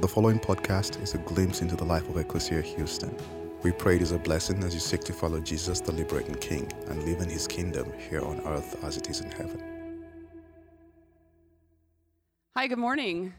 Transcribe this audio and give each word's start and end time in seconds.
The 0.00 0.08
following 0.08 0.38
podcast 0.38 1.02
is 1.02 1.14
a 1.14 1.18
glimpse 1.18 1.62
into 1.62 1.76
the 1.76 1.84
life 1.84 2.08
of 2.08 2.16
Ecclesia 2.16 2.60
Houston. 2.60 3.16
We 3.62 3.70
pray 3.70 3.96
it 3.96 4.02
is 4.02 4.12
a 4.12 4.18
blessing 4.18 4.62
as 4.64 4.74
you 4.74 4.80
seek 4.80 5.02
to 5.04 5.12
follow 5.12 5.40
Jesus, 5.40 5.80
the 5.80 5.92
liberating 5.92 6.34
King, 6.34 6.70
and 6.88 7.02
live 7.04 7.20
in 7.20 7.28
his 7.28 7.46
kingdom 7.46 7.92
here 7.96 8.22
on 8.22 8.40
earth 8.46 8.82
as 8.84 8.96
it 8.96 9.08
is 9.08 9.20
in 9.20 9.30
heaven. 9.30 9.62
Hi, 12.56 12.66
good 12.66 12.78
morning. 12.78 13.32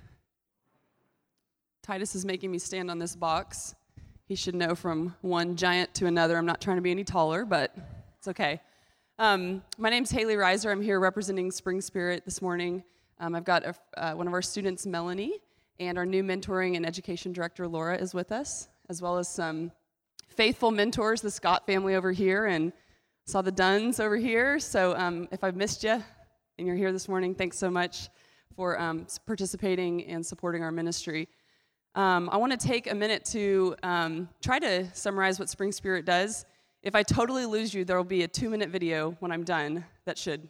Titus 1.81 2.15
is 2.15 2.23
making 2.23 2.49
me 2.51 2.59
stand 2.59 2.89
on 2.89 2.99
this 2.99 3.15
box. 3.15 3.75
He 4.25 4.35
should 4.35 4.55
know 4.55 4.73
from 4.73 5.15
one 5.21 5.55
giant 5.57 5.93
to 5.95 6.05
another. 6.05 6.37
I'm 6.37 6.45
not 6.45 6.61
trying 6.61 6.77
to 6.77 6.81
be 6.81 6.91
any 6.91 7.03
taller, 7.03 7.45
but 7.45 7.75
it's 8.17 8.29
okay. 8.29 8.61
Um, 9.19 9.61
my 9.77 9.89
name's 9.89 10.09
Haley 10.09 10.35
Reiser. 10.35 10.71
I'm 10.71 10.81
here 10.81 10.99
representing 10.99 11.51
Spring 11.51 11.81
Spirit 11.81 12.23
this 12.25 12.41
morning. 12.41 12.83
Um, 13.19 13.35
I've 13.35 13.43
got 13.43 13.65
a, 13.65 13.75
uh, 13.97 14.13
one 14.13 14.27
of 14.27 14.33
our 14.33 14.41
students, 14.41 14.85
Melanie, 14.85 15.41
and 15.79 15.97
our 15.97 16.05
new 16.05 16.23
mentoring 16.23 16.75
and 16.75 16.85
education 16.85 17.33
director, 17.33 17.67
Laura, 17.67 17.97
is 17.97 18.13
with 18.13 18.31
us, 18.31 18.69
as 18.89 19.01
well 19.01 19.17
as 19.17 19.27
some 19.27 19.71
faithful 20.29 20.71
mentors, 20.71 21.21
the 21.21 21.31
Scott 21.31 21.65
family 21.65 21.95
over 21.95 22.11
here, 22.11 22.45
and 22.45 22.73
saw 23.25 23.41
the 23.41 23.51
Duns 23.51 23.99
over 23.99 24.17
here. 24.17 24.59
So 24.59 24.95
um, 24.95 25.27
if 25.31 25.43
I've 25.43 25.55
missed 25.55 25.83
you 25.83 26.03
and 26.57 26.67
you're 26.67 26.75
here 26.75 26.91
this 26.91 27.07
morning, 27.07 27.33
thanks 27.35 27.57
so 27.57 27.69
much 27.69 28.09
for 28.55 28.79
um, 28.79 29.07
participating 29.25 30.05
and 30.05 30.25
supporting 30.25 30.63
our 30.63 30.71
ministry. 30.71 31.27
Um, 31.95 32.29
I 32.31 32.37
want 32.37 32.59
to 32.59 32.67
take 32.67 32.91
a 32.91 32.95
minute 32.95 33.23
to 33.25 33.75
um, 33.83 34.29
try 34.41 34.59
to 34.59 34.87
summarize 34.93 35.39
what 35.39 35.49
Spring 35.49 35.71
Spirit 35.71 36.05
does. 36.05 36.45
If 36.81 36.95
I 36.95 37.03
totally 37.03 37.45
lose 37.45 37.73
you, 37.73 37.85
there 37.85 37.97
will 37.97 38.03
be 38.03 38.23
a 38.23 38.27
two 38.27 38.49
minute 38.49 38.69
video 38.69 39.15
when 39.19 39.31
I'm 39.31 39.43
done 39.43 39.85
that 40.05 40.17
should 40.17 40.47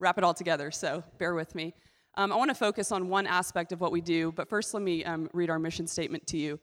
wrap 0.00 0.18
it 0.18 0.24
all 0.24 0.34
together, 0.34 0.70
so 0.70 1.04
bear 1.18 1.34
with 1.34 1.54
me. 1.54 1.74
Um, 2.20 2.32
I 2.32 2.36
want 2.36 2.50
to 2.50 2.54
focus 2.54 2.92
on 2.92 3.08
one 3.08 3.26
aspect 3.26 3.72
of 3.72 3.80
what 3.80 3.92
we 3.92 4.02
do, 4.02 4.30
but 4.32 4.46
first 4.46 4.74
let 4.74 4.82
me 4.82 5.02
um, 5.06 5.30
read 5.32 5.48
our 5.48 5.58
mission 5.58 5.86
statement 5.86 6.26
to 6.26 6.36
you. 6.36 6.60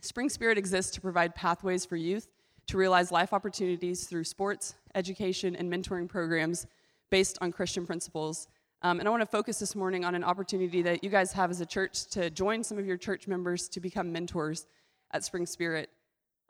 Spring 0.00 0.28
Spirit 0.28 0.58
exists 0.58 0.92
to 0.92 1.00
provide 1.00 1.34
pathways 1.34 1.84
for 1.84 1.96
youth 1.96 2.28
to 2.68 2.76
realize 2.76 3.10
life 3.10 3.32
opportunities 3.32 4.06
through 4.06 4.22
sports, 4.22 4.76
education, 4.94 5.56
and 5.56 5.68
mentoring 5.72 6.08
programs 6.08 6.68
based 7.10 7.36
on 7.40 7.50
Christian 7.50 7.84
principles 7.84 8.46
um, 8.82 9.00
and 9.00 9.08
I 9.08 9.10
want 9.10 9.22
to 9.22 9.26
focus 9.26 9.58
this 9.58 9.74
morning 9.74 10.04
on 10.04 10.14
an 10.14 10.22
opportunity 10.22 10.82
that 10.82 11.02
you 11.02 11.10
guys 11.10 11.32
have 11.32 11.50
as 11.50 11.60
a 11.60 11.66
church 11.66 12.06
to 12.10 12.30
join 12.30 12.62
some 12.62 12.78
of 12.78 12.86
your 12.86 12.96
church 12.96 13.26
members 13.26 13.68
to 13.70 13.80
become 13.80 14.12
mentors 14.12 14.66
at 15.10 15.24
Spring 15.24 15.46
Spirit. 15.46 15.90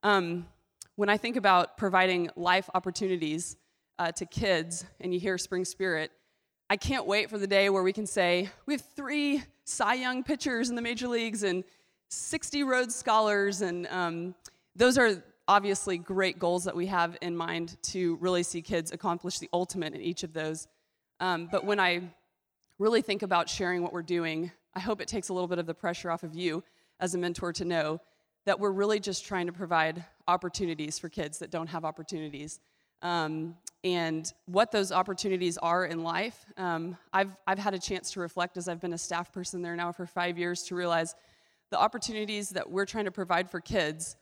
Um, 0.02 0.46
when 0.96 1.08
I 1.08 1.16
think 1.16 1.36
about 1.36 1.78
providing 1.78 2.28
life 2.36 2.68
opportunities 2.74 3.56
uh, 3.98 4.12
to 4.12 4.26
kids 4.26 4.84
and 5.00 5.14
you 5.14 5.20
hear 5.20 5.38
Spring 5.38 5.64
Spirit, 5.64 6.10
I 6.68 6.76
can't 6.76 7.06
wait 7.06 7.30
for 7.30 7.38
the 7.38 7.46
day 7.46 7.70
where 7.70 7.84
we 7.84 7.92
can 7.92 8.06
say, 8.06 8.50
we 8.66 8.74
have 8.74 8.82
three 8.96 9.42
Cy 9.64 9.94
Young 9.94 10.24
pitchers 10.24 10.68
in 10.68 10.74
the 10.74 10.82
major 10.82 11.06
leagues 11.06 11.44
and 11.44 11.62
60 12.08 12.64
Rhodes 12.64 12.94
Scholars. 12.94 13.62
And 13.62 13.86
um, 13.86 14.34
those 14.74 14.98
are 14.98 15.22
obviously 15.46 15.96
great 15.96 16.40
goals 16.40 16.64
that 16.64 16.74
we 16.74 16.86
have 16.86 17.16
in 17.22 17.36
mind 17.36 17.76
to 17.82 18.16
really 18.16 18.42
see 18.42 18.62
kids 18.62 18.90
accomplish 18.90 19.38
the 19.38 19.48
ultimate 19.52 19.94
in 19.94 20.00
each 20.00 20.24
of 20.24 20.32
those. 20.32 20.66
Um, 21.20 21.48
but 21.50 21.64
when 21.64 21.78
I 21.78 22.02
really 22.80 23.00
think 23.00 23.22
about 23.22 23.48
sharing 23.48 23.80
what 23.80 23.92
we're 23.92 24.02
doing, 24.02 24.50
I 24.74 24.80
hope 24.80 25.00
it 25.00 25.06
takes 25.06 25.28
a 25.28 25.32
little 25.32 25.48
bit 25.48 25.60
of 25.60 25.66
the 25.66 25.74
pressure 25.74 26.10
off 26.10 26.24
of 26.24 26.34
you 26.34 26.64
as 26.98 27.14
a 27.14 27.18
mentor 27.18 27.52
to 27.52 27.64
know 27.64 28.00
that 28.44 28.58
we're 28.58 28.72
really 28.72 28.98
just 28.98 29.24
trying 29.24 29.46
to 29.46 29.52
provide 29.52 30.04
opportunities 30.26 30.98
for 30.98 31.08
kids 31.08 31.38
that 31.38 31.52
don't 31.52 31.68
have 31.68 31.84
opportunities. 31.84 32.58
Um, 33.02 33.56
and 33.86 34.32
what 34.46 34.72
those 34.72 34.90
opportunities 34.90 35.58
are 35.58 35.84
in 35.84 36.02
life, 36.02 36.44
um, 36.56 36.96
I've, 37.12 37.30
I've 37.46 37.60
had 37.60 37.72
a 37.72 37.78
chance 37.78 38.10
to 38.14 38.20
reflect 38.20 38.56
as 38.56 38.66
I've 38.66 38.80
been 38.80 38.94
a 38.94 38.98
staff 38.98 39.32
person 39.32 39.62
there 39.62 39.76
now 39.76 39.92
for 39.92 40.06
five 40.06 40.36
years 40.36 40.64
to 40.64 40.74
realize 40.74 41.14
the 41.70 41.78
opportunities 41.78 42.50
that 42.50 42.68
we're 42.68 42.84
trying 42.84 43.04
to 43.04 43.12
provide 43.12 43.48
for 43.48 43.60
kids, 43.60 44.16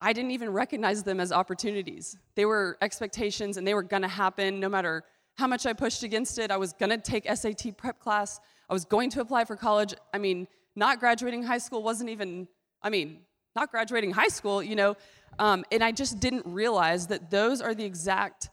I 0.00 0.12
didn't 0.12 0.32
even 0.32 0.50
recognize 0.50 1.04
them 1.04 1.20
as 1.20 1.30
opportunities. 1.30 2.16
They 2.34 2.44
were 2.44 2.76
expectations 2.82 3.56
and 3.56 3.64
they 3.64 3.74
were 3.74 3.84
gonna 3.84 4.08
happen 4.08 4.58
no 4.58 4.68
matter 4.68 5.04
how 5.36 5.46
much 5.46 5.64
I 5.64 5.74
pushed 5.74 6.02
against 6.02 6.40
it. 6.40 6.50
I 6.50 6.56
was 6.56 6.72
gonna 6.72 6.98
take 6.98 7.24
SAT 7.32 7.76
prep 7.76 8.00
class. 8.00 8.40
I 8.68 8.72
was 8.72 8.84
going 8.84 9.10
to 9.10 9.20
apply 9.20 9.44
for 9.44 9.54
college. 9.54 9.94
I 10.12 10.18
mean, 10.18 10.48
not 10.74 10.98
graduating 10.98 11.44
high 11.44 11.58
school 11.58 11.84
wasn't 11.84 12.10
even, 12.10 12.48
I 12.82 12.90
mean, 12.90 13.20
not 13.54 13.70
graduating 13.70 14.10
high 14.10 14.26
school, 14.26 14.60
you 14.60 14.74
know. 14.74 14.96
Um, 15.38 15.64
and 15.70 15.84
I 15.84 15.92
just 15.92 16.18
didn't 16.18 16.46
realize 16.46 17.06
that 17.06 17.30
those 17.30 17.60
are 17.60 17.76
the 17.76 17.84
exact 17.84 18.50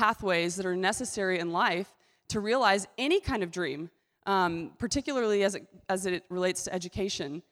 pathways 0.00 0.56
that 0.56 0.64
are 0.64 0.74
necessary 0.74 1.38
in 1.38 1.52
life 1.52 1.94
to 2.26 2.40
realize 2.40 2.88
any 2.96 3.20
kind 3.20 3.42
of 3.42 3.50
dream, 3.50 3.90
um, 4.24 4.72
particularly 4.78 5.44
as 5.44 5.54
it, 5.54 5.66
as 5.90 6.06
it 6.06 6.24
relates 6.30 6.64
to 6.64 6.72
education. 6.72 7.42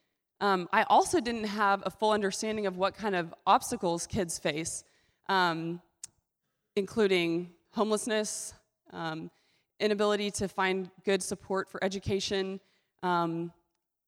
Um, 0.41 0.66
I 0.72 0.84
also 0.84 1.20
didn't 1.20 1.44
have 1.44 1.82
a 1.84 1.91
full 1.91 2.12
understanding 2.12 2.64
of 2.64 2.78
what 2.78 2.94
kind 2.94 3.14
of 3.14 3.34
obstacles 3.47 4.06
kids 4.06 4.38
face, 4.38 4.82
um, 5.28 5.82
including 6.75 7.50
homelessness, 7.72 8.54
um, 8.94 9.31
inability 9.78 10.31
to 10.31 10.48
find 10.48 10.91
good 11.04 11.22
support 11.22 11.69
for 11.69 11.84
education, 11.84 12.60
um, 13.03 13.53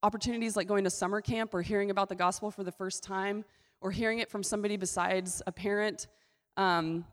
opportunities 0.02 0.56
like 0.56 0.66
going 0.66 0.84
to 0.84 0.90
summer 0.90 1.20
camp 1.20 1.52
or 1.52 1.60
hearing 1.60 1.90
about 1.90 2.08
the 2.08 2.14
gospel 2.14 2.50
for 2.50 2.64
the 2.64 2.72
first 2.72 3.02
time 3.02 3.44
or 3.82 3.90
hearing 3.90 4.18
it 4.18 4.30
from 4.30 4.42
somebody 4.42 4.78
besides 4.78 5.42
a 5.46 5.52
parent. 5.52 6.06
Um, 6.56 7.04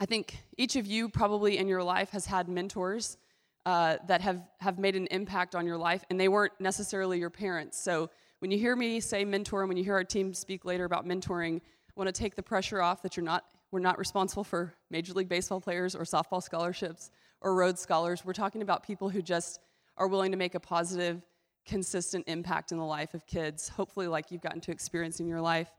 I 0.00 0.06
think 0.06 0.38
each 0.56 0.76
of 0.76 0.86
you 0.86 1.08
probably 1.08 1.58
in 1.58 1.68
your 1.68 1.82
life 1.82 2.10
has 2.10 2.26
had 2.26 2.48
mentors 2.48 3.16
uh, 3.64 3.96
that 4.08 4.20
have, 4.20 4.42
have 4.60 4.78
made 4.78 4.96
an 4.96 5.06
impact 5.10 5.54
on 5.54 5.66
your 5.66 5.78
life, 5.78 6.04
and 6.10 6.20
they 6.20 6.28
weren't 6.28 6.52
necessarily 6.60 7.18
your 7.18 7.30
parents. 7.30 7.82
So 7.82 8.10
when 8.40 8.50
you 8.50 8.58
hear 8.58 8.76
me 8.76 9.00
say 9.00 9.24
mentor, 9.24 9.62
and 9.62 9.68
when 9.68 9.76
you 9.78 9.84
hear 9.84 9.94
our 9.94 10.04
team 10.04 10.34
speak 10.34 10.64
later 10.64 10.84
about 10.84 11.06
mentoring, 11.06 11.56
I 11.56 11.92
want 11.96 12.08
to 12.08 12.12
take 12.12 12.34
the 12.34 12.42
pressure 12.42 12.82
off 12.82 13.02
that 13.02 13.16
you're 13.16 13.24
not 13.24 13.44
we're 13.70 13.80
not 13.80 13.98
responsible 13.98 14.44
for 14.44 14.72
Major 14.88 15.14
League 15.14 15.28
Baseball 15.28 15.60
players 15.60 15.96
or 15.96 16.04
softball 16.04 16.40
scholarships 16.40 17.10
or 17.40 17.56
Rhodes 17.56 17.80
Scholars. 17.80 18.24
We're 18.24 18.32
talking 18.32 18.62
about 18.62 18.84
people 18.84 19.08
who 19.08 19.20
just 19.20 19.58
are 19.96 20.06
willing 20.06 20.30
to 20.30 20.36
make 20.36 20.54
a 20.54 20.60
positive, 20.60 21.22
consistent 21.66 22.28
impact 22.28 22.70
in 22.70 22.78
the 22.78 22.84
life 22.84 23.14
of 23.14 23.26
kids, 23.26 23.68
hopefully, 23.68 24.06
like 24.06 24.30
you've 24.30 24.42
gotten 24.42 24.60
to 24.60 24.70
experience 24.70 25.18
in 25.18 25.26
your 25.26 25.40
life. 25.40 25.72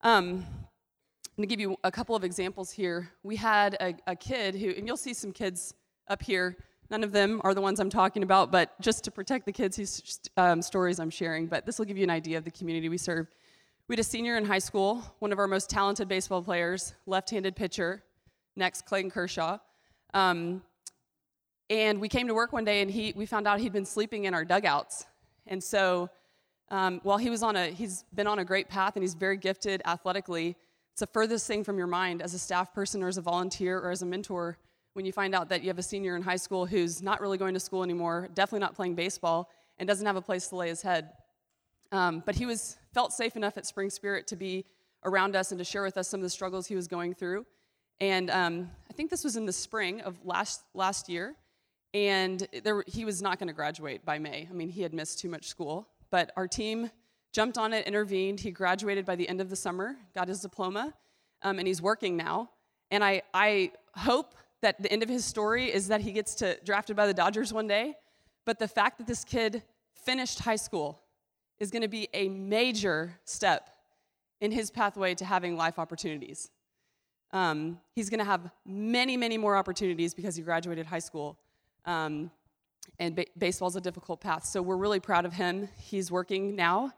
Um, 0.00 0.46
I'm 1.38 1.42
going 1.42 1.50
to 1.50 1.54
give 1.54 1.60
you 1.60 1.76
a 1.84 1.92
couple 1.92 2.16
of 2.16 2.24
examples 2.24 2.72
here. 2.72 3.12
We 3.22 3.36
had 3.36 3.74
a, 3.74 3.94
a 4.08 4.16
kid 4.16 4.56
who, 4.56 4.70
and 4.70 4.88
you'll 4.88 4.96
see 4.96 5.14
some 5.14 5.30
kids 5.30 5.72
up 6.08 6.20
here. 6.20 6.56
None 6.90 7.04
of 7.04 7.12
them 7.12 7.40
are 7.44 7.54
the 7.54 7.60
ones 7.60 7.78
I'm 7.78 7.90
talking 7.90 8.24
about, 8.24 8.50
but 8.50 8.74
just 8.80 9.04
to 9.04 9.12
protect 9.12 9.46
the 9.46 9.52
kids 9.52 9.76
whose 9.76 10.18
um, 10.36 10.60
stories 10.60 10.98
I'm 10.98 11.10
sharing. 11.10 11.46
But 11.46 11.64
this 11.64 11.78
will 11.78 11.86
give 11.86 11.96
you 11.96 12.02
an 12.02 12.10
idea 12.10 12.38
of 12.38 12.44
the 12.44 12.50
community 12.50 12.88
we 12.88 12.98
serve. 12.98 13.28
We 13.86 13.92
had 13.92 14.00
a 14.00 14.02
senior 14.02 14.36
in 14.36 14.44
high 14.44 14.58
school, 14.58 15.00
one 15.20 15.30
of 15.30 15.38
our 15.38 15.46
most 15.46 15.70
talented 15.70 16.08
baseball 16.08 16.42
players, 16.42 16.94
left 17.06 17.30
handed 17.30 17.54
pitcher, 17.54 18.02
next, 18.56 18.84
Clayton 18.84 19.12
Kershaw. 19.12 19.58
Um, 20.14 20.60
and 21.70 22.00
we 22.00 22.08
came 22.08 22.26
to 22.26 22.34
work 22.34 22.52
one 22.52 22.64
day 22.64 22.82
and 22.82 22.90
he, 22.90 23.12
we 23.14 23.26
found 23.26 23.46
out 23.46 23.60
he'd 23.60 23.72
been 23.72 23.86
sleeping 23.86 24.24
in 24.24 24.34
our 24.34 24.44
dugouts. 24.44 25.06
And 25.46 25.62
so 25.62 26.10
um, 26.68 26.98
while 27.04 27.18
he 27.18 27.30
was 27.30 27.44
on 27.44 27.54
a, 27.54 27.68
he's 27.68 28.04
been 28.12 28.26
on 28.26 28.40
a 28.40 28.44
great 28.44 28.68
path 28.68 28.96
and 28.96 29.04
he's 29.04 29.14
very 29.14 29.36
gifted 29.36 29.82
athletically, 29.84 30.56
it's 30.98 31.06
the 31.06 31.12
furthest 31.12 31.46
thing 31.46 31.62
from 31.62 31.78
your 31.78 31.86
mind 31.86 32.20
as 32.20 32.34
a 32.34 32.40
staff 32.40 32.74
person 32.74 33.04
or 33.04 33.06
as 33.06 33.18
a 33.18 33.22
volunteer 33.22 33.78
or 33.78 33.92
as 33.92 34.02
a 34.02 34.04
mentor 34.04 34.58
when 34.94 35.06
you 35.06 35.12
find 35.12 35.32
out 35.32 35.48
that 35.48 35.62
you 35.62 35.68
have 35.68 35.78
a 35.78 35.82
senior 35.82 36.16
in 36.16 36.22
high 36.22 36.34
school 36.34 36.66
who's 36.66 37.00
not 37.00 37.20
really 37.20 37.38
going 37.38 37.54
to 37.54 37.60
school 37.60 37.84
anymore, 37.84 38.28
definitely 38.34 38.58
not 38.58 38.74
playing 38.74 38.96
baseball, 38.96 39.48
and 39.78 39.86
doesn't 39.86 40.06
have 40.06 40.16
a 40.16 40.20
place 40.20 40.48
to 40.48 40.56
lay 40.56 40.66
his 40.66 40.82
head. 40.82 41.10
Um, 41.92 42.20
but 42.26 42.34
he 42.34 42.46
was 42.46 42.78
felt 42.94 43.12
safe 43.12 43.36
enough 43.36 43.56
at 43.56 43.64
Spring 43.64 43.90
Spirit 43.90 44.26
to 44.26 44.34
be 44.34 44.64
around 45.04 45.36
us 45.36 45.52
and 45.52 45.58
to 45.60 45.64
share 45.64 45.84
with 45.84 45.96
us 45.96 46.08
some 46.08 46.18
of 46.18 46.24
the 46.24 46.30
struggles 46.30 46.66
he 46.66 46.74
was 46.74 46.88
going 46.88 47.14
through. 47.14 47.46
And 48.00 48.28
um, 48.28 48.68
I 48.90 48.92
think 48.92 49.08
this 49.08 49.22
was 49.22 49.36
in 49.36 49.46
the 49.46 49.52
spring 49.52 50.00
of 50.00 50.16
last 50.24 50.62
last 50.74 51.08
year, 51.08 51.36
and 51.94 52.44
there, 52.64 52.82
he 52.88 53.04
was 53.04 53.22
not 53.22 53.38
going 53.38 53.46
to 53.46 53.54
graduate 53.54 54.04
by 54.04 54.18
May. 54.18 54.48
I 54.50 54.52
mean, 54.52 54.68
he 54.68 54.82
had 54.82 54.92
missed 54.92 55.20
too 55.20 55.28
much 55.28 55.46
school. 55.46 55.86
But 56.10 56.32
our 56.36 56.48
team 56.48 56.90
jumped 57.32 57.58
on 57.58 57.72
it, 57.72 57.86
intervened. 57.86 58.40
He 58.40 58.50
graduated 58.50 59.04
by 59.04 59.16
the 59.16 59.28
end 59.28 59.40
of 59.40 59.50
the 59.50 59.56
summer, 59.56 59.96
got 60.14 60.28
his 60.28 60.40
diploma, 60.40 60.94
um, 61.42 61.58
and 61.58 61.68
he's 61.68 61.82
working 61.82 62.16
now. 62.16 62.50
And 62.90 63.04
I, 63.04 63.22
I 63.34 63.72
hope 63.94 64.34
that 64.62 64.82
the 64.82 64.90
end 64.90 65.02
of 65.02 65.08
his 65.08 65.24
story 65.24 65.66
is 65.72 65.88
that 65.88 66.00
he 66.00 66.12
gets 66.12 66.34
to 66.36 66.58
drafted 66.64 66.96
by 66.96 67.06
the 67.06 67.14
Dodgers 67.14 67.52
one 67.52 67.68
day. 67.68 67.94
But 68.44 68.58
the 68.58 68.68
fact 68.68 68.98
that 68.98 69.06
this 69.06 69.24
kid 69.24 69.62
finished 70.04 70.40
high 70.40 70.56
school 70.56 71.00
is 71.58 71.70
going 71.70 71.82
to 71.82 71.88
be 71.88 72.08
a 72.14 72.28
major 72.28 73.18
step 73.24 73.70
in 74.40 74.50
his 74.50 74.70
pathway 74.70 75.14
to 75.16 75.24
having 75.24 75.56
life 75.56 75.78
opportunities. 75.78 76.50
Um, 77.32 77.78
he's 77.94 78.08
going 78.08 78.20
to 78.20 78.24
have 78.24 78.50
many, 78.64 79.16
many 79.16 79.36
more 79.36 79.56
opportunities 79.56 80.14
because 80.14 80.36
he 80.36 80.42
graduated 80.42 80.86
high 80.86 80.98
school. 81.00 81.38
Um, 81.84 82.30
and 82.98 83.14
ba- 83.14 83.26
baseball's 83.36 83.76
a 83.76 83.80
difficult 83.80 84.20
path. 84.20 84.44
So 84.44 84.62
we're 84.62 84.76
really 84.76 85.00
proud 85.00 85.26
of 85.26 85.32
him. 85.34 85.68
He's 85.78 86.10
working 86.10 86.56
now, 86.56 86.92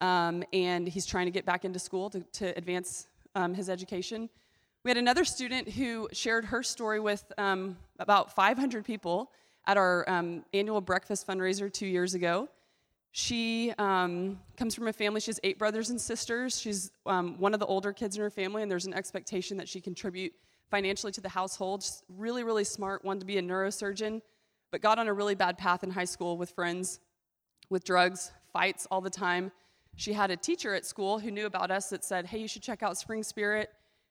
um, 0.00 0.44
and 0.52 0.88
he's 0.88 1.06
trying 1.06 1.26
to 1.26 1.32
get 1.32 1.44
back 1.44 1.64
into 1.64 1.78
school 1.78 2.10
to, 2.10 2.20
to 2.32 2.56
advance 2.56 3.08
um, 3.34 3.54
his 3.54 3.68
education. 3.68 4.28
We 4.84 4.90
had 4.90 4.98
another 4.98 5.24
student 5.24 5.68
who 5.68 6.08
shared 6.12 6.44
her 6.46 6.62
story 6.62 7.00
with 7.00 7.24
um, 7.38 7.76
about 7.98 8.34
500 8.34 8.84
people 8.84 9.30
at 9.66 9.76
our 9.76 10.08
um, 10.08 10.44
annual 10.52 10.80
breakfast 10.80 11.26
fundraiser 11.26 11.72
two 11.72 11.86
years 11.86 12.14
ago. 12.14 12.48
She 13.12 13.72
um, 13.78 14.40
comes 14.56 14.74
from 14.74 14.88
a 14.88 14.92
family, 14.92 15.20
she 15.20 15.30
has 15.30 15.40
eight 15.44 15.58
brothers 15.58 15.90
and 15.90 16.00
sisters. 16.00 16.60
She's 16.60 16.90
um, 17.06 17.38
one 17.38 17.54
of 17.54 17.60
the 17.60 17.66
older 17.66 17.92
kids 17.92 18.16
in 18.16 18.22
her 18.22 18.30
family, 18.30 18.62
and 18.62 18.70
there's 18.70 18.86
an 18.86 18.92
expectation 18.92 19.56
that 19.58 19.68
she 19.68 19.80
contribute 19.80 20.32
financially 20.68 21.12
to 21.12 21.20
the 21.20 21.28
household. 21.28 21.82
She's 21.84 22.02
really, 22.08 22.42
really 22.42 22.64
smart, 22.64 23.04
wanted 23.04 23.20
to 23.20 23.26
be 23.26 23.38
a 23.38 23.42
neurosurgeon, 23.42 24.20
but 24.72 24.80
got 24.80 24.98
on 24.98 25.06
a 25.06 25.12
really 25.14 25.36
bad 25.36 25.56
path 25.56 25.84
in 25.84 25.90
high 25.90 26.04
school 26.04 26.36
with 26.36 26.50
friends, 26.50 26.98
with 27.70 27.84
drugs, 27.84 28.32
fights 28.52 28.88
all 28.90 29.00
the 29.00 29.10
time. 29.10 29.52
She 29.96 30.12
had 30.12 30.30
a 30.30 30.36
teacher 30.36 30.74
at 30.74 30.84
school 30.84 31.18
who 31.18 31.30
knew 31.30 31.46
about 31.46 31.70
us 31.70 31.88
that 31.90 32.04
said, 32.04 32.26
Hey, 32.26 32.38
you 32.38 32.48
should 32.48 32.62
check 32.62 32.82
out 32.82 32.98
Spring 32.98 33.22
Spirit. 33.22 33.70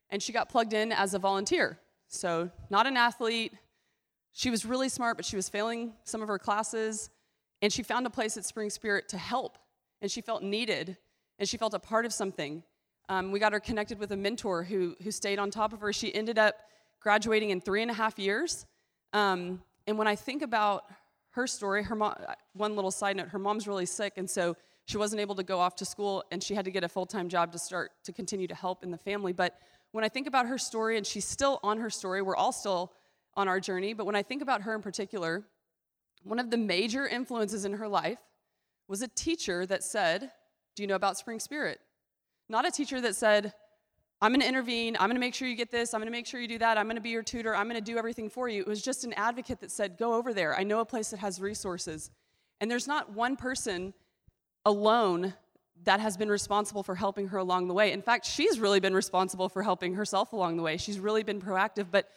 And 0.09 0.21
she 0.21 0.31
got 0.31 0.49
plugged 0.49 0.73
in 0.73 0.91
as 0.91 1.13
a 1.13 1.19
volunteer. 1.19 1.79
So, 2.07 2.51
not 2.69 2.85
an 2.85 2.97
athlete. 2.97 3.53
She 4.31 4.49
was 4.49 4.65
really 4.65 4.89
smart, 4.89 5.17
but 5.17 5.25
she 5.25 5.35
was 5.35 5.49
failing 5.49 5.93
some 6.03 6.21
of 6.21 6.27
her 6.27 6.39
classes. 6.39 7.09
And 7.61 7.71
she 7.71 7.81
found 7.81 8.05
a 8.05 8.09
place 8.09 8.37
at 8.37 8.45
Spring 8.45 8.69
Spirit 8.69 9.07
to 9.09 9.17
help, 9.17 9.57
and 10.01 10.11
she 10.11 10.21
felt 10.21 10.43
needed, 10.43 10.97
and 11.39 11.47
she 11.47 11.57
felt 11.57 11.73
a 11.73 11.79
part 11.79 12.05
of 12.05 12.13
something. 12.13 12.61
Um, 13.09 13.31
we 13.31 13.39
got 13.39 13.53
her 13.53 13.59
connected 13.59 13.99
with 13.99 14.11
a 14.11 14.17
mentor 14.17 14.63
who, 14.63 14.95
who 15.01 15.11
stayed 15.11 15.39
on 15.39 15.49
top 15.49 15.71
of 15.71 15.79
her. 15.79 15.93
She 15.93 16.13
ended 16.13 16.37
up 16.37 16.55
graduating 16.99 17.51
in 17.51 17.61
three 17.61 17.81
and 17.81 17.89
a 17.89 17.93
half 17.93 18.19
years. 18.19 18.65
Um, 19.13 19.61
and 19.87 19.97
when 19.97 20.07
I 20.07 20.15
think 20.15 20.41
about 20.41 20.85
her 21.31 21.47
story, 21.47 21.83
her 21.83 21.95
mom, 21.95 22.15
one 22.53 22.75
little 22.75 22.91
side 22.91 23.17
note, 23.17 23.29
her 23.29 23.39
mom's 23.39 23.67
really 23.67 23.85
sick, 23.85 24.13
and 24.17 24.29
so 24.29 24.55
she 24.85 24.97
wasn't 24.97 25.21
able 25.21 25.35
to 25.35 25.43
go 25.43 25.59
off 25.59 25.75
to 25.77 25.85
school, 25.85 26.23
and 26.31 26.43
she 26.43 26.55
had 26.55 26.65
to 26.65 26.71
get 26.71 26.83
a 26.83 26.89
full 26.89 27.05
time 27.05 27.29
job 27.29 27.51
to 27.53 27.59
start 27.59 27.91
to 28.03 28.11
continue 28.11 28.47
to 28.47 28.55
help 28.55 28.83
in 28.83 28.91
the 28.91 28.97
family. 28.97 29.33
But 29.33 29.57
when 29.91 30.03
I 30.03 30.09
think 30.09 30.27
about 30.27 30.47
her 30.47 30.57
story, 30.57 30.97
and 30.97 31.05
she's 31.05 31.25
still 31.25 31.59
on 31.63 31.79
her 31.79 31.89
story, 31.89 32.21
we're 32.21 32.35
all 32.35 32.51
still 32.51 32.93
on 33.35 33.47
our 33.47 33.59
journey, 33.59 33.93
but 33.93 34.05
when 34.05 34.15
I 34.15 34.23
think 34.23 34.41
about 34.41 34.61
her 34.61 34.75
in 34.75 34.81
particular, 34.81 35.43
one 36.23 36.39
of 36.39 36.49
the 36.49 36.57
major 36.57 37.07
influences 37.07 37.65
in 37.65 37.73
her 37.73 37.87
life 37.87 38.19
was 38.87 39.01
a 39.01 39.07
teacher 39.07 39.65
that 39.65 39.83
said, 39.83 40.31
Do 40.75 40.83
you 40.83 40.87
know 40.87 40.95
about 40.95 41.17
Spring 41.17 41.39
Spirit? 41.39 41.79
Not 42.49 42.67
a 42.67 42.71
teacher 42.71 43.01
that 43.01 43.15
said, 43.15 43.53
I'm 44.21 44.31
going 44.31 44.41
to 44.41 44.47
intervene. 44.47 44.95
I'm 44.95 45.07
going 45.07 45.15
to 45.15 45.19
make 45.19 45.33
sure 45.33 45.49
you 45.49 45.55
get 45.55 45.69
this. 45.69 45.93
I'm 45.93 45.99
going 45.99 46.07
to 46.07 46.11
make 46.11 46.25
sure 46.25 46.39
you 46.39 46.47
do 46.47 46.59
that. 46.59 46.77
I'm 46.77 46.85
going 46.85 46.95
to 46.95 47.01
be 47.01 47.09
your 47.09 47.23
tutor. 47.23 47.53
I'm 47.53 47.67
going 47.67 47.75
to 47.75 47.91
do 47.91 47.97
everything 47.97 48.29
for 48.29 48.47
you. 48.47 48.61
It 48.61 48.67
was 48.67 48.81
just 48.81 49.03
an 49.03 49.11
advocate 49.13 49.59
that 49.59 49.71
said, 49.71 49.97
Go 49.97 50.13
over 50.13 50.33
there. 50.33 50.55
I 50.55 50.63
know 50.63 50.79
a 50.79 50.85
place 50.85 51.09
that 51.09 51.19
has 51.19 51.41
resources. 51.41 52.09
And 52.61 52.71
there's 52.71 52.87
not 52.87 53.11
one 53.11 53.35
person 53.35 53.93
alone 54.65 55.33
that 55.85 55.99
has 55.99 56.17
been 56.17 56.29
responsible 56.29 56.83
for 56.83 56.95
helping 56.95 57.27
her 57.29 57.37
along 57.37 57.67
the 57.67 57.73
way. 57.73 57.91
In 57.91 58.01
fact, 58.01 58.25
she's 58.25 58.59
really 58.59 58.79
been 58.79 58.93
responsible 58.93 59.49
for 59.49 59.63
helping 59.63 59.95
herself 59.95 60.33
along 60.33 60.57
the 60.57 60.63
way. 60.63 60.77
She's 60.77 60.99
really 60.99 61.23
been 61.23 61.41
proactive. 61.41 61.87
But 61.91 62.09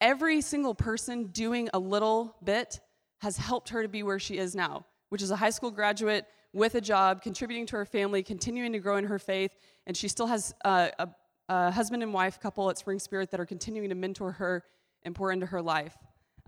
every 0.00 0.40
single 0.40 0.74
person 0.74 1.26
doing 1.26 1.68
a 1.72 1.78
little 1.78 2.36
bit 2.42 2.80
has 3.18 3.36
helped 3.36 3.68
her 3.70 3.82
to 3.82 3.88
be 3.88 4.02
where 4.02 4.18
she 4.18 4.38
is 4.38 4.54
now, 4.54 4.84
which 5.08 5.22
is 5.22 5.30
a 5.30 5.36
high 5.36 5.50
school 5.50 5.70
graduate 5.70 6.26
with 6.52 6.74
a 6.74 6.80
job, 6.80 7.22
contributing 7.22 7.66
to 7.66 7.76
her 7.76 7.84
family, 7.84 8.22
continuing 8.22 8.72
to 8.72 8.78
grow 8.78 8.96
in 8.96 9.04
her 9.04 9.18
faith, 9.18 9.50
and 9.86 9.96
she 9.96 10.08
still 10.08 10.26
has 10.26 10.54
a, 10.64 11.08
a, 11.48 11.70
husband 11.72 12.02
and 12.02 12.14
wife 12.14 12.40
couple 12.40 12.70
at 12.70 12.78
Spring 12.78 12.98
Spirit 12.98 13.30
that 13.32 13.40
are 13.40 13.46
continuing 13.46 13.88
to 13.88 13.94
mentor 13.94 14.32
her 14.32 14.62
and 15.02 15.14
pour 15.14 15.32
into 15.32 15.46
her 15.46 15.60
life. 15.60 15.96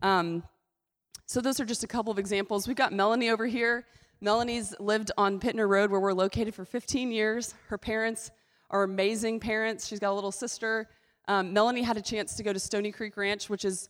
Um, 0.02 0.44
so 1.26 1.40
those 1.40 1.58
are 1.58 1.64
just 1.64 1.82
a 1.82 1.88
couple 1.88 2.12
of 2.12 2.18
examples. 2.18 2.68
We've 2.68 2.76
got 2.76 2.92
Melanie 2.92 3.30
over 3.30 3.46
here. 3.46 3.84
Melanie's 4.20 4.74
lived 4.80 5.10
on 5.18 5.38
Pitner 5.38 5.68
Road, 5.68 5.90
where 5.90 6.00
we're 6.00 6.12
located 6.12 6.54
for 6.54 6.64
15 6.64 7.10
years. 7.10 7.54
Her 7.68 7.78
parents 7.78 8.30
are 8.70 8.82
amazing 8.82 9.40
parents. 9.40 9.86
She's 9.86 9.98
got 9.98 10.12
a 10.12 10.14
little 10.14 10.32
sister. 10.32 10.88
Um, 11.28 11.52
Melanie 11.52 11.82
had 11.82 11.96
a 11.96 12.02
chance 12.02 12.34
to 12.36 12.42
go 12.42 12.52
to 12.52 12.58
Stony 12.58 12.92
Creek 12.92 13.16
Ranch, 13.16 13.50
which 13.50 13.64
is 13.64 13.88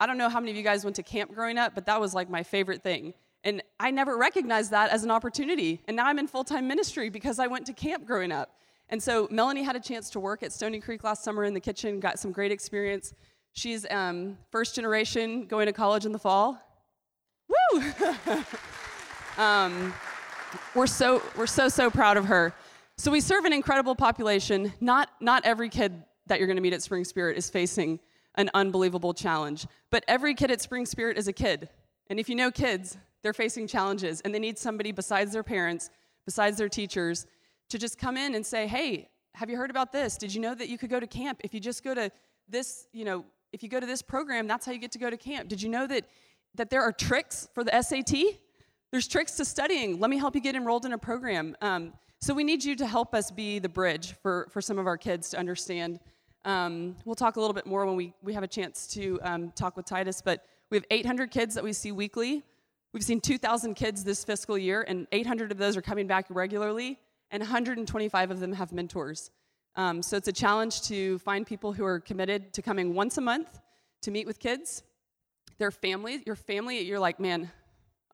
I 0.00 0.06
don't 0.06 0.16
know 0.16 0.30
how 0.30 0.40
many 0.40 0.50
of 0.50 0.56
you 0.56 0.62
guys 0.62 0.82
went 0.82 0.96
to 0.96 1.02
camp 1.02 1.34
growing 1.34 1.58
up, 1.58 1.74
but 1.74 1.84
that 1.86 2.00
was 2.00 2.14
like 2.14 2.30
my 2.30 2.42
favorite 2.42 2.82
thing. 2.82 3.12
And 3.42 3.62
I 3.78 3.90
never 3.90 4.16
recognized 4.16 4.70
that 4.70 4.90
as 4.90 5.04
an 5.04 5.10
opportunity. 5.10 5.82
And 5.86 5.96
now 5.96 6.06
I'm 6.06 6.18
in 6.18 6.26
full 6.26 6.44
time 6.44 6.66
ministry 6.66 7.10
because 7.10 7.38
I 7.38 7.46
went 7.46 7.66
to 7.66 7.74
camp 7.74 8.06
growing 8.06 8.32
up. 8.32 8.56
And 8.88 9.02
so 9.02 9.28
Melanie 9.30 9.62
had 9.62 9.76
a 9.76 9.80
chance 9.80 10.08
to 10.10 10.20
work 10.20 10.42
at 10.42 10.52
Stony 10.52 10.80
Creek 10.80 11.04
last 11.04 11.22
summer 11.22 11.44
in 11.44 11.52
the 11.52 11.60
kitchen, 11.60 12.00
got 12.00 12.18
some 12.18 12.32
great 12.32 12.50
experience. 12.50 13.12
She's 13.52 13.86
um, 13.90 14.38
first 14.50 14.74
generation 14.74 15.46
going 15.46 15.66
to 15.66 15.72
college 15.72 16.06
in 16.06 16.12
the 16.12 16.18
fall. 16.18 16.58
Woo! 17.48 17.82
um, 19.38 19.92
we're 20.74 20.86
so 20.86 21.22
we're 21.36 21.46
so 21.46 21.68
so 21.68 21.90
proud 21.90 22.16
of 22.16 22.26
her. 22.26 22.54
So 22.96 23.10
we 23.10 23.20
serve 23.20 23.44
an 23.44 23.52
incredible 23.52 23.94
population. 23.94 24.72
Not 24.80 25.10
not 25.20 25.44
every 25.44 25.68
kid 25.68 26.04
that 26.26 26.38
you're 26.38 26.46
going 26.46 26.56
to 26.56 26.62
meet 26.62 26.72
at 26.72 26.82
Spring 26.82 27.04
Spirit 27.04 27.36
is 27.36 27.50
facing 27.50 28.00
an 28.36 28.50
unbelievable 28.54 29.14
challenge. 29.14 29.66
But 29.90 30.04
every 30.08 30.34
kid 30.34 30.50
at 30.50 30.60
Spring 30.60 30.86
Spirit 30.86 31.18
is 31.18 31.28
a 31.28 31.32
kid. 31.32 31.68
And 32.08 32.18
if 32.18 32.28
you 32.28 32.34
know 32.34 32.50
kids, 32.50 32.96
they're 33.22 33.32
facing 33.32 33.66
challenges 33.66 34.20
and 34.22 34.34
they 34.34 34.38
need 34.38 34.58
somebody 34.58 34.92
besides 34.92 35.32
their 35.32 35.42
parents, 35.42 35.90
besides 36.24 36.58
their 36.58 36.68
teachers, 36.68 37.26
to 37.70 37.78
just 37.78 37.98
come 37.98 38.16
in 38.16 38.34
and 38.34 38.44
say, 38.44 38.66
hey, 38.66 39.08
have 39.34 39.50
you 39.50 39.56
heard 39.56 39.70
about 39.70 39.92
this? 39.92 40.16
Did 40.16 40.34
you 40.34 40.40
know 40.40 40.54
that 40.54 40.68
you 40.68 40.78
could 40.78 40.90
go 40.90 41.00
to 41.00 41.06
camp? 41.06 41.40
If 41.42 41.54
you 41.54 41.60
just 41.60 41.82
go 41.82 41.94
to 41.94 42.10
this, 42.48 42.86
you 42.92 43.04
know, 43.04 43.24
if 43.52 43.62
you 43.62 43.68
go 43.68 43.80
to 43.80 43.86
this 43.86 44.02
program, 44.02 44.46
that's 44.46 44.66
how 44.66 44.72
you 44.72 44.78
get 44.78 44.92
to 44.92 44.98
go 44.98 45.10
to 45.10 45.16
camp. 45.16 45.48
Did 45.48 45.62
you 45.62 45.68
know 45.68 45.86
that, 45.86 46.04
that 46.54 46.70
there 46.70 46.82
are 46.82 46.92
tricks 46.92 47.48
for 47.54 47.64
the 47.64 47.82
SAT? 47.82 48.38
There's 48.94 49.08
tricks 49.08 49.32
to 49.38 49.44
studying. 49.44 49.98
Let 49.98 50.08
me 50.08 50.18
help 50.18 50.36
you 50.36 50.40
get 50.40 50.54
enrolled 50.54 50.86
in 50.86 50.92
a 50.92 50.98
program. 50.98 51.56
Um, 51.60 51.94
so 52.20 52.32
we 52.32 52.44
need 52.44 52.62
you 52.62 52.76
to 52.76 52.86
help 52.86 53.12
us 53.12 53.28
be 53.28 53.58
the 53.58 53.68
bridge 53.68 54.14
for, 54.22 54.46
for 54.52 54.60
some 54.60 54.78
of 54.78 54.86
our 54.86 54.96
kids 54.96 55.30
to 55.30 55.36
understand 55.36 55.98
um, 56.44 56.94
we'll 57.04 57.16
talk 57.16 57.34
a 57.34 57.40
little 57.40 57.54
bit 57.54 57.66
more 57.66 57.84
when 57.86 57.96
we, 57.96 58.14
we 58.22 58.32
have 58.34 58.44
a 58.44 58.46
chance 58.46 58.86
to 58.94 59.18
um, 59.24 59.50
talk 59.56 59.76
with 59.76 59.84
Titus, 59.84 60.22
but 60.24 60.44
we 60.70 60.76
have 60.76 60.84
800 60.92 61.32
kids 61.32 61.56
that 61.56 61.64
we 61.64 61.72
see 61.72 61.90
weekly. 61.90 62.44
We've 62.92 63.02
seen 63.02 63.20
2,000 63.20 63.74
kids 63.74 64.04
this 64.04 64.22
fiscal 64.22 64.56
year, 64.56 64.84
and 64.86 65.08
800 65.10 65.50
of 65.50 65.58
those 65.58 65.76
are 65.76 65.82
coming 65.82 66.06
back 66.06 66.26
regularly, 66.28 67.00
and 67.32 67.40
125 67.40 68.30
of 68.30 68.38
them 68.38 68.52
have 68.52 68.70
mentors. 68.70 69.32
Um, 69.74 70.02
so 70.02 70.16
it's 70.16 70.28
a 70.28 70.32
challenge 70.32 70.82
to 70.82 71.18
find 71.18 71.44
people 71.44 71.72
who 71.72 71.84
are 71.84 71.98
committed 71.98 72.52
to 72.52 72.62
coming 72.62 72.94
once 72.94 73.18
a 73.18 73.22
month 73.22 73.58
to 74.02 74.12
meet 74.12 74.28
with 74.28 74.38
kids. 74.38 74.84
Their 75.58 75.72
family, 75.72 76.22
your 76.26 76.36
family, 76.36 76.78
you're 76.82 77.00
like, 77.00 77.18
man, 77.18 77.50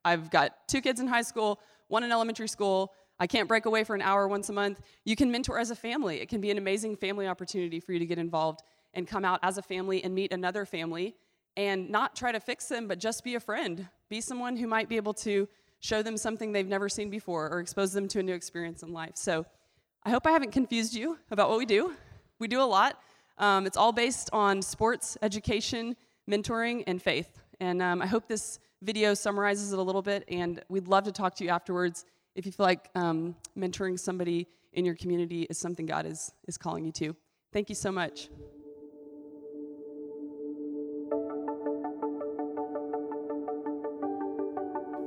I've 0.05 0.31
got 0.31 0.69
two 0.69 0.81
kids 0.81 1.00
in 1.00 1.06
high 1.06 1.23
school, 1.23 1.61
one 1.88 2.05
in 2.05 2.12
elementary 2.12 2.49
school, 2.49 2.93
I 3.20 3.26
can't 3.26 3.47
break 3.47 3.67
away 3.67 3.85
for 3.85 3.94
an 3.94 4.00
hour 4.00 4.26
once 4.26 4.49
a 4.49 4.52
month. 4.55 4.81
You 5.05 5.14
can 5.14 5.31
mentor 5.31 5.58
as 5.58 5.70
a 5.70 5.76
family. 5.76 6.23
It 6.23 6.31
can 6.31 6.41
be 6.41 6.50
an 6.50 6.56
amazing 6.56 6.97
family 6.97 7.29
opportunity 7.29 7.79
for 7.79 7.93
you 7.93 7.99
to 7.99 8.06
get 8.06 8.19
involved 8.19 8.62
and 8.94 9.06
come 9.06 9.26
out 9.26 9.38
as 9.43 9.58
a 9.58 9.62
family 9.62 10.02
and 10.02 10.14
meet 10.14 10.32
another 10.32 10.64
family 10.64 11.14
and 11.55 11.91
not 11.91 12.17
try 12.17 12.32
to 12.32 12.41
fix 12.41 12.67
them, 12.67 12.88
but 12.88 12.99
just 12.99 13.23
be 13.23 13.35
a 13.35 13.41
friend. 13.41 13.87
Be 14.08 14.23
someone 14.23 14.56
who 14.56 14.67
might 14.67 14.88
be 14.88 14.97
able 14.97 15.12
to 15.14 15.47
show 15.81 16.02
them 16.02 16.17
something 16.17 16.52
they've 16.52 16.67
never 16.67 16.88
seen 16.88 17.11
before 17.11 17.50
or 17.50 17.61
expose 17.61 17.93
them 17.93 18.09
to 18.09 18.21
a 18.21 18.23
new 18.23 18.33
experience 18.33 18.83
in 18.83 18.92
life. 18.92 19.12
So 19.16 19.45
I 20.02 20.11
hope 20.11 20.26
I 20.26 20.30
haven't 20.30 20.52
confused 20.52 20.95
you 20.95 21.19
about 21.30 21.50
what 21.50 21.59
we 21.59 21.66
do. 21.66 21.92
We 22.38 22.49
do 22.49 22.62
a 22.62 22.64
lot. 22.64 22.99
Um, 23.37 23.66
it's 23.66 23.76
all 23.76 23.92
based 23.92 24.30
on 24.33 24.62
sports, 24.62 25.19
education, 25.21 25.95
mentoring, 26.28 26.85
and 26.87 27.02
faith. 27.02 27.39
And 27.61 27.83
um, 27.83 28.00
I 28.00 28.07
hope 28.07 28.26
this 28.26 28.59
video 28.83 29.14
summarizes 29.14 29.73
it 29.73 29.79
a 29.79 29.83
little 29.83 30.02
bit, 30.02 30.25
and 30.29 30.62
we'd 30.69 30.88
love 30.88 31.05
to 31.05 31.12
talk 31.12 31.35
to 31.37 31.45
you 31.45 31.50
afterwards 31.50 32.07
if 32.35 32.47
you 32.47 32.52
feel 32.52 32.64
like 32.64 32.88
um, 32.95 33.37
mentoring 33.59 33.99
somebody 33.99 34.49
in 34.73 34.85
your 34.85 34.95
community 34.95 35.43
is 35.50 35.59
something 35.59 35.85
God 35.85 36.07
is, 36.07 36.33
is 36.47 36.57
calling 36.57 36.85
you 36.85 36.93
to. 36.93 37.14
Thank 37.52 37.69
you 37.69 37.75
so 37.75 37.90
much. 37.90 38.29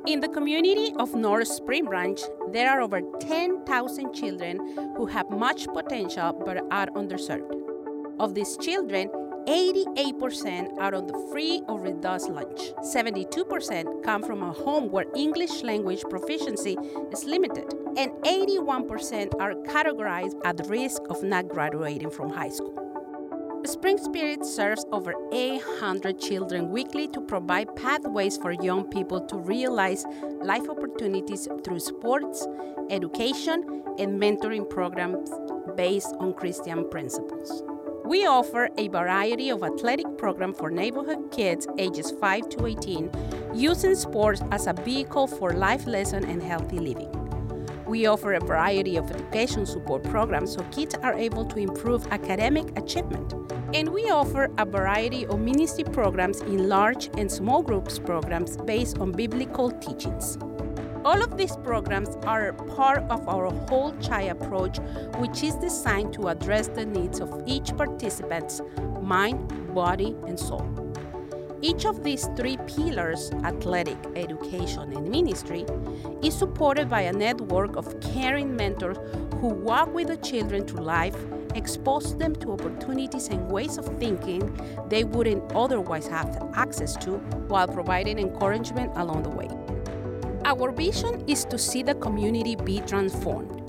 In 0.05 0.19
the 0.19 0.27
community 0.27 0.93
of 0.99 1.15
North 1.15 1.47
Spring 1.47 1.85
Branch, 1.85 2.19
there 2.51 2.69
are 2.69 2.81
over 2.81 3.01
10,000 3.21 4.13
children 4.13 4.93
who 4.97 5.05
have 5.05 5.29
much 5.29 5.65
potential 5.67 6.33
but 6.45 6.57
are 6.71 6.87
underserved. 6.87 7.51
Of 8.19 8.35
these 8.35 8.57
children, 8.57 9.09
88% 9.47 10.77
are 10.79 10.95
on 10.95 11.07
the 11.07 11.27
free 11.31 11.61
or 11.67 11.79
reduced 11.79 12.29
lunch. 12.29 12.71
72% 12.79 14.03
come 14.03 14.23
from 14.23 14.41
a 14.41 14.53
home 14.53 14.89
where 14.89 15.05
English 15.15 15.63
language 15.63 16.01
proficiency 16.09 16.77
is 17.11 17.25
limited. 17.25 17.65
And 17.97 18.11
81% 18.23 19.39
are 19.39 19.53
categorized 19.67 20.39
at 20.45 20.65
risk 20.67 21.01
of 21.09 21.23
not 21.23 21.49
graduating 21.49 22.09
from 22.11 22.29
high 22.29 22.49
school. 22.49 22.79
Spring 23.65 23.97
Spirit 23.97 24.45
serves 24.45 24.85
over 24.91 25.13
800 25.31 26.19
children 26.19 26.69
weekly 26.69 27.07
to 27.09 27.21
provide 27.21 27.73
pathways 27.75 28.37
for 28.37 28.51
young 28.51 28.83
people 28.83 29.21
to 29.27 29.37
realize 29.37 30.05
life 30.41 30.69
opportunities 30.69 31.47
through 31.63 31.79
sports, 31.79 32.45
education, 32.89 33.83
and 33.99 34.21
mentoring 34.21 34.69
programs 34.69 35.29
based 35.77 36.13
on 36.19 36.33
Christian 36.33 36.89
principles. 36.89 37.63
We 38.05 38.25
offer 38.25 38.67
a 38.77 38.89
variety 38.89 39.49
of 39.49 39.63
athletic 39.63 40.17
programs 40.17 40.57
for 40.57 40.69
neighborhood 40.69 41.31
kids 41.31 41.65
ages 41.77 42.11
5 42.19 42.49
to 42.49 42.65
18, 42.65 43.09
using 43.53 43.95
sports 43.95 44.41
as 44.51 44.67
a 44.67 44.73
vehicle 44.73 45.25
for 45.25 45.53
life 45.53 45.87
lesson 45.87 46.25
and 46.25 46.43
healthy 46.43 46.79
living. 46.79 47.09
We 47.85 48.05
offer 48.07 48.33
a 48.33 48.41
variety 48.41 48.97
of 48.97 49.09
education 49.09 49.65
support 49.65 50.03
programs 50.03 50.53
so 50.53 50.63
kids 50.63 50.95
are 50.95 51.13
able 51.13 51.45
to 51.45 51.57
improve 51.57 52.05
academic 52.07 52.77
achievement. 52.77 53.35
And 53.73 53.87
we 53.87 54.09
offer 54.09 54.51
a 54.57 54.65
variety 54.65 55.25
of 55.25 55.39
ministry 55.39 55.85
programs 55.85 56.41
in 56.41 56.67
large 56.67 57.09
and 57.17 57.31
small 57.31 57.61
groups 57.61 57.99
programs 57.99 58.57
based 58.57 58.97
on 58.97 59.13
biblical 59.13 59.71
teachings. 59.71 60.37
All 61.05 61.21
of 61.21 61.35
these 61.35 61.57
programs 61.57 62.15
are 62.25 62.53
part 62.53 63.03
of 63.09 63.27
our 63.27 63.51
whole 63.67 63.91
CHAI 63.99 64.31
approach, 64.31 64.77
which 65.17 65.43
is 65.43 65.53
designed 65.55 66.13
to 66.13 66.29
address 66.29 66.69
the 66.69 66.85
needs 66.85 67.19
of 67.19 67.43
each 67.45 67.75
participant's 67.75 68.61
mind, 69.01 69.75
body, 69.75 70.15
and 70.25 70.39
soul. 70.39 70.65
Each 71.61 71.85
of 71.85 72.03
these 72.03 72.29
three 72.37 72.55
pillars 72.67 73.31
athletic, 73.43 73.97
education, 74.15 74.93
and 74.93 75.09
ministry 75.09 75.65
is 76.21 76.37
supported 76.37 76.89
by 76.89 77.01
a 77.01 77.11
network 77.11 77.75
of 77.75 77.99
caring 77.99 78.55
mentors 78.55 78.97
who 79.41 79.47
walk 79.47 79.93
with 79.93 80.07
the 80.07 80.17
children 80.17 80.65
through 80.65 80.85
life, 80.85 81.17
expose 81.53 82.17
them 82.17 82.33
to 82.37 82.53
opportunities 82.53 83.27
and 83.27 83.51
ways 83.51 83.77
of 83.77 83.85
thinking 83.99 84.41
they 84.87 85.03
wouldn't 85.03 85.51
otherwise 85.53 86.07
have 86.07 86.49
access 86.53 86.95
to, 86.97 87.17
while 87.49 87.67
providing 87.67 88.19
encouragement 88.19 88.89
along 88.95 89.23
the 89.23 89.29
way. 89.29 89.62
Our 90.45 90.73
vision 90.73 91.23
is 91.25 91.45
to 91.45 91.57
see 91.57 91.83
the 91.83 91.95
community 91.95 92.57
be 92.57 92.81
transformed. 92.81 93.61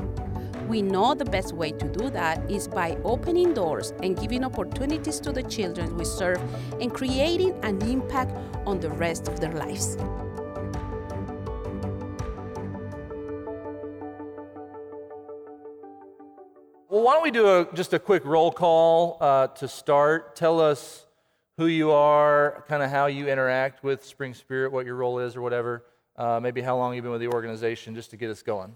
We 0.69 0.83
know 0.83 1.15
the 1.15 1.25
best 1.25 1.53
way 1.53 1.71
to 1.71 1.89
do 1.89 2.11
that 2.11 2.51
is 2.51 2.67
by 2.67 2.97
opening 3.05 3.55
doors 3.55 3.93
and 4.03 4.19
giving 4.19 4.43
opportunities 4.43 5.21
to 5.21 5.31
the 5.31 5.45
children 5.45 5.97
we 5.97 6.05
serve 6.05 6.43
and 6.81 6.93
creating 6.93 7.53
an 7.63 7.81
impact 7.83 8.37
on 8.67 8.81
the 8.81 8.91
rest 8.91 9.29
of 9.29 9.39
their 9.39 9.53
lives. 9.53 9.97
Well, 16.89 17.03
why 17.03 17.13
don't 17.15 17.23
we 17.23 17.31
do 17.31 17.47
a, 17.47 17.69
just 17.73 17.93
a 17.93 18.01
quick 18.01 18.25
roll 18.25 18.51
call 18.51 19.19
uh, 19.21 19.47
to 19.47 19.69
start? 19.69 20.35
Tell 20.35 20.61
us 20.61 21.07
who 21.57 21.67
you 21.67 21.93
are, 21.93 22.65
kind 22.67 22.83
of 22.83 22.91
how 22.91 23.07
you 23.07 23.29
interact 23.29 23.85
with 23.85 24.05
Spring 24.05 24.35
Spirit, 24.35 24.73
what 24.73 24.87
your 24.87 24.97
role 24.97 25.21
is, 25.21 25.37
or 25.37 25.41
whatever. 25.41 25.85
Uh, 26.17 26.39
maybe 26.41 26.61
how 26.61 26.77
long 26.77 26.95
you've 26.95 27.03
been 27.03 27.13
with 27.13 27.21
the 27.21 27.29
organization, 27.29 27.95
just 27.95 28.11
to 28.11 28.17
get 28.17 28.31
us 28.31 28.43
going. 28.43 28.75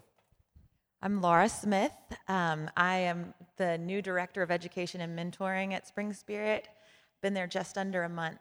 I'm 1.00 1.20
Laura 1.20 1.48
Smith. 1.48 1.92
Um, 2.26 2.68
I 2.76 2.96
am 2.96 3.32
the 3.56 3.78
new 3.78 4.02
director 4.02 4.42
of 4.42 4.50
education 4.50 5.00
and 5.00 5.16
mentoring 5.16 5.72
at 5.72 5.86
Spring 5.86 6.12
Spirit. 6.12 6.66
Been 7.22 7.34
there 7.34 7.46
just 7.46 7.78
under 7.78 8.02
a 8.02 8.08
month, 8.08 8.40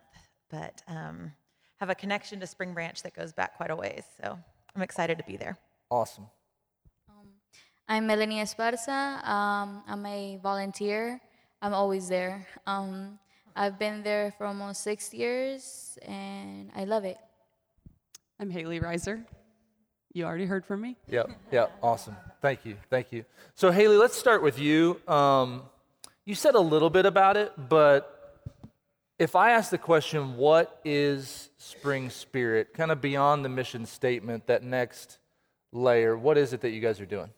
but 0.50 0.82
um, 0.88 1.32
have 1.80 1.92
a 1.92 1.96
connection 1.96 2.40
to 2.40 2.48
Spring 2.48 2.74
Branch 2.74 3.00
that 3.04 3.14
goes 3.14 3.32
back 3.32 3.56
quite 3.58 3.70
a 3.70 3.76
ways. 3.76 4.04
So 4.20 4.40
I'm 4.76 4.82
excited 4.82 5.20
to 5.20 5.24
be 5.24 5.38
there. 5.38 5.60
Awesome. 5.92 6.26
I'm 7.88 8.08
Melanie 8.08 8.42
Esparza. 8.42 9.24
Um, 9.24 9.84
I'm 9.88 10.06
a 10.06 10.40
volunteer. 10.42 11.22
I'm 11.62 11.74
always 11.74 12.10
there. 12.10 12.48
Um, 12.66 13.20
I've 13.56 13.78
been 13.80 14.04
there 14.04 14.34
for 14.38 14.46
almost 14.46 14.82
six 14.82 15.14
years, 15.14 15.98
and 16.02 16.72
I 16.76 16.84
love 16.84 17.06
it. 17.06 17.18
I'm 18.40 18.52
Haley 18.52 18.80
Reiser. 18.80 19.24
You 20.14 20.26
already 20.26 20.46
heard 20.46 20.64
from 20.64 20.82
me. 20.82 20.96
Yep, 21.10 21.32
yep, 21.52 21.72
awesome. 21.82 22.16
Thank 22.40 22.66
you, 22.66 22.76
thank 22.90 23.12
you. 23.12 23.26
So, 23.56 23.72
Haley, 23.72 23.98
let's 23.98 24.16
start 24.16 24.44
with 24.44 24.60
you. 24.60 25.02
Um, 25.08 25.64
you 26.24 26.36
said 26.36 26.54
a 26.54 26.60
little 26.60 26.92
bit 26.92 27.08
about 27.08 27.36
it, 27.36 27.52
but 27.70 28.46
if 29.18 29.36
I 29.36 29.52
ask 29.52 29.72
the 29.72 29.78
question, 29.80 30.38
what 30.38 30.80
is 30.86 31.50
Spring 31.58 32.12
Spirit, 32.12 32.76
kind 32.76 32.92
of 32.92 33.02
beyond 33.02 33.44
the 33.44 33.50
mission 33.50 33.88
statement, 33.88 34.46
that 34.46 34.62
next 34.62 35.18
layer, 35.72 36.16
what 36.16 36.38
is 36.38 36.54
it 36.54 36.62
that 36.62 36.70
you 36.70 36.80
guys 36.80 37.02
are 37.02 37.06
doing? 37.08 37.32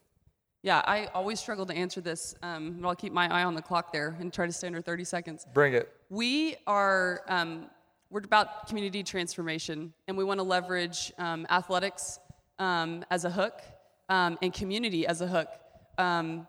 Yeah, 0.64 0.82
I 0.86 1.06
always 1.14 1.40
struggle 1.40 1.66
to 1.66 1.74
answer 1.74 2.02
this, 2.02 2.36
um, 2.44 2.78
but 2.82 2.90
I'll 2.90 2.96
keep 2.96 3.14
my 3.14 3.34
eye 3.34 3.46
on 3.46 3.56
the 3.56 3.62
clock 3.62 3.94
there 3.94 4.18
and 4.20 4.34
try 4.34 4.46
to 4.46 4.52
stay 4.52 4.68
under 4.68 4.82
30 4.82 5.06
seconds. 5.06 5.48
Bring 5.54 5.74
it. 5.74 5.90
We 6.10 6.58
are 6.68 7.22
um, 7.30 7.68
we're 8.10 8.22
about 8.22 8.68
community 8.68 9.04
transformation, 9.04 9.94
and 10.08 10.18
we 10.18 10.24
want 10.24 10.40
to 10.40 10.44
leverage 10.44 11.14
um, 11.18 11.46
athletics 11.50 12.20
um, 12.58 13.06
as 13.12 13.24
a 13.24 13.30
hook 13.30 13.62
um, 14.10 14.38
and 14.42 14.52
community 14.52 15.06
as 15.06 15.22
a 15.22 15.28
hook. 15.28 15.50
Um, 15.98 16.48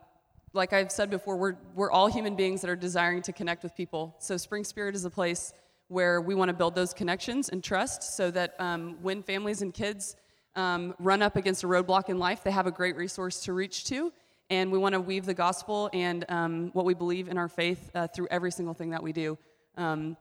like 0.53 0.73
I've 0.73 0.91
said 0.91 1.11
before, 1.11 1.37
we're 1.37 1.57
we're 1.75 1.91
all 1.91 2.09
human 2.09 2.35
beings 2.35 2.63
that 2.63 2.71
are 2.71 2.77
desiring 2.77 3.23
to 3.23 3.33
connect 3.33 3.63
with 3.63 3.77
people. 3.77 4.17
So 4.19 4.37
Spring 4.37 4.65
Spirit 4.65 4.95
is 4.95 5.05
a 5.05 5.11
place 5.11 5.53
where 5.89 6.21
we 6.21 6.35
want 6.35 6.49
to 6.49 6.55
build 6.55 6.75
those 6.75 6.95
connections 6.95 7.51
and 7.51 7.63
trust, 7.63 8.17
so 8.17 8.31
that 8.31 8.55
when 9.03 9.23
families 9.23 9.61
and 9.61 9.75
kids 9.75 10.17
um, 10.57 10.95
run 10.99 11.21
up 11.23 11.37
against 11.37 11.63
a 11.63 11.67
roadblock 11.67 12.09
in 12.09 12.19
life, 12.19 12.43
they 12.43 12.51
have 12.51 12.67
a 12.67 12.71
great 12.71 12.97
resource 12.97 13.43
to 13.45 13.53
reach 13.53 13.85
to. 13.85 14.13
And 14.49 14.73
we 14.73 14.79
want 14.79 14.95
to 14.95 15.01
weave 15.01 15.27
the 15.27 15.35
gospel 15.35 15.89
and 15.93 16.25
um, 16.29 16.71
what 16.73 16.85
we 16.85 16.95
believe 16.95 17.29
in 17.29 17.39
our 17.39 17.49
faith 17.49 17.91
uh, 17.95 18.09
through 18.09 18.27
every 18.33 18.51
single 18.51 18.75
thing 18.75 18.91
that 18.91 19.03
we 19.03 19.13
do. 19.13 19.39
Um, 19.77 20.17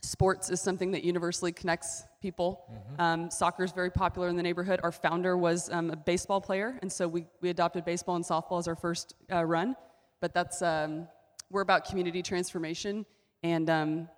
sports 0.00 0.50
is 0.50 0.60
something 0.60 0.90
that 0.92 1.04
universally 1.04 1.52
connects 1.52 2.04
people. 2.22 2.64
Mm-hmm. 2.70 3.00
Um, 3.00 3.30
soccer 3.30 3.64
is 3.64 3.72
very 3.72 3.90
popular 3.90 4.28
in 4.28 4.36
the 4.36 4.42
neighborhood. 4.42 4.80
Our 4.82 4.92
founder 4.92 5.36
was 5.36 5.70
um, 5.70 5.90
a 5.90 5.96
baseball 5.96 6.40
player, 6.40 6.78
and 6.82 6.90
so 6.90 7.08
we, 7.08 7.26
we 7.40 7.50
adopted 7.50 7.84
baseball 7.84 8.16
and 8.16 8.24
softball 8.24 8.58
as 8.58 8.68
our 8.68 8.76
first 8.76 9.14
uh, 9.32 9.44
run. 9.44 9.76
But 10.20 10.34
that's 10.34 10.62
um, 10.62 11.08
we're 11.50 11.62
about 11.62 11.84
community 11.84 12.22
transformation 12.22 13.06
and 13.42 14.08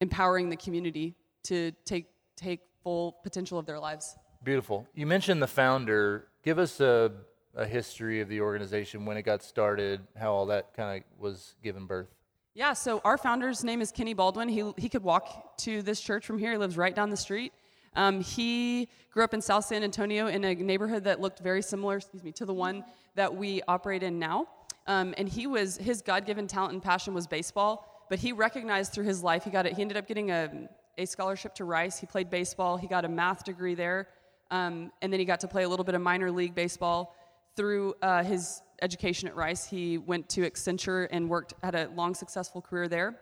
empowering 0.00 0.50
the 0.50 0.56
community 0.56 1.14
to 1.44 1.72
take 1.84 2.06
take 2.36 2.60
full 2.82 3.16
potential 3.22 3.58
of 3.58 3.66
their 3.66 3.78
lives. 3.78 4.16
Beautiful. 4.44 4.86
You 4.94 5.06
mentioned 5.06 5.42
the 5.42 5.48
founder. 5.48 6.28
Give 6.44 6.58
us 6.58 6.80
a, 6.80 7.12
a 7.56 7.66
history 7.66 8.20
of 8.20 8.28
the 8.28 8.40
organization, 8.40 9.04
when 9.04 9.16
it 9.16 9.22
got 9.22 9.42
started, 9.42 10.00
how 10.16 10.32
all 10.32 10.46
that 10.46 10.74
kind 10.74 11.02
of 11.02 11.20
was 11.20 11.54
given 11.62 11.86
birth. 11.86 12.08
Yeah, 12.54 12.72
so 12.72 13.00
our 13.04 13.16
founder's 13.18 13.62
name 13.62 13.80
is 13.80 13.92
Kenny 13.92 14.14
Baldwin. 14.14 14.48
He, 14.48 14.72
he 14.76 14.88
could 14.88 15.04
walk 15.04 15.56
to 15.58 15.82
this 15.82 16.00
church 16.00 16.26
from 16.26 16.38
here. 16.38 16.52
He 16.52 16.58
lives 16.58 16.76
right 16.76 16.94
down 16.94 17.10
the 17.10 17.16
street. 17.16 17.52
Um, 17.94 18.20
he 18.20 18.88
grew 19.12 19.22
up 19.22 19.32
in 19.32 19.40
South 19.40 19.64
San 19.64 19.84
Antonio 19.84 20.26
in 20.26 20.44
a 20.44 20.54
neighborhood 20.54 21.04
that 21.04 21.20
looked 21.20 21.40
very 21.40 21.62
similar, 21.62 21.98
excuse 21.98 22.24
me, 22.24 22.32
to 22.32 22.44
the 22.44 22.54
one 22.54 22.84
that 23.14 23.34
we 23.34 23.62
operate 23.68 24.02
in 24.02 24.18
now. 24.18 24.48
Um, 24.86 25.14
and 25.18 25.28
he 25.28 25.46
was 25.46 25.76
his 25.76 26.02
God-given 26.02 26.46
talent 26.46 26.72
and 26.72 26.82
passion 26.82 27.14
was 27.14 27.26
baseball, 27.26 28.06
but 28.08 28.18
he 28.18 28.32
recognized 28.32 28.92
through 28.92 29.04
his 29.04 29.22
life 29.22 29.44
he 29.44 29.50
got 29.50 29.66
it. 29.66 29.74
He 29.74 29.82
ended 29.82 29.96
up 29.96 30.08
getting 30.08 30.30
a, 30.30 30.68
a 30.96 31.04
scholarship 31.04 31.54
to 31.56 31.64
Rice. 31.64 31.98
He 31.98 32.06
played 32.06 32.30
baseball. 32.30 32.76
He 32.76 32.88
got 32.88 33.04
a 33.04 33.08
math 33.08 33.44
degree 33.44 33.74
there. 33.74 34.08
Um, 34.50 34.90
and 35.02 35.12
then 35.12 35.20
he 35.20 35.26
got 35.26 35.40
to 35.40 35.48
play 35.48 35.64
a 35.64 35.68
little 35.68 35.84
bit 35.84 35.94
of 35.94 36.00
minor 36.00 36.30
league 36.30 36.54
baseball. 36.54 37.14
Through 37.58 37.96
uh, 38.02 38.22
his 38.22 38.62
education 38.82 39.26
at 39.26 39.34
Rice, 39.34 39.66
he 39.66 39.98
went 39.98 40.28
to 40.28 40.48
Accenture 40.48 41.08
and 41.10 41.28
worked, 41.28 41.54
had 41.60 41.74
a 41.74 41.88
long, 41.96 42.14
successful 42.14 42.62
career 42.62 42.86
there. 42.86 43.18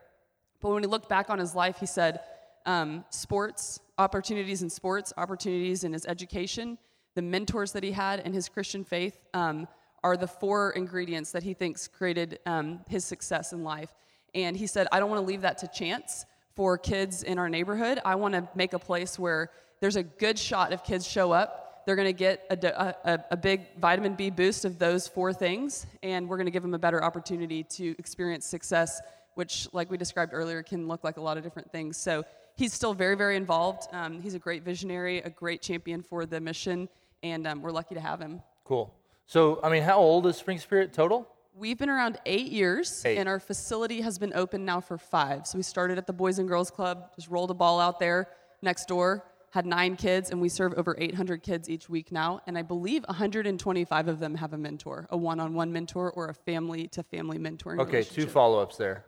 But 0.61 0.73
when 0.73 0.83
he 0.83 0.87
looked 0.87 1.09
back 1.09 1.31
on 1.31 1.39
his 1.39 1.55
life, 1.55 1.79
he 1.81 1.87
said, 1.87 2.21
um, 2.67 3.07
sports, 3.09 3.81
opportunities 3.97 4.61
in 4.61 4.69
sports, 4.69 5.15
opportunities 5.17 5.85
in 5.85 5.95
his 5.95 6.05
education, 6.05 6.77
the 7.15 7.23
mentors 7.23 7.73
that 7.73 7.83
he 7.83 7.93
had, 7.93 8.21
and 8.21 8.35
his 8.35 8.47
Christian 8.51 8.85
faith 8.85 9.25
um, 9.33 9.67
are 10.05 10.19
the 10.19 10.27
four 10.27 10.73
ingredients 10.73 11.33
that 11.33 11.43
he 11.43 11.55
thinks 11.55 11.89
created 11.89 12.39
um, 12.45 12.81
his 12.91 13.07
success 13.07 13.55
in 13.55 13.65
life. 13.65 13.95
And 14.35 14.55
he 14.55 14.67
said, 14.67 14.87
I 14.93 15.01
don't 15.01 15.09
want 15.09 15.23
to 15.23 15.27
leave 15.27 15.41
that 15.41 15.57
to 15.59 15.69
chance 15.69 16.27
for 16.55 16.77
kids 16.77 17.23
in 17.23 17.39
our 17.39 17.49
neighborhood. 17.49 18.03
I 18.05 18.17
want 18.17 18.35
to 18.35 18.47
make 18.55 18.75
a 18.75 18.79
place 18.79 19.19
where 19.19 19.51
there's 19.81 19.97
a 19.97 20.03
good 20.03 20.39
shot 20.39 20.75
if 20.75 20.85
kids 20.85 21.09
show 21.09 21.33
up, 21.33 21.66
they're 21.87 21.97
going 21.97 22.09
to 22.09 22.13
get 22.13 22.45
a, 22.51 22.95
a, 23.05 23.25
a, 23.31 23.37
big 23.37 23.79
vitamin 23.79 24.15
B 24.15 24.29
boost 24.29 24.65
of 24.65 24.77
those 24.79 25.07
four 25.07 25.33
things, 25.33 25.87
and 26.03 26.29
we're 26.29 26.37
going 26.37 26.47
to 26.47 26.53
give 26.53 26.63
them 26.63 26.75
a 26.75 26.79
better 26.79 27.03
opportunity 27.03 27.63
to 27.63 27.95
experience 27.97 28.45
success, 28.45 29.01
which, 29.35 29.69
like 29.73 29.89
we 29.89 29.97
described 29.97 30.33
earlier, 30.35 30.65
can 30.65 30.89
look 30.89 31.05
like 31.05 31.17
a 31.17 31.21
lot 31.21 31.39
of 31.39 31.45
different 31.45 31.71
things. 31.71 31.97
So 31.97 32.25
he's 32.57 32.73
still 32.73 32.93
very, 32.93 33.15
very 33.15 33.37
involved. 33.37 33.87
Um, 33.93 34.21
he's 34.21 34.35
a 34.35 34.39
great 34.39 34.65
visionary, 34.65 35.19
a 35.19 35.31
great 35.31 35.63
champion 35.63 36.03
for 36.03 36.27
the 36.27 36.41
mission, 36.41 36.89
and 37.23 37.47
um, 37.47 37.63
we're 37.63 37.71
lucky 37.71 37.95
to 37.95 38.01
have 38.01 38.21
him. 38.21 38.43
Cool. 38.65 38.93
So, 39.27 39.61
I 39.63 39.71
mean, 39.71 39.85
how 39.85 39.99
old 39.99 40.27
is 40.27 40.37
Spring 40.37 40.59
Spirit 40.59 40.93
total? 40.93 41.29
We've 41.55 41.79
been 41.79 41.89
around 41.89 42.19
eight 42.27 42.51
years, 42.51 43.03
eight. 43.07 43.17
and 43.17 43.29
our 43.29 43.39
facility 43.39 44.01
has 44.01 44.19
been 44.19 44.33
open 44.35 44.65
now 44.65 44.81
for 44.81 44.99
five. 44.99 45.47
So 45.47 45.57
we 45.57 45.63
started 45.63 45.99
at 45.99 46.07
the 46.09 46.13
Boys 46.13 46.41
and 46.41 46.49
Girls 46.49 46.71
Club, 46.71 47.15
just 47.15 47.29
rolled 47.29 47.53
a 47.53 47.55
ball 47.55 47.81
out 47.81 48.01
there 48.01 48.29
next 48.61 48.89
door 48.89 49.25
had 49.57 49.65
nine 49.65 49.97
kids, 49.97 50.31
and 50.31 50.39
we 50.39 50.51
serve 50.51 50.75
over 50.77 50.95
800 50.99 51.43
kids 51.43 51.71
each 51.71 51.89
week 51.89 52.13
now. 52.13 52.41
And 52.47 52.59
I 52.59 52.63
believe 52.63 53.05
125 53.09 54.09
of 54.09 54.21
them 54.21 54.35
have 54.35 54.53
a 54.53 54.59
mentor, 54.59 55.07
a 55.09 55.17
one 55.17 55.41
on 55.41 55.55
one 55.55 55.73
mentor, 55.73 56.11
or 56.11 56.29
a 56.29 56.35
family 56.35 56.89
to 56.89 57.03
family 57.03 57.39
mentoring. 57.39 57.81
Okay, 57.81 58.03
two 58.03 58.27
follow 58.27 58.61
ups 58.61 58.77
there. 58.77 59.07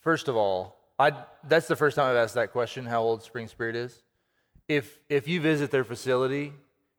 First 0.00 0.28
of 0.28 0.36
all, 0.36 0.78
I, 0.98 1.12
that's 1.48 1.68
the 1.68 1.76
first 1.76 1.96
time 1.96 2.10
I've 2.10 2.16
asked 2.16 2.34
that 2.34 2.52
question 2.52 2.84
how 2.84 3.00
old 3.00 3.22
Spring 3.22 3.48
Spirit 3.48 3.76
is. 3.76 4.02
If, 4.68 4.98
if 5.08 5.26
you 5.26 5.40
visit 5.40 5.70
their 5.70 5.84
facility, 5.84 6.52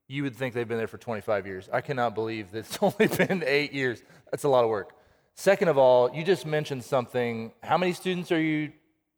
you 0.07 0.23
would 0.23 0.35
think 0.35 0.55
they've 0.55 0.67
been 0.67 0.79
there 0.79 0.87
for 0.87 0.97
25 0.97 1.45
years. 1.45 1.69
I 1.71 1.81
cannot 1.81 2.15
believe 2.15 2.49
that 2.51 2.59
it's 2.59 2.79
only 2.81 3.05
been 3.05 3.43
eight 3.45 3.71
years. 3.71 4.01
That's 4.31 4.45
a 4.45 4.49
lot 4.49 4.63
of 4.63 4.71
work. 4.71 4.95
Second 5.35 5.67
of 5.67 5.77
all, 5.77 6.11
you 6.11 6.23
just 6.23 6.43
mentioned 6.43 6.83
something. 6.83 7.51
How 7.61 7.77
many 7.77 7.93
students 7.93 8.31
are 8.31 8.41
you 8.41 8.71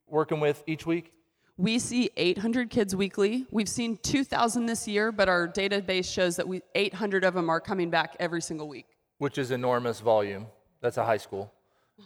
working 0.07 0.41
with 0.41 0.61
each 0.67 0.85
week? 0.85 1.13
We 1.57 1.79
see 1.79 2.09
800 2.17 2.69
kids 2.69 2.95
weekly. 2.95 3.45
We've 3.51 3.69
seen 3.69 3.97
2,000 3.97 4.65
this 4.65 4.87
year, 4.87 5.11
but 5.11 5.29
our 5.29 5.47
database 5.47 6.11
shows 6.11 6.35
that 6.37 6.47
we, 6.47 6.61
800 6.75 7.23
of 7.23 7.33
them 7.33 7.49
are 7.49 7.59
coming 7.59 7.89
back 7.89 8.15
every 8.19 8.41
single 8.41 8.67
week. 8.67 8.87
Which 9.19 9.37
is 9.37 9.51
enormous 9.51 9.99
volume. 9.99 10.47
That's 10.81 10.97
a 10.97 11.05
high 11.05 11.17
school. 11.17 11.51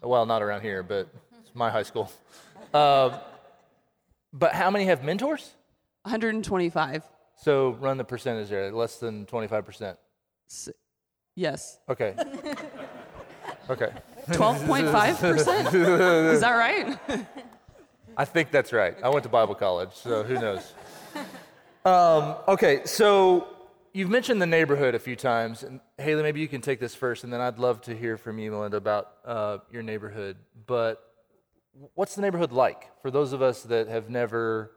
Well, 0.03 0.25
not 0.25 0.41
around 0.41 0.61
here, 0.61 0.83
but 0.83 1.07
it's 1.39 1.55
my 1.55 1.69
high 1.69 1.83
school. 1.83 2.11
Uh, 2.73 3.19
but 4.33 4.53
how 4.53 4.69
many 4.69 4.85
have 4.85 5.03
mentors? 5.03 5.51
125. 6.03 7.03
So 7.37 7.71
run 7.79 7.97
the 7.97 8.03
percentage 8.03 8.49
there, 8.49 8.71
less 8.71 8.97
than 8.97 9.25
25%. 9.25 9.95
S- 10.49 10.69
yes. 11.35 11.79
Okay. 11.87 12.13
okay. 13.69 13.91
12.5%? 14.27 15.73
Is 16.33 16.41
that 16.41 16.51
right? 16.51 16.99
I 18.17 18.25
think 18.25 18.51
that's 18.51 18.71
right. 18.71 18.95
I 19.03 19.09
went 19.09 19.23
to 19.23 19.29
Bible 19.29 19.55
college, 19.55 19.93
so 19.93 20.23
who 20.23 20.35
knows? 20.35 20.73
Um, 21.85 22.37
okay, 22.47 22.81
so 22.85 23.47
you've 23.93 24.09
mentioned 24.09 24.41
the 24.41 24.47
neighborhood 24.47 24.95
a 24.95 24.99
few 24.99 25.15
times, 25.15 25.61
and 25.61 25.79
Haley, 25.99 26.23
maybe 26.23 26.39
you 26.39 26.47
can 26.47 26.59
take 26.59 26.79
this 26.79 26.95
first, 26.95 27.23
and 27.23 27.31
then 27.31 27.41
I'd 27.41 27.59
love 27.59 27.79
to 27.81 27.95
hear 27.95 28.17
from 28.17 28.39
you, 28.39 28.49
Melinda, 28.49 28.77
about 28.77 29.11
uh, 29.23 29.59
your 29.71 29.83
neighborhood. 29.83 30.35
But 30.65 30.99
what's 31.93 32.15
the 32.15 32.23
neighborhood 32.23 32.51
like 32.51 32.89
for 33.03 33.11
those 33.11 33.33
of 33.33 33.43
us 33.43 33.61
that 33.63 33.87
have 33.87 34.09
never 34.09 34.71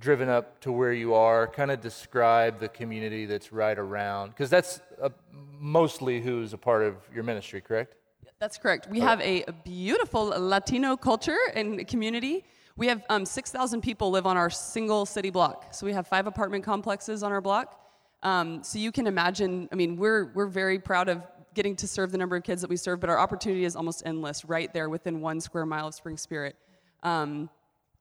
driven 0.00 0.28
up 0.28 0.60
to 0.62 0.72
where 0.72 0.92
you 0.92 1.14
are? 1.14 1.46
Kind 1.46 1.70
of 1.70 1.80
describe 1.80 2.58
the 2.58 2.68
community 2.68 3.26
that's 3.26 3.52
right 3.52 3.78
around, 3.78 4.30
because 4.30 4.50
that's 4.50 4.80
uh, 5.00 5.10
mostly 5.56 6.20
who's 6.20 6.52
a 6.52 6.58
part 6.58 6.82
of 6.82 6.96
your 7.14 7.22
ministry, 7.22 7.60
correct? 7.60 7.94
That's 8.40 8.58
correct. 8.58 8.88
We 8.88 8.98
have 8.98 9.20
a 9.20 9.44
beautiful 9.64 10.24
Latino 10.24 10.96
culture 10.96 11.38
and 11.54 11.86
community. 11.86 12.44
We 12.80 12.86
have 12.86 13.04
um, 13.10 13.26
6,000 13.26 13.82
people 13.82 14.10
live 14.10 14.24
on 14.24 14.38
our 14.38 14.48
single 14.48 15.04
city 15.04 15.28
block. 15.28 15.74
So 15.74 15.84
we 15.84 15.92
have 15.92 16.06
five 16.06 16.26
apartment 16.26 16.64
complexes 16.64 17.22
on 17.22 17.30
our 17.30 17.42
block. 17.42 17.78
Um, 18.22 18.64
so 18.64 18.78
you 18.78 18.90
can 18.90 19.06
imagine, 19.06 19.68
I 19.70 19.74
mean, 19.74 19.96
we're, 19.98 20.32
we're 20.32 20.46
very 20.46 20.78
proud 20.78 21.10
of 21.10 21.22
getting 21.52 21.76
to 21.76 21.86
serve 21.86 22.10
the 22.10 22.16
number 22.16 22.36
of 22.36 22.42
kids 22.42 22.62
that 22.62 22.70
we 22.70 22.78
serve, 22.78 22.98
but 22.98 23.10
our 23.10 23.18
opportunity 23.18 23.66
is 23.66 23.76
almost 23.76 24.02
endless 24.06 24.46
right 24.46 24.72
there 24.72 24.88
within 24.88 25.20
one 25.20 25.42
square 25.42 25.66
mile 25.66 25.88
of 25.88 25.94
Spring 25.94 26.16
Spirit. 26.16 26.56
Um, 27.02 27.50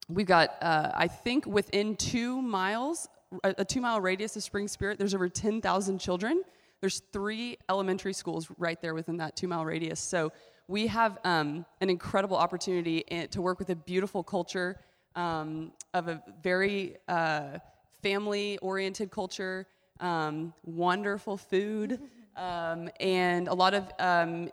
we've 0.08 0.26
got, 0.26 0.52
uh, 0.62 0.92
I 0.96 1.10
think, 1.10 1.46
within 1.46 1.98
two 1.98 2.42
miles, 2.42 3.10
a, 3.44 3.56
a 3.58 3.66
two 3.66 3.82
mile 3.82 4.00
radius 4.00 4.38
of 4.38 4.44
Spring 4.44 4.70
Spirit, 4.70 4.98
there's 4.98 5.14
over 5.14 5.28
10,000 5.28 6.00
children. 6.00 6.42
There's 6.80 7.02
three 7.12 7.58
elementary 7.68 8.14
schools 8.14 8.48
right 8.58 8.82
there 8.82 8.94
within 8.94 9.18
that 9.18 9.36
two 9.36 9.50
mile 9.50 9.66
radius. 9.66 10.00
So 10.00 10.32
we 10.70 10.86
have 10.86 11.18
um, 11.24 11.66
an 11.82 11.90
incredible 11.90 12.38
opportunity 12.38 13.04
to 13.32 13.42
work 13.42 13.58
with 13.58 13.72
a 13.72 13.76
beautiful 13.76 14.24
culture 14.24 14.80
um, 15.16 15.72
of 15.96 16.08
a 16.08 16.22
very 16.44 16.96
uh, 17.08 17.58
family 18.04 18.60
oriented 18.60 19.10
culture, 19.10 19.66
um, 20.00 20.54
wonderful 20.64 21.38
food, 21.38 22.00
um, 22.38 22.88
and 23.00 23.48
a 23.48 23.54
lot 23.54 23.74
of 23.74 23.92
um, 23.98 24.52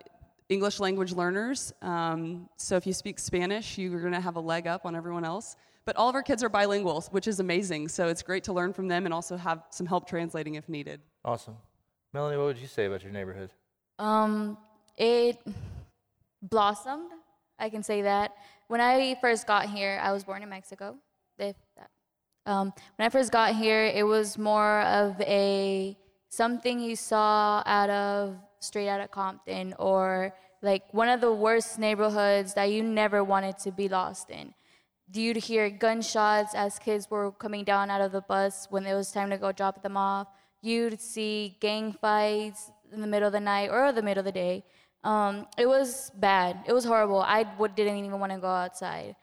English 0.49 0.81
language 0.81 1.13
learners. 1.13 1.75
Um, 1.83 2.49
so 2.57 2.77
if 2.77 2.87
you 2.87 2.95
speak 2.95 3.19
Spanish, 3.19 3.77
you're 3.77 4.01
going 4.01 4.15
to 4.15 4.21
have 4.21 4.37
a 4.37 4.41
leg 4.41 4.67
up 4.67 4.87
on 4.87 4.97
everyone 4.97 5.25
else. 5.25 5.55
But 5.85 5.97
all 5.97 6.09
of 6.09 6.15
our 6.15 6.23
kids 6.23 6.43
are 6.43 6.49
bilingual, 6.49 7.03
which 7.11 7.29
is 7.29 7.41
amazing. 7.41 7.89
So 7.89 8.09
it's 8.09 8.23
great 8.23 8.43
to 8.45 8.55
learn 8.55 8.73
from 8.73 8.89
them 8.89 9.05
and 9.05 9.13
also 9.13 9.37
have 9.37 9.65
some 9.69 9.87
help 9.87 10.09
translating 10.09 10.55
if 10.55 10.67
needed. 10.67 11.03
Awesome. 11.27 11.59
Melanie, 12.15 12.39
what 12.39 12.47
would 12.47 12.59
you 12.59 12.67
say 12.67 12.87
about 12.87 13.03
your 13.03 13.13
neighborhood? 13.13 13.51
Um, 13.99 14.57
it 14.97 15.39
blossomed. 16.49 17.11
I 17.59 17.71
can 17.71 17.83
say 17.83 18.03
that. 18.03 18.33
When 18.69 18.81
I 18.81 19.17
first 19.21 19.47
got 19.47 19.69
here, 19.69 20.01
I 20.03 20.13
was 20.13 20.25
born 20.25 20.43
in 20.43 20.49
Mexico. 20.49 20.97
Um, 22.47 22.73
when 22.97 23.07
I 23.07 23.09
first 23.09 23.33
got 23.33 23.57
here, 23.57 23.85
it 23.85 24.07
was 24.07 24.39
more 24.39 24.81
of 24.83 25.21
a 25.21 25.97
something 26.29 26.79
you 26.79 26.95
saw 26.95 27.63
out 27.67 27.91
of 27.91 28.37
straight 28.61 28.89
out 28.89 29.01
of 29.01 29.11
Compton 29.11 29.75
or 29.79 30.35
like 30.63 30.83
one 30.93 31.09
of 31.09 31.21
the 31.21 31.33
worst 31.33 31.79
neighborhoods 31.79 32.55
that 32.55 32.65
you 32.65 32.83
never 32.83 33.25
wanted 33.25 33.59
to 33.59 33.73
be 33.73 33.89
lost 33.89 34.31
in. 34.31 34.55
You'd 35.13 35.37
hear 35.37 35.71
gunshots 35.71 36.55
as 36.55 36.79
kids 36.79 37.11
were 37.11 37.33
coming 37.33 37.65
down 37.65 37.91
out 37.91 38.01
of 38.01 38.13
the 38.13 38.21
bus 38.21 38.67
when 38.71 38.87
it 38.87 38.95
was 38.95 39.13
time 39.13 39.31
to 39.31 39.39
go 39.39 39.53
drop 39.53 39.83
them 39.83 39.97
off. 39.97 40.29
You'd 40.63 41.01
see 41.01 41.57
gang 41.61 41.93
fights 41.93 42.71
in 42.93 43.01
the 43.01 43.07
middle 43.07 43.27
of 43.27 43.33
the 43.33 43.41
night 43.41 43.71
or 43.71 43.93
the 43.93 44.03
middle 44.03 44.21
of 44.21 44.25
the 44.25 44.33
day. 44.33 44.65
Um, 45.07 45.47
it 45.57 45.67
was 45.67 46.11
bad. 46.17 46.65
It 46.67 46.73
was 46.73 46.85
horrible. 46.85 47.23
I 47.23 47.45
w- 47.45 47.73
didn't 47.73 47.97
even 47.99 48.19
want 48.19 48.33
to 48.33 48.39
go 48.39 48.49
outside. 48.49 49.15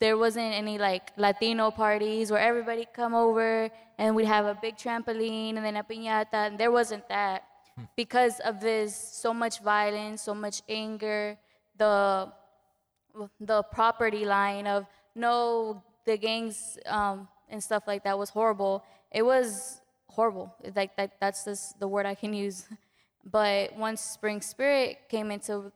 There 0.00 0.16
wasn't 0.16 0.54
any 0.54 0.78
like 0.78 1.12
Latino 1.18 1.70
parties 1.70 2.30
where 2.30 2.40
everybody 2.40 2.86
come 3.00 3.14
over 3.14 3.68
and 3.98 4.16
we'd 4.16 4.24
have 4.36 4.46
a 4.46 4.56
big 4.66 4.76
trampoline 4.76 5.56
and 5.56 5.64
then 5.66 5.76
a 5.76 5.84
piñata. 5.84 6.48
And 6.48 6.58
there 6.58 6.70
wasn't 6.70 7.06
that 7.10 7.44
because 7.96 8.40
of 8.40 8.60
this 8.60 8.96
so 8.96 9.34
much 9.34 9.60
violence, 9.60 10.22
so 10.22 10.34
much 10.34 10.62
anger, 10.70 11.36
the 11.76 12.32
the 13.40 13.62
property 13.64 14.24
line 14.24 14.66
of 14.66 14.86
no 15.14 15.82
the 16.06 16.16
gangs 16.16 16.78
um, 16.86 17.28
and 17.50 17.62
stuff 17.62 17.82
like 17.86 18.04
that 18.04 18.18
was 18.18 18.30
horrible. 18.30 18.82
It 19.12 19.24
was 19.24 19.82
horrible. 20.08 20.54
Like 20.74 20.96
that, 20.96 21.20
that's 21.20 21.44
just 21.44 21.78
the 21.78 21.88
word 21.88 22.06
I 22.06 22.14
can 22.14 22.32
use. 22.32 22.64
But 23.28 23.76
once 23.76 24.00
Spring 24.00 24.40
Spirit 24.40 25.08
came 25.08 25.32
into 25.32 25.72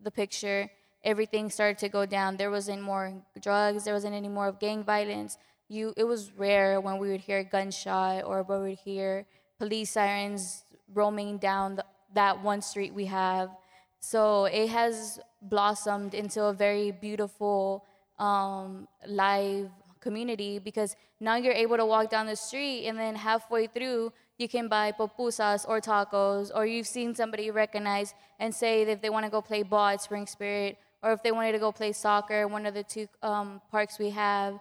the 0.00 0.10
picture, 0.10 0.70
everything 1.02 1.50
started 1.50 1.78
to 1.78 1.88
go 1.88 2.06
down. 2.06 2.36
There 2.36 2.50
wasn't 2.50 2.82
more 2.82 3.12
drugs. 3.40 3.84
There 3.84 3.94
wasn't 3.94 4.14
any 4.14 4.28
more 4.28 4.46
of 4.46 4.60
gang 4.60 4.84
violence. 4.84 5.36
You, 5.68 5.94
it 5.96 6.04
was 6.04 6.30
rare 6.36 6.80
when 6.80 6.98
we 6.98 7.10
would 7.10 7.20
hear 7.20 7.42
gunshot 7.42 8.24
or 8.24 8.42
we 8.44 8.58
would 8.58 8.78
hear 8.78 9.26
police 9.58 9.90
sirens 9.90 10.64
roaming 10.94 11.38
down 11.38 11.76
the, 11.76 11.84
that 12.14 12.40
one 12.42 12.62
street 12.62 12.94
we 12.94 13.06
have. 13.06 13.50
So 13.98 14.44
it 14.44 14.68
has 14.68 15.18
blossomed 15.40 16.14
into 16.14 16.44
a 16.44 16.52
very 16.52 16.92
beautiful 16.92 17.84
um, 18.18 18.86
live 19.06 19.70
community 20.00 20.58
because 20.58 20.94
now 21.20 21.36
you're 21.36 21.54
able 21.54 21.76
to 21.76 21.86
walk 21.86 22.10
down 22.10 22.26
the 22.26 22.36
street 22.36 22.86
and 22.86 22.98
then 22.98 23.14
halfway 23.14 23.66
through 23.66 24.12
you 24.42 24.48
can 24.48 24.68
buy 24.68 24.92
pupusas 24.92 25.64
or 25.68 25.80
tacos 25.80 26.50
or 26.54 26.66
you've 26.66 26.86
seen 26.86 27.14
somebody 27.14 27.44
you 27.44 27.52
recognize 27.52 28.14
and 28.40 28.54
say 28.54 28.84
that 28.84 28.92
if 28.92 29.00
they 29.00 29.10
want 29.10 29.24
to 29.24 29.30
go 29.30 29.40
play 29.40 29.62
ball 29.62 29.88
at 29.88 30.02
Spring 30.02 30.26
Spirit 30.26 30.76
or 31.02 31.12
if 31.12 31.22
they 31.22 31.32
wanted 31.32 31.52
to 31.52 31.58
go 31.58 31.72
play 31.72 31.92
soccer, 31.92 32.46
one 32.46 32.66
of 32.66 32.74
the 32.74 32.82
two 32.82 33.06
um, 33.22 33.62
parks 33.70 33.98
we 33.98 34.10
have, 34.10 34.58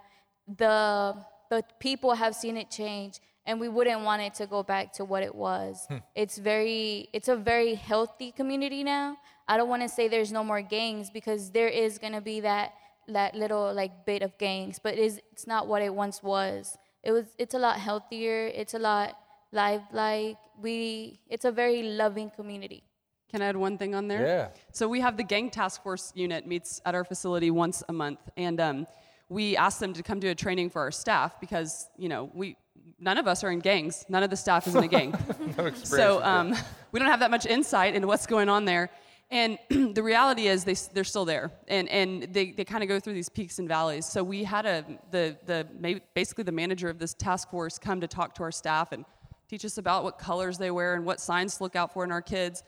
the 0.57 1.15
the 1.49 1.63
people 1.79 2.13
have 2.13 2.33
seen 2.33 2.55
it 2.55 2.71
change 2.71 3.19
and 3.45 3.59
we 3.59 3.67
wouldn't 3.67 4.01
want 4.01 4.21
it 4.21 4.33
to 4.35 4.45
go 4.45 4.63
back 4.63 4.93
to 4.93 5.03
what 5.03 5.23
it 5.23 5.33
was. 5.33 5.87
It's 6.15 6.37
very 6.37 7.09
it's 7.11 7.27
a 7.27 7.35
very 7.35 7.75
healthy 7.75 8.31
community 8.31 8.83
now. 8.83 9.17
I 9.47 9.57
don't 9.57 9.69
want 9.69 9.81
to 9.81 9.89
say 9.89 10.07
there's 10.07 10.31
no 10.31 10.43
more 10.43 10.61
gangs 10.61 11.09
because 11.09 11.51
there 11.51 11.67
is 11.67 11.97
going 11.97 12.13
to 12.13 12.21
be 12.21 12.39
that 12.41 12.73
that 13.07 13.35
little 13.35 13.73
like 13.73 14.05
bit 14.05 14.21
of 14.21 14.37
gangs, 14.37 14.79
but 14.79 14.97
it's 14.97 15.19
it's 15.31 15.47
not 15.47 15.67
what 15.67 15.81
it 15.81 15.93
once 15.93 16.23
was. 16.23 16.77
It 17.03 17.11
was 17.11 17.25
it's 17.37 17.53
a 17.53 17.59
lot 17.59 17.77
healthier. 17.77 18.47
It's 18.47 18.73
a 18.73 18.79
lot 18.79 19.17
live 19.51 19.81
like 19.91 20.37
we 20.61 21.19
it's 21.27 21.45
a 21.45 21.51
very 21.51 21.83
loving 21.83 22.29
community. 22.29 22.83
Can 23.29 23.41
I 23.41 23.45
add 23.45 23.55
one 23.55 23.77
thing 23.77 23.95
on 23.95 24.07
there? 24.07 24.25
Yeah. 24.25 24.47
So 24.73 24.87
we 24.89 24.99
have 24.99 25.15
the 25.15 25.23
gang 25.23 25.49
task 25.49 25.81
force 25.83 26.11
unit 26.15 26.45
meets 26.45 26.81
at 26.85 26.95
our 26.95 27.05
facility 27.05 27.49
once 27.49 27.81
a 27.87 27.93
month, 27.93 28.19
and 28.35 28.59
um, 28.59 28.87
we 29.29 29.55
ask 29.55 29.79
them 29.79 29.93
to 29.93 30.03
come 30.03 30.19
do 30.19 30.29
a 30.29 30.35
training 30.35 30.69
for 30.69 30.81
our 30.81 30.91
staff 30.91 31.39
because 31.39 31.87
you 31.97 32.09
know 32.09 32.29
we 32.33 32.57
none 32.99 33.17
of 33.17 33.27
us 33.27 33.43
are 33.43 33.51
in 33.51 33.59
gangs. 33.59 34.05
None 34.09 34.23
of 34.23 34.29
the 34.29 34.35
staff 34.35 34.67
is 34.67 34.75
in 34.75 34.83
a 34.83 34.87
gang. 34.87 35.15
so 35.75 36.23
um, 36.23 36.55
we 36.91 36.99
don't 36.99 37.09
have 37.09 37.21
that 37.21 37.31
much 37.31 37.45
insight 37.45 37.95
into 37.95 38.07
what's 38.07 38.25
going 38.25 38.49
on 38.49 38.65
there. 38.65 38.89
And 39.31 39.57
the 39.69 40.03
reality 40.03 40.47
is 40.47 40.65
they, 40.65 40.75
they're 40.93 41.05
still 41.05 41.23
there, 41.23 41.51
and, 41.69 41.87
and 41.87 42.23
they, 42.33 42.51
they 42.51 42.65
kind 42.65 42.83
of 42.83 42.89
go 42.89 42.99
through 42.99 43.13
these 43.13 43.29
peaks 43.29 43.59
and 43.59 43.67
valleys. 43.67 44.05
So 44.05 44.23
we 44.23 44.43
had 44.43 44.65
a 44.65 44.85
the 45.09 45.37
the 45.45 46.01
basically 46.13 46.43
the 46.43 46.51
manager 46.51 46.89
of 46.89 46.99
this 46.99 47.13
task 47.13 47.49
force 47.49 47.79
come 47.79 48.01
to 48.01 48.07
talk 48.07 48.35
to 48.35 48.43
our 48.43 48.51
staff 48.51 48.91
and 48.91 49.05
teach 49.51 49.65
us 49.65 49.77
about 49.77 50.05
what 50.05 50.17
colors 50.17 50.57
they 50.57 50.71
wear 50.71 50.95
and 50.95 51.05
what 51.05 51.19
signs 51.19 51.57
to 51.57 51.63
look 51.63 51.75
out 51.75 51.91
for 51.91 52.05
in 52.05 52.11
our 52.11 52.21
kids. 52.21 52.63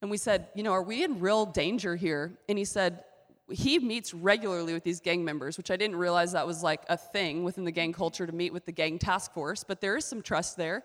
And 0.00 0.08
we 0.08 0.16
said, 0.16 0.46
you 0.54 0.62
know, 0.62 0.70
are 0.70 0.82
we 0.82 1.02
in 1.02 1.18
real 1.18 1.44
danger 1.44 1.96
here? 1.96 2.38
And 2.48 2.56
he 2.56 2.64
said, 2.64 3.02
he 3.50 3.80
meets 3.80 4.14
regularly 4.14 4.72
with 4.72 4.84
these 4.84 5.00
gang 5.00 5.24
members, 5.24 5.58
which 5.58 5.72
I 5.72 5.76
didn't 5.76 5.96
realize 5.96 6.30
that 6.30 6.46
was 6.46 6.62
like 6.62 6.82
a 6.88 6.96
thing 6.96 7.42
within 7.42 7.64
the 7.64 7.72
gang 7.72 7.92
culture 7.92 8.28
to 8.28 8.32
meet 8.32 8.52
with 8.52 8.64
the 8.64 8.70
gang 8.70 8.96
task 8.96 9.32
force, 9.32 9.64
but 9.64 9.80
there 9.80 9.96
is 9.96 10.04
some 10.04 10.22
trust 10.22 10.56
there. 10.56 10.84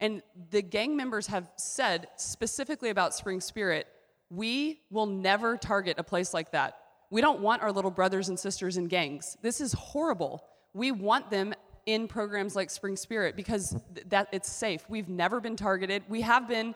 And 0.00 0.22
the 0.48 0.62
gang 0.62 0.96
members 0.96 1.26
have 1.26 1.50
said 1.56 2.08
specifically 2.16 2.88
about 2.88 3.14
Spring 3.14 3.42
Spirit, 3.42 3.86
we 4.30 4.80
will 4.90 5.04
never 5.04 5.58
target 5.58 5.96
a 5.98 6.02
place 6.02 6.32
like 6.32 6.52
that. 6.52 6.78
We 7.10 7.20
don't 7.20 7.40
want 7.40 7.60
our 7.60 7.70
little 7.70 7.90
brothers 7.90 8.30
and 8.30 8.38
sisters 8.38 8.78
in 8.78 8.86
gangs. 8.86 9.36
This 9.42 9.60
is 9.60 9.74
horrible. 9.74 10.42
We 10.72 10.90
want 10.90 11.30
them 11.30 11.52
in 11.86 12.08
programs 12.08 12.54
like 12.56 12.70
Spring 12.70 12.96
Spirit 12.96 13.36
because 13.36 13.70
th- 13.94 14.06
that 14.08 14.28
it's 14.32 14.50
safe. 14.50 14.84
We've 14.88 15.08
never 15.08 15.40
been 15.40 15.56
targeted. 15.56 16.02
We 16.08 16.20
have 16.22 16.48
been 16.48 16.74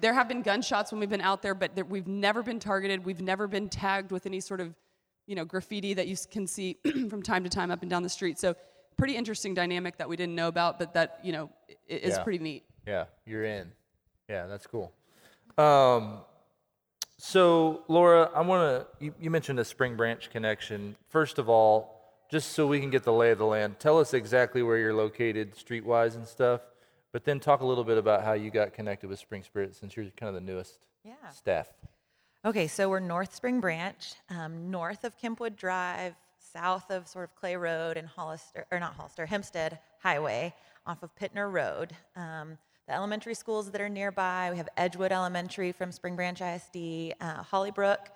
there 0.00 0.12
have 0.14 0.26
been 0.28 0.42
gunshots 0.42 0.90
when 0.90 0.98
we've 1.00 1.10
been 1.10 1.20
out 1.20 1.40
there, 1.42 1.54
but 1.54 1.74
there, 1.76 1.84
we've 1.84 2.08
never 2.08 2.42
been 2.42 2.58
targeted. 2.58 3.04
We've 3.04 3.20
never 3.20 3.46
been 3.46 3.68
tagged 3.68 4.10
with 4.10 4.26
any 4.26 4.40
sort 4.40 4.60
of, 4.60 4.74
you 5.26 5.36
know, 5.36 5.44
graffiti 5.44 5.94
that 5.94 6.08
you 6.08 6.16
can 6.30 6.46
see 6.48 6.78
from 7.08 7.22
time 7.22 7.44
to 7.44 7.50
time 7.50 7.70
up 7.70 7.82
and 7.82 7.90
down 7.90 8.02
the 8.02 8.08
street. 8.08 8.38
So, 8.38 8.56
pretty 8.96 9.14
interesting 9.16 9.54
dynamic 9.54 9.96
that 9.98 10.08
we 10.08 10.16
didn't 10.16 10.34
know 10.34 10.48
about, 10.48 10.78
but 10.78 10.94
that 10.94 11.20
you 11.22 11.32
know 11.32 11.50
is 11.88 12.16
Yeah. 12.16 12.22
pretty 12.24 12.38
neat. 12.42 12.64
Yeah, 12.86 13.04
you're 13.24 13.44
in. 13.44 13.70
Yeah, 14.28 14.46
that's 14.46 14.66
cool. 14.66 14.92
Um, 15.58 16.18
so, 17.18 17.82
Laura, 17.88 18.30
I 18.34 18.40
want 18.40 18.62
to, 19.00 19.04
you, 19.04 19.14
you 19.20 19.30
mentioned 19.30 19.58
a 19.60 19.64
Spring 19.64 19.96
Branch 19.96 20.28
connection. 20.30 20.96
First 21.08 21.38
of 21.38 21.48
all, 21.48 21.93
just 22.34 22.50
so 22.50 22.66
we 22.66 22.80
can 22.80 22.90
get 22.90 23.04
the 23.04 23.12
lay 23.12 23.30
of 23.30 23.38
the 23.38 23.46
land, 23.46 23.78
tell 23.78 24.00
us 24.00 24.12
exactly 24.12 24.60
where 24.60 24.76
you're 24.76 24.92
located 24.92 25.54
streetwise 25.54 26.16
and 26.16 26.26
stuff. 26.26 26.62
But 27.12 27.22
then 27.24 27.38
talk 27.38 27.60
a 27.60 27.64
little 27.64 27.84
bit 27.84 27.96
about 27.96 28.24
how 28.24 28.32
you 28.32 28.50
got 28.50 28.72
connected 28.72 29.08
with 29.08 29.20
Spring 29.20 29.44
Spirit 29.44 29.76
since 29.76 29.96
you're 29.96 30.06
kind 30.16 30.28
of 30.30 30.34
the 30.34 30.40
newest 30.40 30.80
Yeah. 31.04 31.28
staff. 31.30 31.68
Okay, 32.44 32.66
so 32.66 32.88
we're 32.88 32.98
North 32.98 33.36
Spring 33.36 33.60
Branch, 33.60 34.14
um, 34.30 34.68
north 34.68 35.04
of 35.04 35.16
Kempwood 35.16 35.54
Drive, 35.54 36.16
south 36.40 36.90
of 36.90 37.06
sort 37.06 37.22
of 37.30 37.36
Clay 37.36 37.54
Road 37.56 37.96
and 37.96 38.08
Hollister, 38.08 38.66
or 38.72 38.80
not 38.80 38.94
Hollister, 38.94 39.26
Hempstead 39.26 39.78
Highway, 40.00 40.52
off 40.86 41.04
of 41.04 41.14
Pitner 41.14 41.48
Road. 41.52 41.94
Um, 42.16 42.58
the 42.88 42.94
elementary 42.94 43.34
schools 43.34 43.70
that 43.70 43.80
are 43.80 43.88
nearby, 43.88 44.48
we 44.50 44.56
have 44.56 44.68
Edgewood 44.76 45.12
Elementary 45.12 45.70
from 45.70 45.92
Spring 45.92 46.16
Branch 46.16 46.40
ISD, 46.42 47.14
uh, 47.20 47.44
Hollibrook, 47.44 48.08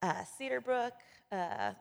uh, 0.00 0.22
Cedar 0.24 0.60
Brook, 0.60 0.92
uh, 1.32 1.72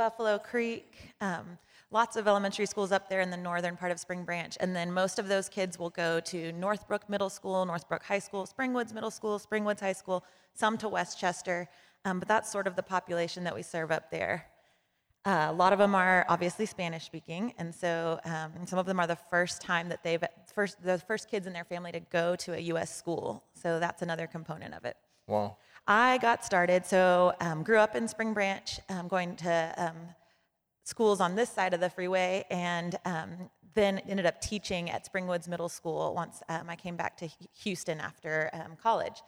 Buffalo 0.00 0.38
Creek. 0.38 0.94
Um, 1.20 1.58
lots 1.90 2.16
of 2.16 2.26
elementary 2.26 2.64
schools 2.64 2.90
up 2.90 3.10
there 3.10 3.20
in 3.20 3.28
the 3.28 3.36
northern 3.36 3.76
part 3.76 3.92
of 3.92 4.00
Spring 4.00 4.24
Branch. 4.24 4.56
And 4.58 4.74
then 4.74 4.90
most 4.90 5.18
of 5.18 5.28
those 5.28 5.46
kids 5.50 5.78
will 5.78 5.90
go 5.90 6.20
to 6.20 6.52
Northbrook 6.52 7.06
Middle 7.10 7.28
School, 7.28 7.66
Northbrook 7.66 8.02
High 8.02 8.20
School, 8.20 8.46
Springwoods 8.46 8.94
Middle 8.94 9.10
School, 9.10 9.38
Springwoods 9.38 9.80
High 9.80 9.92
School, 9.92 10.24
some 10.54 10.78
to 10.78 10.88
Westchester. 10.88 11.68
Um, 12.06 12.18
but 12.18 12.28
that's 12.28 12.50
sort 12.50 12.66
of 12.66 12.76
the 12.76 12.82
population 12.82 13.44
that 13.44 13.54
we 13.54 13.60
serve 13.60 13.90
up 13.90 14.10
there. 14.10 14.46
Uh, 15.26 15.48
a 15.50 15.52
lot 15.52 15.74
of 15.74 15.78
them 15.78 15.94
are 15.94 16.24
obviously 16.30 16.64
Spanish 16.64 17.04
speaking, 17.04 17.52
and 17.58 17.74
so 17.74 18.18
um, 18.24 18.52
some 18.64 18.78
of 18.78 18.86
them 18.86 18.98
are 18.98 19.06
the 19.06 19.18
first 19.28 19.60
time 19.60 19.90
that 19.90 20.02
they've 20.02 20.24
first 20.54 20.82
the 20.82 20.96
first 20.96 21.30
kids 21.30 21.46
in 21.46 21.52
their 21.52 21.64
family 21.64 21.92
to 21.92 22.00
go 22.00 22.34
to 22.36 22.54
a 22.54 22.58
U.S. 22.72 22.96
school. 22.96 23.44
So 23.52 23.78
that's 23.78 24.00
another 24.00 24.26
component 24.26 24.72
of 24.72 24.86
it. 24.86 24.96
Wow. 25.26 25.58
I 25.90 26.18
got 26.18 26.44
started, 26.44 26.86
so 26.86 27.32
um, 27.40 27.64
grew 27.64 27.78
up 27.78 27.96
in 27.96 28.06
Spring 28.06 28.32
Branch, 28.32 28.78
um, 28.90 29.08
going 29.08 29.34
to 29.34 29.74
um, 29.76 29.96
schools 30.84 31.20
on 31.20 31.34
this 31.34 31.50
side 31.50 31.74
of 31.74 31.80
the 31.80 31.90
freeway, 31.90 32.44
and 32.48 32.96
um, 33.04 33.50
then 33.74 33.98
ended 34.08 34.24
up 34.24 34.40
teaching 34.40 34.88
at 34.88 35.12
Springwoods 35.12 35.48
Middle 35.48 35.68
School 35.68 36.14
once 36.14 36.44
um, 36.48 36.70
I 36.70 36.76
came 36.76 36.94
back 36.94 37.16
to 37.16 37.28
Houston 37.64 37.98
after 37.98 38.50
um, 38.52 38.76
college. 38.80 39.20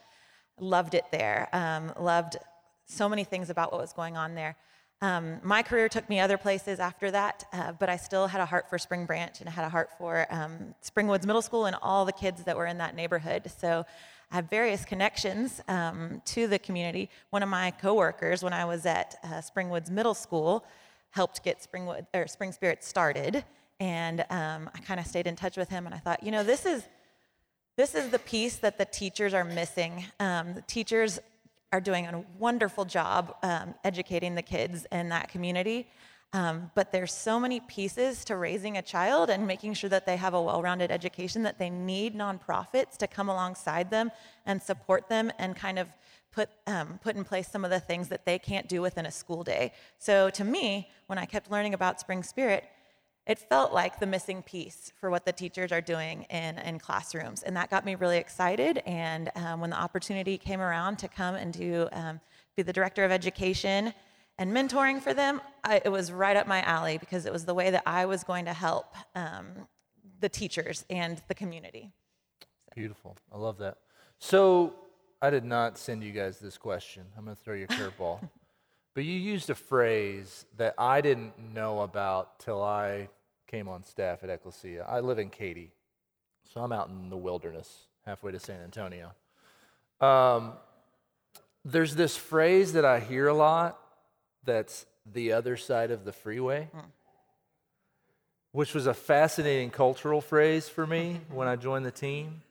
Loved 0.60 0.94
it 0.94 1.02
there. 1.10 1.48
Loved 1.98 2.36
so 2.86 3.08
many 3.08 3.24
things 3.24 3.50
about 3.50 3.72
what 3.72 3.80
was 3.80 3.92
going 3.92 4.16
on 4.16 4.36
there. 4.36 4.54
Um, 5.00 5.40
my 5.42 5.64
career 5.64 5.88
took 5.88 6.08
me 6.08 6.20
other 6.20 6.38
places 6.38 6.78
after 6.78 7.10
that, 7.10 7.44
uh, 7.52 7.72
but 7.72 7.88
I 7.88 7.96
still 7.96 8.28
had 8.28 8.40
a 8.40 8.46
heart 8.46 8.70
for 8.70 8.78
Spring 8.78 9.04
Branch 9.04 9.40
and 9.40 9.48
I 9.48 9.52
had 9.52 9.64
a 9.64 9.68
heart 9.68 9.90
for 9.98 10.28
um, 10.30 10.76
Springwoods 10.80 11.26
Middle 11.26 11.42
School 11.42 11.66
and 11.66 11.74
all 11.82 12.04
the 12.04 12.12
kids 12.12 12.44
that 12.44 12.56
were 12.56 12.66
in 12.66 12.78
that 12.78 12.94
neighborhood. 12.94 13.50
So 13.58 13.84
I 14.32 14.36
have 14.36 14.48
various 14.48 14.86
connections 14.86 15.60
um, 15.68 16.22
to 16.24 16.46
the 16.46 16.58
community. 16.58 17.10
One 17.28 17.42
of 17.42 17.50
my 17.50 17.70
coworkers, 17.70 18.42
when 18.42 18.54
I 18.54 18.64
was 18.64 18.86
at 18.86 19.16
uh, 19.22 19.42
Springwoods 19.42 19.90
Middle 19.90 20.14
School, 20.14 20.64
helped 21.10 21.44
get 21.44 21.60
Springwood 21.60 22.06
or 22.14 22.26
Spring 22.26 22.50
Spirit 22.50 22.82
started, 22.82 23.44
and 23.78 24.20
um, 24.30 24.70
I 24.74 24.78
kind 24.86 24.98
of 24.98 25.06
stayed 25.06 25.26
in 25.26 25.36
touch 25.36 25.58
with 25.58 25.68
him. 25.68 25.84
And 25.84 25.94
I 25.94 25.98
thought, 25.98 26.22
you 26.22 26.30
know, 26.30 26.42
this 26.42 26.64
is 26.64 26.88
this 27.76 27.94
is 27.94 28.08
the 28.08 28.18
piece 28.18 28.56
that 28.56 28.78
the 28.78 28.86
teachers 28.86 29.34
are 29.34 29.44
missing. 29.44 30.02
Um, 30.18 30.54
the 30.54 30.62
teachers 30.62 31.18
are 31.70 31.80
doing 31.80 32.06
a 32.06 32.24
wonderful 32.38 32.86
job 32.86 33.36
um, 33.42 33.74
educating 33.84 34.34
the 34.34 34.42
kids 34.42 34.86
in 34.90 35.10
that 35.10 35.28
community. 35.28 35.86
Um, 36.34 36.70
but 36.74 36.92
there's 36.92 37.12
so 37.12 37.38
many 37.38 37.60
pieces 37.60 38.24
to 38.24 38.36
raising 38.36 38.78
a 38.78 38.82
child 38.82 39.28
and 39.28 39.46
making 39.46 39.74
sure 39.74 39.90
that 39.90 40.06
they 40.06 40.16
have 40.16 40.32
a 40.32 40.40
well-rounded 40.40 40.90
education 40.90 41.42
that 41.42 41.58
they 41.58 41.68
need 41.68 42.14
nonprofits 42.14 42.96
to 42.98 43.06
come 43.06 43.28
alongside 43.28 43.90
them 43.90 44.10
and 44.46 44.62
support 44.62 45.08
them 45.10 45.30
and 45.38 45.54
kind 45.54 45.78
of 45.78 45.88
put 46.32 46.48
um, 46.66 46.98
put 47.02 47.16
in 47.16 47.24
place 47.24 47.48
some 47.48 47.64
of 47.64 47.70
the 47.70 47.80
things 47.80 48.08
that 48.08 48.24
they 48.24 48.38
can't 48.38 48.66
do 48.66 48.80
within 48.80 49.04
a 49.04 49.10
school 49.10 49.44
day. 49.44 49.72
So 49.98 50.30
to 50.30 50.44
me, 50.44 50.88
when 51.06 51.18
I 51.18 51.26
kept 51.26 51.50
learning 51.50 51.74
about 51.74 52.00
Spring 52.00 52.22
Spirit, 52.22 52.64
it 53.26 53.38
felt 53.38 53.72
like 53.74 54.00
the 54.00 54.06
missing 54.06 54.42
piece 54.42 54.92
for 54.98 55.10
what 55.10 55.26
the 55.26 55.32
teachers 55.32 55.70
are 55.70 55.82
doing 55.82 56.22
in, 56.30 56.58
in 56.58 56.78
classrooms. 56.78 57.42
And 57.42 57.54
that 57.56 57.70
got 57.70 57.84
me 57.84 57.94
really 57.94 58.16
excited. 58.16 58.82
And 58.86 59.30
um, 59.36 59.60
when 59.60 59.70
the 59.70 59.78
opportunity 59.78 60.38
came 60.38 60.60
around 60.60 60.98
to 61.00 61.08
come 61.08 61.34
and 61.34 61.52
do, 61.52 61.88
um, 61.92 62.20
be 62.56 62.62
the 62.62 62.72
director 62.72 63.04
of 63.04 63.12
education 63.12 63.92
and 64.38 64.52
mentoring 64.52 65.00
for 65.00 65.14
them, 65.14 65.40
I, 65.62 65.82
it 65.84 65.90
was 65.90 66.10
right 66.10 66.36
up 66.36 66.46
my 66.46 66.62
alley 66.62 66.98
because 66.98 67.26
it 67.26 67.32
was 67.32 67.44
the 67.44 67.54
way 67.54 67.70
that 67.70 67.82
I 67.86 68.06
was 68.06 68.24
going 68.24 68.46
to 68.46 68.52
help 68.52 68.94
um, 69.14 69.68
the 70.20 70.28
teachers 70.28 70.84
and 70.88 71.20
the 71.28 71.34
community. 71.34 71.92
Beautiful. 72.74 73.16
I 73.30 73.36
love 73.36 73.58
that. 73.58 73.78
So 74.18 74.74
I 75.20 75.30
did 75.30 75.44
not 75.44 75.76
send 75.76 76.02
you 76.02 76.12
guys 76.12 76.38
this 76.38 76.56
question. 76.56 77.04
I'm 77.16 77.24
going 77.24 77.36
to 77.36 77.42
throw 77.42 77.54
you 77.54 77.64
a 77.64 77.68
curveball. 77.68 78.28
but 78.94 79.04
you 79.04 79.12
used 79.12 79.50
a 79.50 79.54
phrase 79.54 80.46
that 80.56 80.74
I 80.78 81.00
didn't 81.00 81.34
know 81.52 81.80
about 81.80 82.38
till 82.38 82.62
I 82.62 83.08
came 83.46 83.68
on 83.68 83.84
staff 83.84 84.24
at 84.24 84.30
Ecclesia. 84.30 84.84
I 84.88 85.00
live 85.00 85.18
in 85.18 85.28
Katy, 85.28 85.72
so 86.42 86.62
I'm 86.62 86.72
out 86.72 86.88
in 86.88 87.10
the 87.10 87.16
wilderness, 87.16 87.86
halfway 88.06 88.32
to 88.32 88.40
San 88.40 88.62
Antonio. 88.62 89.12
Um, 90.00 90.54
there's 91.64 91.94
this 91.94 92.16
phrase 92.16 92.72
that 92.72 92.84
I 92.84 92.98
hear 92.98 93.28
a 93.28 93.34
lot 93.34 93.78
that's 94.44 94.86
the 95.10 95.32
other 95.32 95.56
side 95.56 95.90
of 95.90 96.04
the 96.04 96.12
freeway, 96.12 96.68
which 98.52 98.74
was 98.74 98.86
a 98.86 98.94
fascinating 98.94 99.70
cultural 99.70 100.20
phrase 100.20 100.68
for 100.68 100.86
me 100.86 101.20
when 101.30 101.48
I 101.48 101.56
joined 101.56 101.86
the 101.86 101.90
team. 101.90 102.42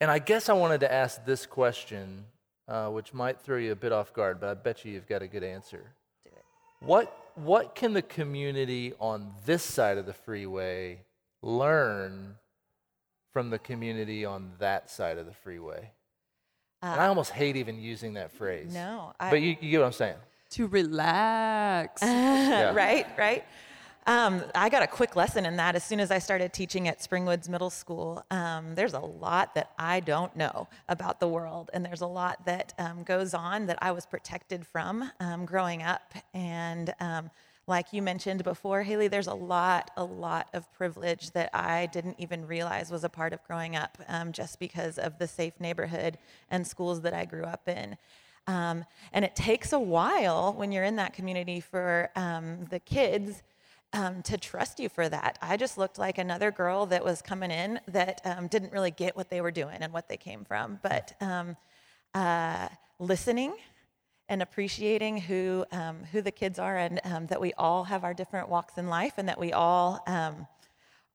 And 0.00 0.10
I 0.10 0.18
guess 0.18 0.48
I 0.48 0.52
wanted 0.52 0.80
to 0.80 0.92
ask 0.92 1.24
this 1.24 1.44
question, 1.46 2.24
uh, 2.68 2.88
which 2.88 3.12
might 3.12 3.40
throw 3.40 3.56
you 3.56 3.72
a 3.72 3.76
bit 3.76 3.90
off 3.92 4.12
guard, 4.12 4.38
but 4.40 4.48
I 4.48 4.54
bet 4.54 4.84
you 4.84 4.92
you've 4.92 5.08
got 5.08 5.22
a 5.22 5.26
good 5.26 5.42
answer. 5.42 5.82
Do 6.22 6.30
it. 6.34 6.44
What, 6.80 7.12
what 7.34 7.74
can 7.74 7.94
the 7.94 8.02
community 8.02 8.92
on 9.00 9.32
this 9.44 9.62
side 9.64 9.98
of 9.98 10.06
the 10.06 10.12
freeway 10.12 11.00
learn 11.42 12.36
from 13.32 13.50
the 13.50 13.58
community 13.58 14.24
on 14.24 14.52
that 14.58 14.90
side 14.90 15.18
of 15.18 15.26
the 15.26 15.32
freeway? 15.34 15.90
and 16.80 17.00
I 17.00 17.08
almost 17.08 17.32
hate 17.32 17.56
even 17.56 17.80
using 17.80 18.14
that 18.14 18.30
phrase. 18.30 18.72
No, 18.72 19.12
I- 19.18 19.30
but 19.30 19.40
you, 19.40 19.56
you 19.60 19.70
get 19.72 19.80
what 19.80 19.86
I'm 19.86 19.92
saying. 19.92 20.14
To 20.50 20.66
relax. 20.66 22.02
right, 22.02 23.06
right. 23.18 23.44
Um, 24.08 24.42
I 24.54 24.70
got 24.70 24.82
a 24.82 24.86
quick 24.86 25.16
lesson 25.16 25.44
in 25.44 25.56
that 25.56 25.76
as 25.76 25.84
soon 25.84 26.00
as 26.00 26.10
I 26.10 26.18
started 26.18 26.54
teaching 26.54 26.88
at 26.88 27.00
Springwoods 27.00 27.46
Middle 27.46 27.68
School. 27.68 28.24
Um, 28.30 28.74
there's 28.74 28.94
a 28.94 29.00
lot 29.00 29.54
that 29.54 29.72
I 29.78 30.00
don't 30.00 30.34
know 30.34 30.66
about 30.88 31.20
the 31.20 31.28
world, 31.28 31.70
and 31.74 31.84
there's 31.84 32.00
a 32.00 32.06
lot 32.06 32.46
that 32.46 32.72
um, 32.78 33.02
goes 33.02 33.34
on 33.34 33.66
that 33.66 33.78
I 33.82 33.92
was 33.92 34.06
protected 34.06 34.66
from 34.66 35.10
um, 35.20 35.44
growing 35.44 35.82
up. 35.82 36.14
And 36.32 36.94
um, 37.00 37.30
like 37.66 37.92
you 37.92 38.00
mentioned 38.00 38.44
before, 38.44 38.82
Haley, 38.82 39.08
there's 39.08 39.26
a 39.26 39.34
lot, 39.34 39.90
a 39.98 40.04
lot 40.04 40.48
of 40.54 40.72
privilege 40.72 41.32
that 41.32 41.50
I 41.52 41.84
didn't 41.92 42.16
even 42.18 42.46
realize 42.46 42.90
was 42.90 43.04
a 43.04 43.10
part 43.10 43.34
of 43.34 43.44
growing 43.44 43.76
up 43.76 43.98
um, 44.08 44.32
just 44.32 44.58
because 44.58 44.96
of 44.96 45.18
the 45.18 45.28
safe 45.28 45.60
neighborhood 45.60 46.16
and 46.50 46.66
schools 46.66 47.02
that 47.02 47.12
I 47.12 47.26
grew 47.26 47.44
up 47.44 47.68
in. 47.68 47.98
Um, 48.48 48.86
and 49.12 49.26
it 49.26 49.36
takes 49.36 49.72
a 49.74 49.78
while 49.78 50.54
when 50.54 50.72
you're 50.72 50.84
in 50.84 50.96
that 50.96 51.12
community 51.12 51.60
for 51.60 52.10
um, 52.16 52.64
the 52.70 52.80
kids 52.80 53.42
um, 53.92 54.22
to 54.22 54.38
trust 54.38 54.80
you 54.80 54.88
for 54.88 55.08
that. 55.08 55.38
I 55.42 55.58
just 55.58 55.76
looked 55.76 55.98
like 55.98 56.16
another 56.16 56.50
girl 56.50 56.86
that 56.86 57.04
was 57.04 57.20
coming 57.20 57.50
in 57.50 57.78
that 57.88 58.22
um, 58.24 58.48
didn't 58.48 58.72
really 58.72 58.90
get 58.90 59.16
what 59.16 59.28
they 59.28 59.42
were 59.42 59.50
doing 59.50 59.76
and 59.80 59.92
what 59.92 60.08
they 60.08 60.16
came 60.16 60.44
from. 60.44 60.80
But 60.82 61.12
um, 61.20 61.56
uh, 62.14 62.68
listening 62.98 63.54
and 64.30 64.40
appreciating 64.40 65.18
who, 65.18 65.66
um, 65.70 66.04
who 66.10 66.22
the 66.22 66.30
kids 66.30 66.58
are 66.58 66.76
and 66.76 67.28
that 67.28 67.40
we 67.40 67.52
all 67.54 67.84
have 67.84 68.02
our 68.02 68.14
different 68.14 68.48
walks 68.48 68.78
in 68.78 68.88
life 68.88 69.14
and 69.18 69.28
that 69.28 69.38
we 69.38 69.52
all 69.52 70.02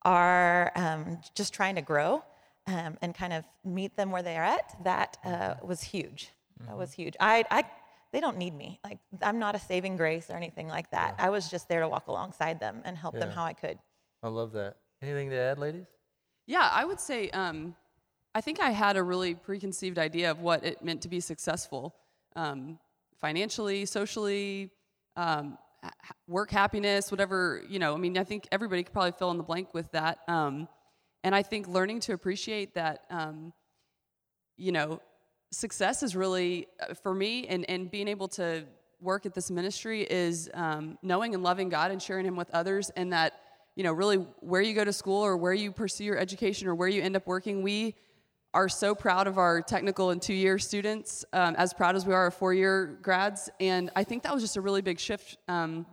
are 0.03 0.71
just 1.35 1.53
trying 1.53 1.75
to 1.75 1.81
grow 1.81 2.23
and 2.67 3.13
kind 3.15 3.33
of 3.33 3.43
meet 3.63 3.95
them 3.95 4.11
where 4.11 4.23
they're 4.23 4.43
at, 4.43 4.75
that 4.83 5.17
uh, 5.23 5.55
was 5.63 5.81
huge. 5.81 6.29
That 6.67 6.78
was 6.78 6.93
huge. 6.93 7.15
I, 7.19 7.43
I, 7.52 7.63
they 8.12 8.19
don't 8.19 8.38
need 8.38 8.54
me. 8.56 8.80
Like, 8.84 8.99
I'm 9.21 9.39
not 9.39 9.56
a 9.56 9.60
saving 9.60 9.97
grace 9.97 10.30
or 10.30 10.36
anything 10.36 10.67
like 10.67 10.89
that. 10.91 11.15
I 11.17 11.30
was 11.30 11.49
just 11.49 11.67
there 11.67 11.82
to 11.82 11.89
walk 11.89 12.08
alongside 12.08 12.60
them 12.60 12.82
and 12.86 12.97
help 12.97 13.15
them 13.15 13.30
how 13.32 13.43
I 13.43 13.54
could. 13.54 13.80
I 14.21 14.28
love 14.30 14.52
that. 14.54 14.78
Anything 15.02 15.30
to 15.32 15.36
add, 15.36 15.60
ladies? 15.60 15.86
Yeah, 16.45 16.69
I 16.71 16.86
would 16.86 16.99
say 16.99 17.30
um, 17.32 17.76
I 18.36 18.41
think 18.41 18.60
I 18.60 18.71
had 18.71 18.97
a 18.97 19.04
really 19.04 19.36
preconceived 19.36 19.97
idea 19.97 20.32
of 20.32 20.41
what 20.41 20.63
it 20.63 20.84
meant 20.84 21.02
to 21.04 21.10
be 21.10 21.19
successful 21.19 21.95
um, 22.36 22.80
financially, 23.19 23.86
socially, 23.86 24.71
um, 25.15 25.58
ha- 25.84 25.91
ha- 26.02 26.15
work 26.28 26.52
happiness, 26.52 27.12
whatever, 27.12 27.63
you 27.69 27.80
know. 27.80 27.93
I 27.93 27.97
mean, 27.97 28.17
I 28.17 28.23
think 28.23 28.47
everybody 28.52 28.84
could 28.84 28.93
probably 28.93 29.12
fill 29.12 29.32
in 29.32 29.38
the 29.38 29.43
blank 29.43 29.73
with 29.73 29.91
that. 29.91 30.19
Um, 30.28 30.67
and 31.23 31.34
I 31.36 31.43
think 31.43 31.67
learning 31.67 32.02
to 32.02 32.13
appreciate 32.13 32.73
that, 32.76 33.06
um, 33.10 33.54
you 34.58 34.71
know, 34.71 35.02
success 35.53 36.03
is 36.03 36.15
really, 36.15 36.67
uh, 36.81 36.93
for 36.93 37.13
me, 37.13 37.47
and, 37.47 37.69
and 37.69 37.89
being 37.89 38.07
able 38.07 38.27
to 38.29 38.65
work 38.99 39.25
at 39.25 39.33
this 39.33 39.51
ministry 39.51 40.01
is 40.01 40.49
um, 40.53 40.97
knowing 41.01 41.33
and 41.33 41.43
loving 41.43 41.69
God 41.69 41.91
and 41.91 42.01
sharing 42.01 42.25
Him 42.25 42.35
with 42.35 42.49
others, 42.51 42.89
and 42.95 43.13
that, 43.13 43.39
you 43.75 43.83
know, 43.83 43.93
really 43.93 44.17
where 44.39 44.61
you 44.61 44.73
go 44.73 44.83
to 44.83 44.93
school 44.93 45.21
or 45.21 45.37
where 45.37 45.53
you 45.53 45.71
pursue 45.71 46.03
your 46.03 46.17
education 46.17 46.67
or 46.67 46.75
where 46.75 46.87
you 46.87 47.01
end 47.01 47.15
up 47.15 47.27
working, 47.27 47.61
we 47.61 47.95
are 48.53 48.69
so 48.69 48.93
proud 48.93 49.25
of 49.27 49.37
our 49.37 49.61
technical 49.61 50.11
and 50.11 50.21
two 50.21 50.33
year 50.33 50.59
students, 50.59 51.25
um, 51.33 51.55
as 51.55 51.73
proud 51.73 51.95
as 51.95 52.05
we 52.05 52.13
are 52.13 52.27
of 52.27 52.33
four 52.33 52.53
year 52.53 52.97
grads. 53.01 53.49
And 53.59 53.89
I 53.95 54.03
think 54.03 54.23
that 54.23 54.33
was 54.33 54.43
just 54.43 54.57
a 54.57 54.61
really 54.61 54.81
big 54.81 54.99
shift 54.99 55.37
um, 55.47 55.85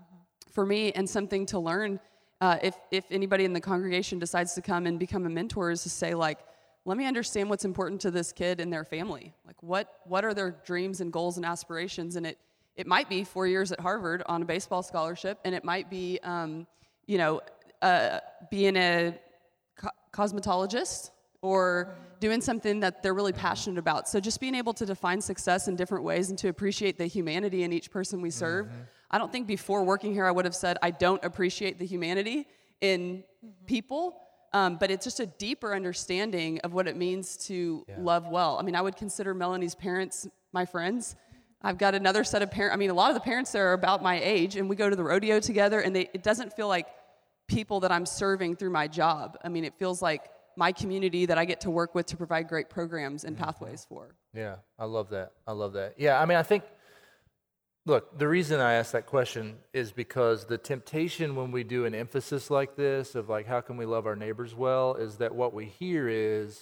for 0.52 0.66
me 0.66 0.92
and 0.92 1.08
something 1.08 1.46
to 1.46 1.58
learn. 1.58 2.00
Uh, 2.40 2.58
if, 2.62 2.74
if 2.90 3.04
anybody 3.10 3.44
in 3.44 3.52
the 3.52 3.60
congregation 3.60 4.18
decides 4.18 4.54
to 4.54 4.62
come 4.62 4.86
and 4.86 4.98
become 4.98 5.26
a 5.26 5.30
mentor, 5.30 5.70
is 5.70 5.82
to 5.82 5.90
say, 5.90 6.14
like, 6.14 6.38
let 6.84 6.96
me 6.96 7.06
understand 7.06 7.50
what's 7.50 7.64
important 7.64 8.00
to 8.02 8.10
this 8.10 8.32
kid 8.32 8.60
and 8.60 8.72
their 8.72 8.84
family. 8.84 9.34
Like, 9.46 9.62
what, 9.62 10.00
what 10.04 10.24
are 10.24 10.34
their 10.34 10.52
dreams 10.64 11.00
and 11.00 11.12
goals 11.12 11.36
and 11.36 11.44
aspirations? 11.44 12.16
And 12.16 12.26
it, 12.26 12.38
it 12.76 12.86
might 12.86 13.08
be 13.08 13.24
four 13.24 13.46
years 13.46 13.72
at 13.72 13.80
Harvard 13.80 14.22
on 14.26 14.42
a 14.42 14.44
baseball 14.44 14.82
scholarship, 14.82 15.38
and 15.44 15.54
it 15.54 15.64
might 15.64 15.90
be, 15.90 16.18
um, 16.22 16.66
you 17.06 17.18
know, 17.18 17.42
uh, 17.82 18.20
being 18.50 18.76
a 18.76 19.18
co- 19.76 19.88
cosmetologist 20.12 21.10
or 21.42 21.94
doing 22.20 22.40
something 22.40 22.80
that 22.80 23.02
they're 23.02 23.14
really 23.14 23.32
passionate 23.32 23.78
about. 23.78 24.08
So 24.08 24.20
just 24.20 24.40
being 24.40 24.54
able 24.54 24.74
to 24.74 24.84
define 24.84 25.20
success 25.20 25.68
in 25.68 25.76
different 25.76 26.04
ways 26.04 26.28
and 26.28 26.38
to 26.38 26.48
appreciate 26.48 26.98
the 26.98 27.06
humanity 27.06 27.62
in 27.62 27.72
each 27.72 27.90
person 27.90 28.20
we 28.20 28.30
serve. 28.30 28.68
I 29.10 29.18
don't 29.18 29.32
think 29.32 29.46
before 29.46 29.82
working 29.82 30.12
here 30.12 30.26
I 30.26 30.30
would 30.30 30.44
have 30.44 30.54
said 30.54 30.76
I 30.82 30.90
don't 30.90 31.22
appreciate 31.24 31.78
the 31.78 31.86
humanity 31.86 32.46
in 32.80 33.24
people. 33.66 34.20
Um, 34.52 34.76
but 34.78 34.90
it's 34.90 35.04
just 35.04 35.20
a 35.20 35.26
deeper 35.26 35.74
understanding 35.74 36.58
of 36.60 36.72
what 36.72 36.88
it 36.88 36.96
means 36.96 37.36
to 37.48 37.84
love 37.98 38.26
well. 38.28 38.58
I 38.58 38.62
mean, 38.62 38.74
I 38.74 38.80
would 38.82 38.96
consider 38.96 39.32
Melanie's 39.34 39.74
parents 39.74 40.26
my 40.52 40.64
friends. 40.64 41.14
I've 41.62 41.78
got 41.78 41.94
another 41.94 42.24
set 42.24 42.42
of 42.42 42.50
parents. 42.50 42.74
I 42.74 42.76
mean, 42.76 42.90
a 42.90 42.94
lot 42.94 43.10
of 43.10 43.14
the 43.14 43.20
parents 43.20 43.52
there 43.52 43.68
are 43.68 43.74
about 43.74 44.02
my 44.02 44.20
age, 44.20 44.56
and 44.56 44.68
we 44.68 44.76
go 44.76 44.90
to 44.90 44.96
the 44.96 45.04
rodeo 45.04 45.40
together, 45.40 45.80
and 45.80 45.94
they, 45.94 46.08
it 46.14 46.22
doesn't 46.22 46.54
feel 46.54 46.68
like 46.68 46.86
people 47.46 47.80
that 47.80 47.92
I'm 47.92 48.06
serving 48.06 48.56
through 48.56 48.70
my 48.70 48.88
job. 48.88 49.36
I 49.44 49.48
mean, 49.48 49.64
it 49.64 49.74
feels 49.78 50.00
like 50.00 50.30
my 50.56 50.72
community 50.72 51.26
that 51.26 51.38
I 51.38 51.44
get 51.44 51.60
to 51.62 51.70
work 51.70 51.94
with 51.94 52.06
to 52.06 52.16
provide 52.16 52.48
great 52.48 52.70
programs 52.70 53.24
and 53.24 53.36
pathways 53.36 53.86
for. 53.88 54.16
Yeah, 54.34 54.56
I 54.78 54.86
love 54.86 55.10
that. 55.10 55.32
I 55.46 55.52
love 55.52 55.74
that. 55.74 55.94
Yeah, 55.98 56.20
I 56.20 56.26
mean, 56.26 56.38
I 56.38 56.42
think, 56.42 56.64
look, 57.90 58.16
the 58.16 58.28
reason 58.28 58.60
I 58.60 58.74
ask 58.74 58.92
that 58.92 59.06
question 59.06 59.56
is 59.72 59.90
because 59.90 60.46
the 60.46 60.56
temptation 60.56 61.34
when 61.34 61.50
we 61.50 61.64
do 61.64 61.84
an 61.84 61.94
emphasis 61.94 62.48
like 62.48 62.76
this 62.76 63.16
of 63.16 63.28
like, 63.28 63.46
how 63.46 63.60
can 63.60 63.76
we 63.76 63.84
love 63.84 64.06
our 64.06 64.14
neighbors 64.14 64.54
well, 64.54 64.94
is 64.94 65.16
that 65.16 65.34
what 65.34 65.52
we 65.52 65.66
hear 65.66 66.08
is, 66.08 66.58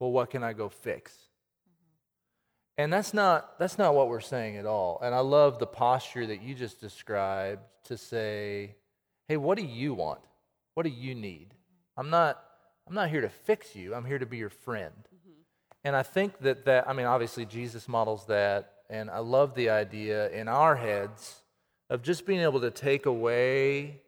well, 0.00 0.10
what 0.10 0.30
can 0.30 0.42
I 0.42 0.52
go 0.52 0.68
fix? 0.68 1.12
Mm-hmm. 1.12 2.82
And 2.82 2.92
that's 2.92 3.14
not, 3.14 3.58
that's 3.60 3.78
not 3.78 3.94
what 3.94 4.08
we're 4.08 4.20
saying 4.20 4.56
at 4.56 4.66
all. 4.66 4.98
And 5.02 5.14
I 5.14 5.20
love 5.20 5.60
the 5.60 5.66
posture 5.66 6.26
that 6.26 6.42
you 6.42 6.54
just 6.54 6.80
described 6.80 7.62
to 7.84 7.96
say, 7.96 8.74
hey, 9.28 9.36
what 9.36 9.56
do 9.56 9.64
you 9.64 9.94
want? 9.94 10.20
What 10.74 10.82
do 10.82 10.90
you 10.90 11.14
need? 11.14 11.50
Mm-hmm. 11.50 12.00
I'm 12.00 12.10
not, 12.10 12.42
I'm 12.88 12.94
not 12.94 13.08
here 13.08 13.20
to 13.20 13.28
fix 13.28 13.76
you. 13.76 13.94
I'm 13.94 14.04
here 14.04 14.18
to 14.18 14.26
be 14.26 14.36
your 14.36 14.50
friend. 14.50 14.92
Mm-hmm. 14.96 15.40
And 15.84 15.94
I 15.94 16.02
think 16.02 16.40
that 16.40 16.64
that, 16.64 16.88
I 16.88 16.92
mean, 16.92 17.06
obviously 17.06 17.46
Jesus 17.46 17.88
models 17.88 18.26
that. 18.26 18.72
And 18.92 19.10
I 19.10 19.20
love 19.20 19.54
the 19.54 19.70
idea 19.70 20.28
in 20.28 20.48
our 20.48 20.76
heads 20.76 21.40
of 21.88 22.02
just 22.02 22.26
being 22.26 22.40
able 22.40 22.60
to 22.60 22.70
take 22.70 23.06
away 23.06 24.02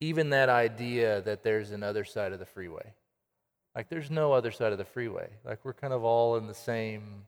even 0.00 0.30
that 0.30 0.48
idea 0.48 1.22
that 1.22 1.42
there's 1.42 1.72
another 1.72 2.04
side 2.04 2.32
of 2.32 2.38
the 2.38 2.46
freeway. 2.46 2.94
Like 3.74 3.88
there's 3.88 4.08
no 4.08 4.32
other 4.32 4.52
side 4.52 4.70
of 4.70 4.78
the 4.78 4.84
freeway. 4.84 5.28
Like 5.44 5.58
we're 5.64 5.72
kind 5.72 5.92
of 5.92 6.04
all 6.04 6.36
in 6.36 6.46
the 6.46 6.54
same 6.54 7.24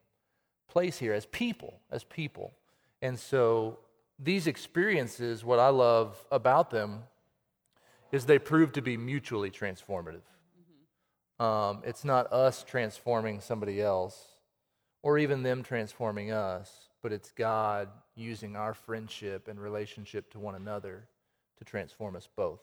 place 0.69 0.97
here 0.99 1.14
as 1.14 1.27
people, 1.27 1.81
as 1.91 2.05
people. 2.05 2.53
And 3.03 3.19
so 3.19 3.81
these 4.17 4.47
experiences, 4.47 5.45
what 5.45 5.59
I 5.59 5.71
love 5.71 6.25
about 6.31 6.71
them 6.71 7.03
is 8.12 8.25
they 8.25 8.38
prove 8.38 8.71
to 8.75 8.83
be 8.83 8.97
mutually 8.97 9.51
transformative. 9.51 10.23
Um, 11.41 11.83
it's 11.85 12.05
not 12.05 12.33
us 12.33 12.62
transforming 12.62 13.41
somebody 13.41 13.83
else 13.83 14.38
or 15.03 15.19
even 15.19 15.43
them 15.43 15.63
transforming 15.63 16.31
us, 16.33 16.89
but 17.03 17.13
it's 17.13 17.31
God 17.31 17.89
using 18.17 18.57
our 18.57 18.75
friendship 18.75 19.49
and 19.49 19.61
relationship 19.61 20.31
to 20.33 20.41
one 20.41 20.55
another 20.55 21.09
to 21.59 21.65
transform 21.65 22.17
us 22.17 22.29
both. 22.37 22.61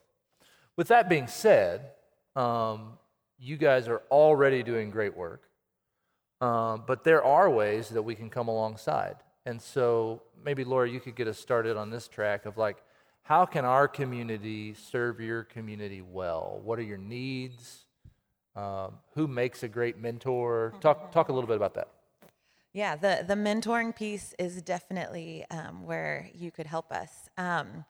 With 0.75 0.89
that 0.89 1.07
being 1.07 1.27
said, 1.27 1.91
um, 2.35 2.97
you 3.37 3.57
guys 3.57 3.87
are 3.87 4.01
already 4.11 4.63
doing 4.63 4.89
great 4.89 5.15
work, 5.15 5.43
um, 6.41 6.83
but 6.85 7.03
there 7.03 7.23
are 7.23 7.49
ways 7.49 7.89
that 7.89 8.01
we 8.01 8.15
can 8.15 8.29
come 8.29 8.47
alongside. 8.47 9.15
And 9.45 9.61
so 9.61 10.21
maybe, 10.43 10.63
Laura, 10.63 10.89
you 10.89 10.99
could 10.99 11.15
get 11.15 11.27
us 11.27 11.39
started 11.39 11.77
on 11.77 11.89
this 11.89 12.07
track 12.07 12.45
of 12.45 12.57
like, 12.57 12.77
how 13.23 13.45
can 13.45 13.65
our 13.65 13.87
community 13.87 14.73
serve 14.73 15.19
your 15.19 15.43
community 15.43 16.01
well? 16.01 16.59
What 16.63 16.77
are 16.77 16.83
your 16.83 16.97
needs? 16.97 17.85
Um, 18.55 18.99
who 19.15 19.27
makes 19.27 19.63
a 19.63 19.67
great 19.67 19.97
mentor? 19.97 20.73
Talk, 20.79 21.11
talk 21.11 21.29
a 21.29 21.33
little 21.33 21.47
bit 21.47 21.57
about 21.57 21.73
that. 21.75 21.89
Yeah, 22.75 22.97
the, 22.97 23.23
the 23.25 23.35
mentoring 23.35 23.95
piece 23.95 24.35
is 24.37 24.61
definitely 24.61 25.45
um, 25.49 25.85
where 25.85 26.29
you 26.35 26.51
could 26.51 26.67
help 26.67 26.91
us. 26.91 27.29
Um, 27.37 27.85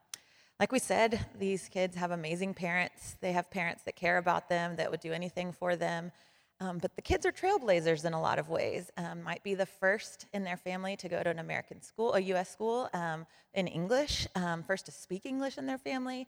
like 0.59 0.71
we 0.71 0.77
said, 0.77 1.25
these 1.39 1.69
kids 1.69 1.95
have 1.95 2.11
amazing 2.11 2.53
parents. 2.53 3.17
They 3.19 3.31
have 3.31 3.49
parents 3.49 3.81
that 3.85 3.95
care 3.95 4.19
about 4.19 4.47
them, 4.47 4.75
that 4.75 4.91
would 4.91 4.99
do 4.99 5.11
anything 5.11 5.53
for 5.53 5.75
them. 5.75 6.11
Um, 6.59 6.77
but 6.77 6.95
the 6.95 7.01
kids 7.01 7.25
are 7.25 7.31
trailblazers 7.31 8.05
in 8.05 8.13
a 8.13 8.21
lot 8.21 8.37
of 8.37 8.47
ways. 8.47 8.91
Um, 8.95 9.23
might 9.23 9.41
be 9.41 9.55
the 9.55 9.65
first 9.65 10.27
in 10.33 10.43
their 10.43 10.55
family 10.55 10.95
to 10.97 11.09
go 11.09 11.23
to 11.23 11.31
an 11.31 11.39
American 11.39 11.81
school, 11.81 12.13
a 12.13 12.19
U.S. 12.19 12.51
school 12.51 12.87
um, 12.93 13.25
in 13.55 13.65
English, 13.65 14.27
um, 14.35 14.61
first 14.61 14.85
to 14.85 14.91
speak 14.91 15.25
English 15.25 15.57
in 15.57 15.65
their 15.65 15.79
family, 15.79 16.27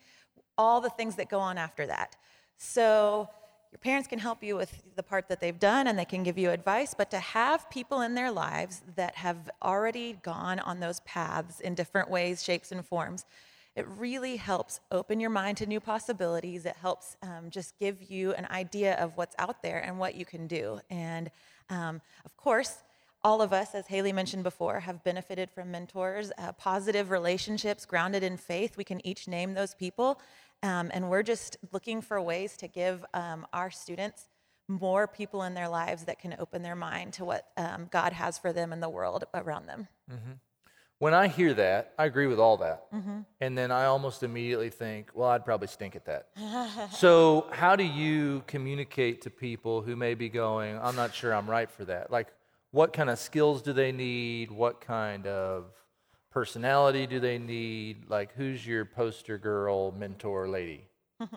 all 0.57 0.81
the 0.81 0.89
things 0.89 1.15
that 1.17 1.29
go 1.29 1.37
on 1.37 1.59
after 1.59 1.85
that. 1.85 2.15
So 2.57 3.29
your 3.71 3.79
parents 3.79 4.07
can 4.07 4.19
help 4.19 4.43
you 4.43 4.55
with 4.55 4.81
the 4.95 5.03
part 5.03 5.27
that 5.29 5.39
they've 5.39 5.59
done 5.59 5.87
and 5.87 5.99
they 5.99 6.05
can 6.05 6.23
give 6.23 6.37
you 6.37 6.51
advice, 6.51 6.93
but 6.93 7.11
to 7.11 7.19
have 7.19 7.69
people 7.69 8.01
in 8.01 8.15
their 8.15 8.31
lives 8.31 8.81
that 8.95 9.15
have 9.15 9.49
already 9.61 10.17
gone 10.23 10.59
on 10.59 10.79
those 10.79 11.01
paths 11.01 11.59
in 11.59 11.75
different 11.75 12.09
ways, 12.09 12.43
shapes, 12.43 12.71
and 12.71 12.85
forms, 12.85 13.25
it 13.75 13.87
really 13.87 14.37
helps 14.37 14.79
open 14.91 15.19
your 15.19 15.29
mind 15.29 15.57
to 15.57 15.67
new 15.67 15.79
possibilities. 15.79 16.65
It 16.65 16.75
helps 16.81 17.15
um, 17.21 17.51
just 17.51 17.77
give 17.77 18.09
you 18.09 18.33
an 18.33 18.47
idea 18.49 18.95
of 18.95 19.15
what's 19.17 19.35
out 19.37 19.61
there 19.61 19.79
and 19.79 19.99
what 19.99 20.15
you 20.15 20.25
can 20.25 20.47
do. 20.47 20.79
And 20.89 21.29
um, 21.69 22.01
of 22.25 22.35
course, 22.37 22.77
all 23.23 23.41
of 23.41 23.51
us, 23.53 23.75
as 23.75 23.87
Haley 23.87 24.13
mentioned 24.13 24.43
before, 24.43 24.79
have 24.79 25.03
benefited 25.03 25.51
from 25.51 25.69
mentors, 25.69 26.31
uh, 26.37 26.53
positive 26.53 27.11
relationships 27.11 27.85
grounded 27.85 28.23
in 28.23 28.37
faith. 28.37 28.77
We 28.77 28.83
can 28.83 29.05
each 29.05 29.27
name 29.27 29.53
those 29.53 29.75
people. 29.75 30.21
Um, 30.63 30.89
and 30.93 31.09
we're 31.09 31.23
just 31.23 31.57
looking 31.71 32.01
for 32.01 32.21
ways 32.21 32.57
to 32.57 32.67
give 32.67 33.05
um, 33.13 33.45
our 33.53 33.69
students 33.69 34.27
more 34.67 35.07
people 35.07 35.43
in 35.43 35.53
their 35.53 35.69
lives 35.69 36.03
that 36.05 36.19
can 36.19 36.35
open 36.39 36.61
their 36.61 36.75
mind 36.75 37.13
to 37.13 37.25
what 37.25 37.47
um, 37.57 37.87
God 37.91 38.11
has 38.13 38.37
for 38.37 38.51
them 38.51 38.73
and 38.73 38.83
the 38.83 38.89
world 38.89 39.23
around 39.33 39.67
them. 39.67 39.87
When 40.99 41.13
I 41.13 41.27
hear 41.27 41.53
that, 41.53 41.93
I 41.99 42.05
agree 42.05 42.25
with 42.25 42.39
all 42.39 42.57
that. 42.57 42.85
And 43.39 43.55
then 43.55 43.71
I 43.71 43.85
almost 43.85 44.23
immediately 44.23 44.71
think, 44.71 45.11
well, 45.13 45.29
I'd 45.29 45.45
probably 45.45 45.67
stink 45.67 45.95
at 45.95 46.05
that. 46.05 46.29
so, 46.91 47.47
how 47.51 47.75
do 47.75 47.83
you 47.83 48.43
communicate 48.47 49.21
to 49.21 49.29
people 49.29 49.83
who 49.83 49.95
may 49.95 50.15
be 50.15 50.27
going, 50.27 50.77
I'm 50.81 50.95
not 50.95 51.13
sure 51.13 51.35
I'm 51.35 51.47
right 51.47 51.69
for 51.69 51.85
that? 51.85 52.11
Like, 52.11 52.33
what 52.71 52.93
kind 52.93 53.11
of 53.11 53.19
skills 53.19 53.61
do 53.61 53.73
they 53.73 53.91
need? 53.91 54.49
What 54.49 54.81
kind 54.81 55.27
of 55.27 55.65
personality 56.37 57.07
do 57.07 57.19
they 57.19 57.39
need? 57.39 58.07
Like, 58.09 58.31
who's 58.35 58.65
your 58.67 58.85
poster 58.85 59.39
girl, 59.39 59.91
mentor 59.91 60.47
lady? 60.47 60.85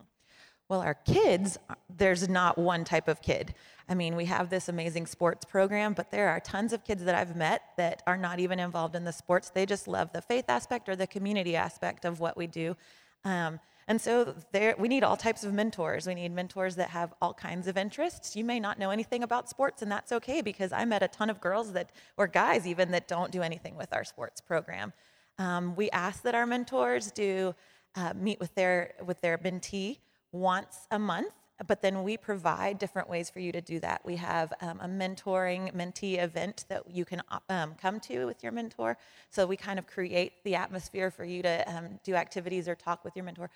Well, 0.68 0.82
our 0.82 0.94
kids, 0.94 1.58
there's 1.96 2.28
not 2.28 2.56
one 2.56 2.84
type 2.84 3.08
of 3.08 3.20
kid. 3.20 3.54
I 3.88 3.96
mean, 3.96 4.14
we 4.14 4.26
have 4.26 4.50
this 4.50 4.68
amazing 4.68 5.06
sports 5.06 5.44
program, 5.44 5.94
but 5.94 6.12
there 6.12 6.28
are 6.28 6.38
tons 6.38 6.72
of 6.72 6.84
kids 6.84 7.02
that 7.02 7.16
I've 7.16 7.34
met 7.34 7.62
that 7.76 8.04
are 8.06 8.16
not 8.16 8.38
even 8.38 8.60
involved 8.60 8.94
in 8.94 9.02
the 9.02 9.12
sports. 9.12 9.50
They 9.50 9.66
just 9.66 9.88
love 9.88 10.12
the 10.12 10.22
faith 10.22 10.44
aspect 10.46 10.88
or 10.88 10.94
the 10.94 11.08
community 11.08 11.56
aspect 11.56 12.04
of 12.04 12.20
what 12.20 12.36
we 12.36 12.46
do. 12.46 12.76
Um, 13.24 13.58
and 13.90 14.00
so 14.00 14.36
there, 14.52 14.76
we 14.78 14.86
need 14.86 15.02
all 15.02 15.16
types 15.16 15.42
of 15.42 15.52
mentors. 15.52 16.06
We 16.06 16.14
need 16.14 16.30
mentors 16.30 16.76
that 16.76 16.90
have 16.90 17.12
all 17.20 17.34
kinds 17.34 17.66
of 17.66 17.76
interests. 17.76 18.36
You 18.36 18.44
may 18.44 18.60
not 18.60 18.78
know 18.78 18.90
anything 18.90 19.24
about 19.24 19.48
sports, 19.50 19.82
and 19.82 19.90
that's 19.90 20.12
okay 20.12 20.42
because 20.42 20.70
I 20.70 20.84
met 20.84 21.02
a 21.02 21.08
ton 21.08 21.28
of 21.28 21.40
girls 21.40 21.72
that, 21.72 21.90
or 22.16 22.28
guys 22.28 22.68
even, 22.68 22.92
that 22.92 23.08
don't 23.08 23.32
do 23.32 23.42
anything 23.42 23.74
with 23.74 23.92
our 23.92 24.04
sports 24.04 24.40
program. 24.40 24.92
Um, 25.38 25.74
we 25.74 25.90
ask 25.90 26.22
that 26.22 26.36
our 26.36 26.46
mentors 26.46 27.10
do 27.10 27.52
uh, 27.96 28.12
meet 28.14 28.38
with 28.38 28.54
their 28.54 28.94
with 29.04 29.20
their 29.22 29.38
mentee 29.38 29.98
once 30.30 30.86
a 30.92 30.98
month, 31.00 31.32
but 31.66 31.82
then 31.82 32.04
we 32.04 32.16
provide 32.16 32.78
different 32.78 33.10
ways 33.10 33.28
for 33.28 33.40
you 33.40 33.50
to 33.50 33.60
do 33.60 33.80
that. 33.80 34.02
We 34.04 34.14
have 34.16 34.52
um, 34.60 34.78
a 34.80 34.86
mentoring 34.86 35.74
mentee 35.74 36.22
event 36.22 36.64
that 36.68 36.88
you 36.88 37.04
can 37.04 37.22
um, 37.48 37.74
come 37.74 37.98
to 38.00 38.26
with 38.26 38.42
your 38.42 38.52
mentor. 38.52 38.96
So 39.30 39.46
we 39.46 39.56
kind 39.56 39.78
of 39.80 39.86
create 39.86 40.44
the 40.44 40.54
atmosphere 40.54 41.10
for 41.10 41.24
you 41.24 41.42
to 41.42 41.76
um, 41.76 41.98
do 42.04 42.14
activities 42.14 42.68
or 42.68 42.76
talk 42.76 43.04
with 43.04 43.16
your 43.16 43.24
mentor. 43.24 43.50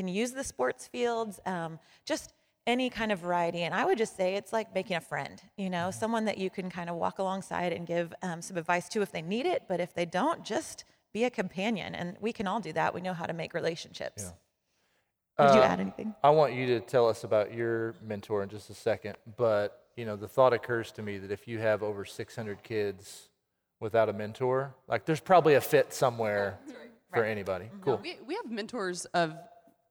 You 0.00 0.04
can 0.06 0.14
use 0.14 0.32
the 0.32 0.44
sports 0.44 0.86
fields, 0.86 1.40
um, 1.44 1.78
just 2.06 2.32
any 2.66 2.88
kind 2.88 3.12
of 3.12 3.18
variety. 3.18 3.64
And 3.64 3.74
I 3.74 3.84
would 3.84 3.98
just 3.98 4.16
say 4.16 4.34
it's 4.36 4.50
like 4.50 4.74
making 4.74 4.96
a 4.96 5.00
friend, 5.00 5.38
you 5.58 5.68
know, 5.68 5.90
someone 5.90 6.24
that 6.24 6.38
you 6.38 6.48
can 6.48 6.70
kind 6.70 6.88
of 6.88 6.96
walk 6.96 7.18
alongside 7.18 7.74
and 7.74 7.86
give 7.86 8.14
um, 8.22 8.40
some 8.40 8.56
advice 8.56 8.88
to 8.90 9.02
if 9.02 9.12
they 9.12 9.20
need 9.20 9.44
it. 9.44 9.64
But 9.68 9.78
if 9.78 9.92
they 9.92 10.06
don't, 10.06 10.42
just 10.42 10.84
be 11.12 11.24
a 11.24 11.30
companion. 11.30 11.94
And 11.94 12.16
we 12.18 12.32
can 12.32 12.46
all 12.46 12.60
do 12.60 12.72
that. 12.72 12.94
We 12.94 13.02
know 13.02 13.12
how 13.12 13.26
to 13.26 13.34
make 13.34 13.52
relationships. 13.52 14.32
Did 15.38 15.54
you 15.54 15.60
Uh, 15.60 15.64
add 15.64 15.80
anything? 15.80 16.14
I 16.24 16.30
want 16.30 16.54
you 16.54 16.66
to 16.68 16.80
tell 16.80 17.06
us 17.06 17.22
about 17.24 17.52
your 17.52 17.94
mentor 18.02 18.42
in 18.42 18.48
just 18.48 18.70
a 18.70 18.74
second, 18.74 19.16
but 19.36 19.84
you 19.96 20.06
know, 20.06 20.16
the 20.16 20.28
thought 20.28 20.54
occurs 20.54 20.92
to 20.92 21.02
me 21.02 21.18
that 21.18 21.30
if 21.30 21.46
you 21.46 21.58
have 21.58 21.82
over 21.82 22.06
600 22.06 22.62
kids 22.62 23.28
without 23.80 24.08
a 24.08 24.14
mentor, 24.14 24.74
like 24.88 25.04
there's 25.04 25.20
probably 25.20 25.56
a 25.56 25.60
fit 25.60 25.92
somewhere 25.92 26.58
for 27.12 27.22
anybody. 27.24 27.68
Cool. 27.82 28.00
We, 28.02 28.16
we 28.26 28.34
have 28.36 28.50
mentors 28.50 29.04
of 29.06 29.34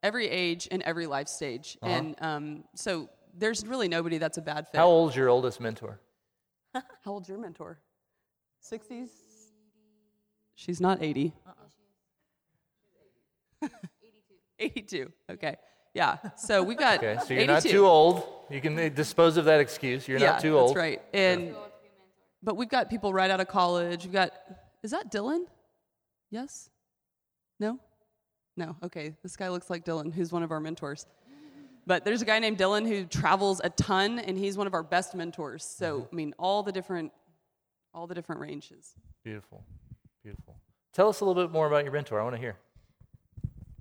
every 0.03 0.27
age 0.27 0.67
and 0.71 0.81
every 0.83 1.07
life 1.07 1.27
stage. 1.27 1.77
And 1.81 2.15
um, 2.21 2.63
so 2.75 3.09
there's 3.37 3.65
really 3.65 3.87
nobody 3.87 4.17
that's 4.17 4.37
a 4.37 4.41
bad 4.41 4.67
fit. 4.67 4.77
How 4.77 4.87
old's 4.87 5.15
your 5.15 5.29
oldest 5.29 5.59
mentor? 5.59 5.99
How 6.73 6.83
old's 7.05 7.29
your 7.29 7.37
mentor? 7.37 7.79
60s? 8.63 9.09
She's 10.55 10.81
not 10.81 11.01
80. 11.01 11.33
82. 14.59 15.11
Okay. 15.31 15.55
Yeah. 15.93 16.17
So 16.37 16.61
we've 16.63 16.77
got 16.77 16.97
Okay, 16.97 17.17
so 17.25 17.33
you're 17.33 17.43
82. 17.43 17.53
not 17.53 17.63
too 17.63 17.85
old. 17.85 18.23
You 18.49 18.61
can 18.61 18.75
dispose 18.93 19.37
of 19.37 19.45
that 19.45 19.59
excuse. 19.59 20.07
You're 20.07 20.19
yeah, 20.19 20.31
not 20.31 20.41
too 20.41 20.57
old. 20.57 20.69
That's 20.69 20.77
right. 20.77 21.01
And 21.13 21.55
but 22.41 22.55
we've 22.55 22.69
got 22.69 22.89
people 22.89 23.13
right 23.13 23.29
out 23.29 23.39
of 23.39 23.47
college. 23.47 24.05
We've 24.05 24.13
got 24.13 24.31
is 24.83 24.91
that 24.91 25.11
Dylan? 25.11 25.45
Yes? 26.29 26.69
No? 27.59 27.79
No. 28.59 28.75
Okay. 28.83 29.15
This 29.23 29.37
guy 29.37 29.47
looks 29.47 29.69
like 29.69 29.85
Dylan, 29.85 30.13
who's 30.13 30.33
one 30.33 30.43
of 30.43 30.51
our 30.51 30.59
mentors. 30.59 31.07
But 31.87 32.03
there's 32.03 32.21
a 32.21 32.25
guy 32.25 32.39
named 32.39 32.57
Dylan 32.57 32.85
who 32.85 33.05
travels 33.05 33.61
a 33.63 33.69
ton 33.69 34.19
and 34.19 34.37
he's 34.37 34.57
one 34.57 34.67
of 34.67 34.73
our 34.73 34.83
best 34.83 35.15
mentors. 35.15 35.63
So 35.63 36.07
I 36.11 36.15
mean 36.15 36.35
all 36.37 36.61
the 36.61 36.73
different 36.73 37.13
all 37.93 38.05
the 38.05 38.13
different 38.13 38.41
ranges. 38.41 38.93
Beautiful. 39.23 39.63
Beautiful. 40.23 40.57
Tell 40.93 41.07
us 41.07 41.21
a 41.21 41.25
little 41.25 41.41
bit 41.41 41.51
more 41.51 41.67
about 41.67 41.85
your 41.85 41.93
mentor. 41.93 42.19
I 42.19 42.23
want 42.23 42.35
to 42.35 42.41
hear. 42.41 42.57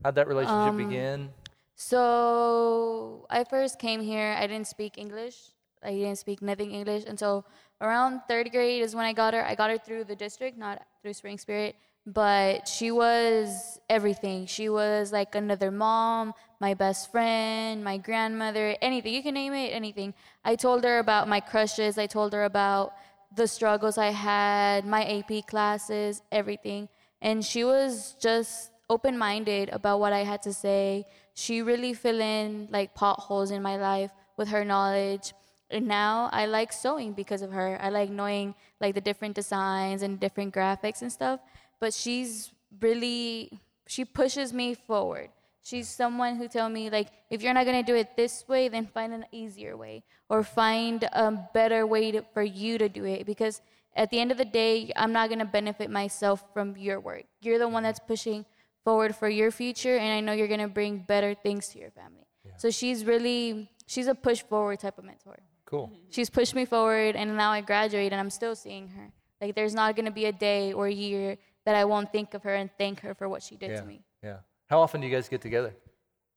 How'd 0.05 0.15
that 0.15 0.29
relationship 0.29 0.57
Um, 0.57 0.77
begin? 0.77 1.31
So 1.75 3.27
I 3.29 3.43
first 3.43 3.81
came 3.81 4.01
here. 4.01 4.37
I 4.39 4.47
didn't 4.47 4.69
speak 4.69 4.97
English. 4.97 5.37
I 5.83 5.91
didn't 5.91 6.19
speak 6.19 6.41
nothing 6.41 6.71
English 6.71 7.05
until 7.05 7.45
around 7.81 8.23
third 8.29 8.51
grade 8.53 8.83
is 8.83 8.95
when 8.95 9.05
I 9.05 9.13
got 9.13 9.35
her. 9.35 9.45
I 9.45 9.55
got 9.57 9.71
her 9.71 9.79
through 9.79 10.05
the 10.05 10.17
district, 10.17 10.57
not 10.57 10.87
through 11.03 11.15
Spring 11.15 11.37
Spirit. 11.37 11.75
But 12.15 12.67
she 12.67 12.91
was 12.91 13.79
everything. 13.91 14.47
She 14.47 14.71
was 14.71 15.13
like 15.13 15.35
another 15.35 15.71
mom, 15.71 16.33
my 16.59 16.73
best 16.73 17.13
friend, 17.13 17.85
my 17.85 17.99
grandmother, 17.99 18.77
anything. 18.81 19.13
You 19.13 19.23
can 19.23 19.35
name 19.35 19.53
it, 19.53 19.75
anything. 19.75 20.15
I 20.43 20.57
told 20.57 20.85
her 20.85 21.01
about 21.01 21.29
my 21.29 21.41
crushes. 21.41 21.99
I 21.99 22.07
told 22.07 22.33
her 22.33 22.45
about 22.45 22.95
the 23.37 23.47
struggles 23.47 23.99
I 23.99 24.07
had, 24.07 24.87
my 24.87 25.05
AP 25.05 25.47
classes, 25.47 26.23
everything. 26.33 26.89
And 27.21 27.45
she 27.45 27.63
was 27.63 28.17
just 28.19 28.71
open 28.89 29.19
minded 29.19 29.69
about 29.69 30.01
what 30.01 30.15
I 30.15 30.25
had 30.25 30.41
to 30.45 30.53
say. 30.55 31.05
She 31.35 31.61
really 31.61 31.93
filled 31.93 32.23
in 32.23 32.69
like 32.71 32.95
potholes 32.95 33.51
in 33.51 33.61
my 33.61 33.77
life 33.77 34.13
with 34.39 34.49
her 34.49 34.65
knowledge. 34.65 35.35
And 35.71 35.87
now 35.87 36.31
I 36.33 36.47
like 36.47 36.73
sewing 36.73 37.13
because 37.13 37.43
of 37.43 37.53
her. 37.53 37.79
I 37.83 37.91
like 37.91 38.09
knowing 38.09 38.55
like 38.81 38.95
the 38.95 39.03
different 39.03 39.35
designs 39.35 40.01
and 40.01 40.19
different 40.19 40.55
graphics 40.55 41.03
and 41.03 41.13
stuff. 41.13 41.41
But 41.81 41.95
she's 41.95 42.53
really 42.81 43.61
she 43.87 44.05
pushes 44.05 44.53
me 44.53 44.75
forward. 44.75 45.31
She's 45.63 45.89
someone 45.89 46.37
who 46.37 46.49
tell 46.49 46.69
me 46.69 46.91
like 46.91 47.09
if 47.31 47.43
you're 47.43 47.55
not 47.55 47.67
gonna 47.67 47.83
do 47.83 47.95
it 47.95 48.17
this 48.17 48.45
way, 48.49 48.69
then 48.69 48.87
find 48.87 49.13
an 49.13 49.27
easier 49.33 49.77
way 49.77 50.05
or 50.29 50.43
find 50.43 51.05
a 51.05 51.49
better 51.55 51.87
way 51.87 52.11
to, 52.13 52.23
for 52.33 52.43
you 52.43 52.79
to 52.79 52.89
do 52.89 53.05
it 53.05 53.27
because 53.27 53.61
at 53.97 54.11
the 54.11 54.21
end 54.21 54.31
of 54.31 54.39
the 54.39 54.45
day, 54.45 54.93
I'm 54.95 55.13
not 55.13 55.29
gonna 55.29 55.45
benefit 55.45 55.91
myself 55.91 56.45
from 56.53 56.77
your 56.77 57.01
work. 57.01 57.25
You're 57.41 57.59
the 57.59 57.69
one 57.69 57.83
that's 57.83 57.99
pushing 57.99 58.45
forward 58.85 59.15
for 59.17 59.29
your 59.29 59.51
future, 59.51 59.97
and 59.97 60.13
I 60.13 60.21
know 60.21 60.33
you're 60.33 60.49
gonna 60.49 60.69
bring 60.69 60.99
better 60.99 61.35
things 61.35 61.69
to 61.71 61.79
your 61.79 61.91
family. 61.91 62.25
So 62.57 62.71
she's 62.71 63.05
really 63.05 63.71
she's 63.87 64.07
a 64.07 64.15
push 64.15 64.43
forward 64.43 64.81
type 64.81 64.99
of 64.99 65.05
mentor. 65.05 65.39
Cool. 65.65 65.89
Mm-hmm. 65.89 66.11
She's 66.11 66.31
pushed 66.31 66.55
me 66.55 66.65
forward, 66.65 67.15
and 67.17 67.37
now 67.37 67.51
I 67.51 67.61
graduate, 67.61 68.13
and 68.13 68.21
I'm 68.21 68.31
still 68.31 68.55
seeing 68.55 68.89
her. 68.89 69.11
Like 69.41 69.55
there's 69.55 69.75
not 69.75 69.97
gonna 69.97 70.11
be 70.11 70.27
a 70.27 70.33
day 70.33 70.73
or 70.73 70.87
a 70.87 70.93
year 70.93 71.37
that 71.69 71.77
I 71.77 71.85
won't 71.85 72.11
think 72.11 72.33
of 72.33 72.43
her 72.45 72.55
and 72.55 72.71
thank 72.79 73.01
her 73.01 73.13
for 73.15 73.29
what 73.29 73.43
she 73.43 73.55
did 73.55 73.71
Yeah. 73.73 73.81
to 73.83 73.87
me. 73.87 74.01
Yeah. 74.23 74.39
How 74.71 74.81
often 74.81 75.03
do 75.03 75.07
you 75.07 75.15
guys 75.15 75.29
get 75.29 75.43
together? 75.43 75.73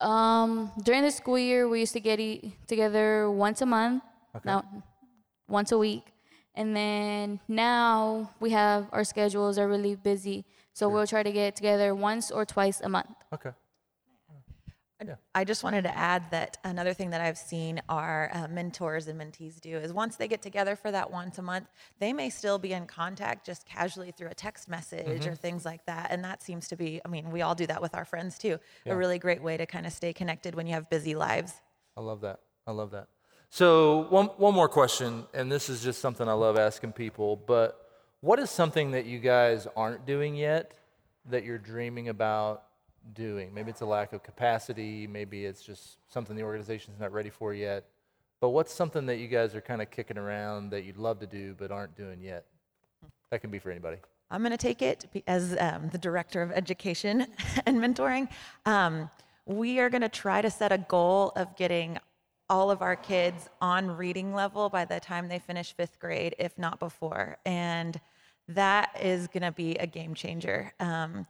Um, 0.01 0.69
during 0.83 1.03
the 1.03 1.11
school 1.21 1.39
year, 1.39 1.69
we 1.69 1.79
used 1.79 1.93
to 1.93 2.01
get 2.01 2.19
eat 2.19 2.51
together 2.67 3.31
once 3.31 3.61
a 3.61 3.65
month, 3.65 4.03
Okay. 4.35 4.43
now 4.51 4.59
once 5.47 5.71
a 5.71 5.77
week, 5.77 6.05
and 6.53 6.75
then 6.75 7.39
now 7.47 8.29
we 8.41 8.49
have 8.49 8.89
our 8.91 9.05
schedules 9.05 9.57
are 9.57 9.69
really 9.69 9.95
busy, 9.95 10.43
so 10.73 10.89
we'll 10.89 11.07
try 11.07 11.23
to 11.23 11.31
get 11.31 11.55
together 11.55 11.95
once 11.95 12.29
or 12.29 12.43
twice 12.45 12.81
a 12.81 12.89
month. 12.89 13.15
Okay. 13.31 13.51
I 15.33 15.43
just 15.43 15.63
wanted 15.63 15.83
to 15.83 15.97
add 15.97 16.29
that 16.31 16.57
another 16.63 16.93
thing 16.93 17.09
that 17.11 17.21
I've 17.21 17.37
seen 17.37 17.81
our 17.89 18.29
uh, 18.33 18.47
mentors 18.47 19.07
and 19.07 19.19
mentees 19.19 19.59
do 19.59 19.77
is 19.77 19.93
once 19.93 20.15
they 20.15 20.27
get 20.27 20.41
together 20.41 20.75
for 20.75 20.91
that 20.91 21.11
once 21.11 21.37
a 21.37 21.41
month, 21.41 21.67
they 21.99 22.13
may 22.13 22.29
still 22.29 22.59
be 22.59 22.73
in 22.73 22.85
contact 22.85 23.45
just 23.45 23.65
casually 23.65 24.11
through 24.11 24.29
a 24.29 24.33
text 24.33 24.69
message 24.69 25.25
or 25.25 25.35
things 25.35 25.65
like 25.65 25.85
that. 25.85 26.11
And 26.11 26.23
that 26.23 26.43
seems 26.43 26.67
to 26.69 26.75
be, 26.75 27.01
I 27.03 27.07
mean, 27.07 27.31
we 27.31 27.41
all 27.41 27.55
do 27.55 27.67
that 27.67 27.81
with 27.81 27.95
our 27.95 28.05
friends 28.05 28.37
too. 28.37 28.59
Yeah. 28.85 28.93
A 28.93 28.95
really 28.95 29.19
great 29.19 29.41
way 29.41 29.57
to 29.57 29.65
kind 29.65 29.85
of 29.85 29.93
stay 29.93 30.13
connected 30.13 30.55
when 30.55 30.67
you 30.67 30.73
have 30.73 30.89
busy 30.89 31.15
lives. 31.15 31.53
I 31.97 32.01
love 32.01 32.21
that. 32.21 32.39
I 32.67 32.71
love 32.71 32.91
that. 32.91 33.07
So 33.49 34.07
one 34.09 34.27
one 34.37 34.53
more 34.53 34.69
question, 34.69 35.25
and 35.33 35.51
this 35.51 35.67
is 35.67 35.83
just 35.83 35.99
something 35.99 36.27
I 36.27 36.33
love 36.33 36.57
asking 36.57 36.93
people. 36.93 37.35
But 37.35 37.85
what 38.21 38.39
is 38.39 38.49
something 38.49 38.91
that 38.91 39.05
you 39.05 39.19
guys 39.19 39.67
aren't 39.75 40.05
doing 40.05 40.35
yet 40.35 40.71
that 41.29 41.43
you're 41.43 41.57
dreaming 41.57 42.07
about 42.07 42.63
doing? 43.13 43.53
Maybe 43.53 43.71
it's 43.71 43.81
a 43.81 43.85
lack 43.85 44.13
of 44.13 44.23
capacity. 44.23 45.07
Maybe 45.07 45.45
it's 45.45 45.61
just 45.61 45.97
something 46.11 46.35
the 46.35 46.43
organization's 46.43 46.99
not 46.99 47.11
ready 47.11 47.29
for 47.29 47.53
yet. 47.53 47.85
But 48.39 48.49
what's 48.49 48.73
something 48.73 49.05
that 49.05 49.17
you 49.17 49.27
guys 49.27 49.53
are 49.55 49.61
kind 49.61 49.81
of 49.81 49.91
kicking 49.91 50.17
around 50.17 50.71
that 50.71 50.83
you'd 50.83 50.97
love 50.97 51.19
to 51.19 51.27
do 51.27 51.55
but 51.57 51.71
aren't 51.71 51.95
doing 51.95 52.21
yet? 52.21 52.45
That 53.29 53.41
can 53.41 53.51
be 53.51 53.59
for 53.59 53.71
anybody. 53.71 53.97
I'm 54.31 54.41
going 54.41 54.51
to 54.51 54.57
take 54.57 54.81
it 54.81 55.05
as 55.27 55.55
um, 55.59 55.89
the 55.91 55.97
director 55.97 56.41
of 56.41 56.51
education 56.51 57.27
and 57.65 57.77
mentoring. 57.77 58.29
Um, 58.65 59.09
we 59.45 59.79
are 59.79 59.89
going 59.89 60.01
to 60.01 60.09
try 60.09 60.41
to 60.41 60.49
set 60.49 60.71
a 60.71 60.77
goal 60.77 61.33
of 61.35 61.55
getting 61.55 61.97
all 62.49 62.71
of 62.71 62.81
our 62.81 62.95
kids 62.95 63.49
on 63.61 63.91
reading 63.91 64.33
level 64.33 64.69
by 64.69 64.85
the 64.85 64.99
time 64.99 65.27
they 65.27 65.39
finish 65.39 65.73
fifth 65.73 65.99
grade, 65.99 66.35
if 66.39 66.57
not 66.57 66.79
before. 66.79 67.37
And 67.45 67.99
that 68.47 68.97
is 69.01 69.27
going 69.27 69.43
to 69.43 69.51
be 69.51 69.75
a 69.75 69.87
game 69.87 70.13
changer. 70.13 70.73
Um, 70.79 71.25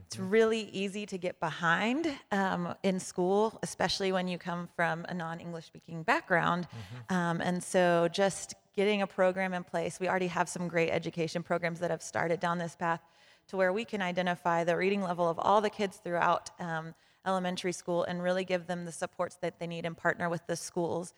it's 0.00 0.18
really 0.18 0.68
easy 0.72 1.06
to 1.06 1.18
get 1.18 1.38
behind 1.40 2.08
um, 2.32 2.74
in 2.82 2.98
school, 2.98 3.58
especially 3.62 4.12
when 4.12 4.28
you 4.28 4.38
come 4.38 4.68
from 4.76 5.04
a 5.08 5.14
non 5.14 5.40
English 5.40 5.66
speaking 5.66 6.02
background. 6.02 6.66
Um, 7.08 7.40
and 7.40 7.62
so, 7.62 8.08
just 8.12 8.54
getting 8.74 9.02
a 9.02 9.06
program 9.06 9.54
in 9.54 9.62
place, 9.62 10.00
we 10.00 10.08
already 10.08 10.26
have 10.26 10.48
some 10.48 10.68
great 10.68 10.90
education 10.90 11.42
programs 11.42 11.80
that 11.80 11.90
have 11.90 12.02
started 12.02 12.40
down 12.40 12.58
this 12.58 12.74
path 12.74 13.00
to 13.48 13.56
where 13.56 13.72
we 13.72 13.84
can 13.84 14.02
identify 14.02 14.64
the 14.64 14.76
reading 14.76 15.02
level 15.02 15.28
of 15.28 15.38
all 15.38 15.60
the 15.60 15.70
kids 15.70 15.98
throughout 15.98 16.50
um, 16.58 16.94
elementary 17.26 17.72
school 17.72 18.04
and 18.04 18.22
really 18.22 18.44
give 18.44 18.66
them 18.66 18.84
the 18.84 18.92
supports 18.92 19.36
that 19.36 19.58
they 19.58 19.66
need 19.66 19.84
and 19.84 19.96
partner 19.96 20.28
with 20.28 20.46
the 20.46 20.56
schools. 20.56 21.14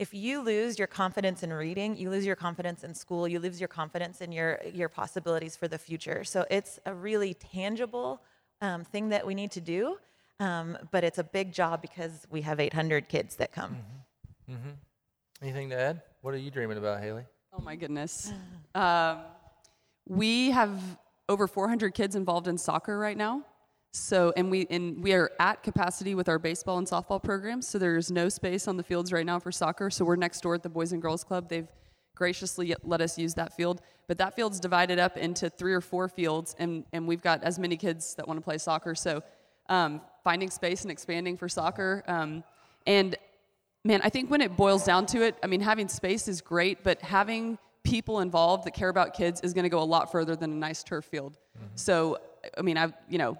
If 0.00 0.14
you 0.14 0.40
lose 0.40 0.78
your 0.78 0.88
confidence 0.88 1.42
in 1.42 1.52
reading, 1.52 1.94
you 1.94 2.08
lose 2.08 2.24
your 2.24 2.34
confidence 2.34 2.84
in 2.84 2.94
school, 2.94 3.28
you 3.28 3.38
lose 3.38 3.60
your 3.60 3.68
confidence 3.68 4.22
in 4.22 4.32
your, 4.32 4.58
your 4.72 4.88
possibilities 4.88 5.56
for 5.56 5.68
the 5.68 5.76
future. 5.76 6.24
So 6.24 6.46
it's 6.50 6.78
a 6.86 6.94
really 6.94 7.34
tangible 7.34 8.22
um, 8.62 8.82
thing 8.82 9.10
that 9.10 9.26
we 9.26 9.34
need 9.34 9.50
to 9.50 9.60
do, 9.60 9.98
um, 10.40 10.78
but 10.90 11.04
it's 11.04 11.18
a 11.18 11.22
big 11.22 11.52
job 11.52 11.82
because 11.82 12.26
we 12.30 12.40
have 12.40 12.60
800 12.60 13.10
kids 13.10 13.36
that 13.36 13.52
come. 13.52 13.76
Mm 14.50 14.56
hmm. 14.56 14.70
Anything 15.42 15.68
to 15.68 15.78
add? 15.78 16.00
What 16.22 16.32
are 16.32 16.38
you 16.38 16.50
dreaming 16.50 16.78
about, 16.78 17.02
Haley? 17.02 17.24
Oh 17.52 17.60
my 17.60 17.76
goodness. 17.76 18.32
Um, 18.74 19.18
we 20.08 20.50
have 20.50 20.80
over 21.28 21.46
400 21.46 21.92
kids 21.92 22.16
involved 22.16 22.48
in 22.48 22.56
soccer 22.56 22.98
right 22.98 23.18
now. 23.18 23.42
So, 23.92 24.32
and 24.36 24.50
we 24.50 24.66
and 24.70 25.02
we 25.02 25.12
are 25.14 25.32
at 25.40 25.62
capacity 25.62 26.14
with 26.14 26.28
our 26.28 26.38
baseball 26.38 26.78
and 26.78 26.86
softball 26.86 27.22
programs. 27.22 27.66
So 27.66 27.78
there's 27.78 28.10
no 28.10 28.28
space 28.28 28.68
on 28.68 28.76
the 28.76 28.84
fields 28.84 29.12
right 29.12 29.26
now 29.26 29.40
for 29.40 29.50
soccer. 29.50 29.90
So 29.90 30.04
we're 30.04 30.16
next 30.16 30.40
door 30.42 30.54
at 30.54 30.62
the 30.62 30.68
Boys 30.68 30.92
and 30.92 31.02
Girls 31.02 31.24
Club. 31.24 31.48
They've 31.48 31.66
graciously 32.14 32.74
let 32.84 33.00
us 33.00 33.18
use 33.18 33.34
that 33.34 33.52
field, 33.56 33.80
but 34.06 34.18
that 34.18 34.36
field's 34.36 34.60
divided 34.60 34.98
up 34.98 35.16
into 35.16 35.48
three 35.48 35.72
or 35.72 35.80
four 35.80 36.06
fields, 36.06 36.54
and 36.58 36.84
and 36.92 37.08
we've 37.08 37.22
got 37.22 37.42
as 37.42 37.58
many 37.58 37.76
kids 37.76 38.14
that 38.14 38.28
want 38.28 38.38
to 38.38 38.44
play 38.44 38.58
soccer. 38.58 38.94
So, 38.94 39.22
um, 39.68 40.00
finding 40.22 40.50
space 40.50 40.82
and 40.82 40.90
expanding 40.92 41.36
for 41.36 41.48
soccer, 41.48 42.04
um, 42.06 42.44
and 42.86 43.16
man, 43.84 44.00
I 44.04 44.08
think 44.08 44.30
when 44.30 44.40
it 44.40 44.56
boils 44.56 44.84
down 44.84 45.06
to 45.06 45.22
it, 45.22 45.36
I 45.42 45.48
mean, 45.48 45.60
having 45.60 45.88
space 45.88 46.28
is 46.28 46.40
great, 46.40 46.84
but 46.84 47.00
having 47.02 47.58
people 47.82 48.20
involved 48.20 48.64
that 48.66 48.74
care 48.74 48.90
about 48.90 49.14
kids 49.14 49.40
is 49.40 49.54
going 49.54 49.62
to 49.64 49.70
go 49.70 49.82
a 49.82 49.84
lot 49.84 50.12
further 50.12 50.36
than 50.36 50.52
a 50.52 50.54
nice 50.54 50.84
turf 50.84 51.06
field. 51.06 51.38
So, 51.74 52.18
I 52.56 52.62
mean, 52.62 52.76
I, 52.76 52.92
you 53.08 53.18
know, 53.18 53.38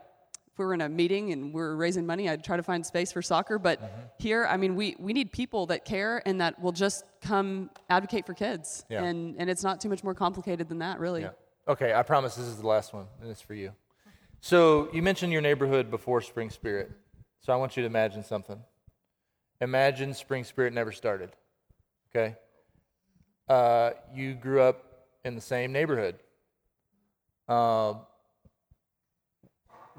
we 0.61 0.67
were 0.67 0.75
in 0.75 0.83
a 0.83 0.89
meeting 0.89 1.33
and 1.33 1.53
we 1.53 1.61
are 1.61 1.75
raising 1.75 2.07
money, 2.07 2.29
I'd 2.29 2.45
try 2.45 2.57
to 2.57 2.63
find 2.63 2.85
space 2.85 3.11
for 3.11 3.23
soccer. 3.23 3.59
But 3.59 3.81
here, 4.19 4.47
I 4.47 4.57
mean, 4.57 4.77
we, 4.77 4.95
we 4.99 5.13
need 5.13 5.33
people 5.33 5.67
that 5.67 5.85
care 5.85 6.23
and 6.27 6.41
that 6.41 6.61
will 6.61 6.71
just 6.71 7.05
come 7.23 7.71
advocate 7.89 8.27
for 8.27 8.35
kids. 8.35 8.85
Yeah. 8.89 9.03
And, 9.03 9.37
and 9.39 9.51
it's 9.51 9.65
not 9.65 9.81
too 9.81 9.89
much 9.89 10.05
more 10.05 10.15
complicated 10.15 10.69
than 10.69 10.79
that, 10.79 11.01
really. 11.01 11.23
Yeah. 11.23 11.31
Okay, 11.67 11.95
I 11.95 12.03
promise 12.03 12.35
this 12.35 12.47
is 12.47 12.59
the 12.59 12.67
last 12.67 12.93
one, 12.93 13.07
and 13.21 13.31
it's 13.31 13.41
for 13.41 13.55
you. 13.55 13.73
So 14.41 14.89
you 14.93 15.03
mentioned 15.03 15.33
your 15.33 15.43
neighborhood 15.43 15.91
before 15.91 16.21
Spring 16.21 16.51
Spirit. 16.51 16.91
So 17.41 17.53
I 17.53 17.57
want 17.57 17.77
you 17.77 17.83
to 17.83 17.87
imagine 17.87 18.23
something. 18.23 18.61
Imagine 19.61 20.15
Spring 20.15 20.45
Spirit 20.45 20.73
never 20.73 20.93
started. 20.93 21.31
Okay? 22.11 22.37
Uh, 23.49 23.93
you 24.15 24.35
grew 24.35 24.61
up 24.61 25.07
in 25.25 25.35
the 25.35 25.41
same 25.41 25.73
neighborhood. 25.73 26.17
Um, 27.49 28.01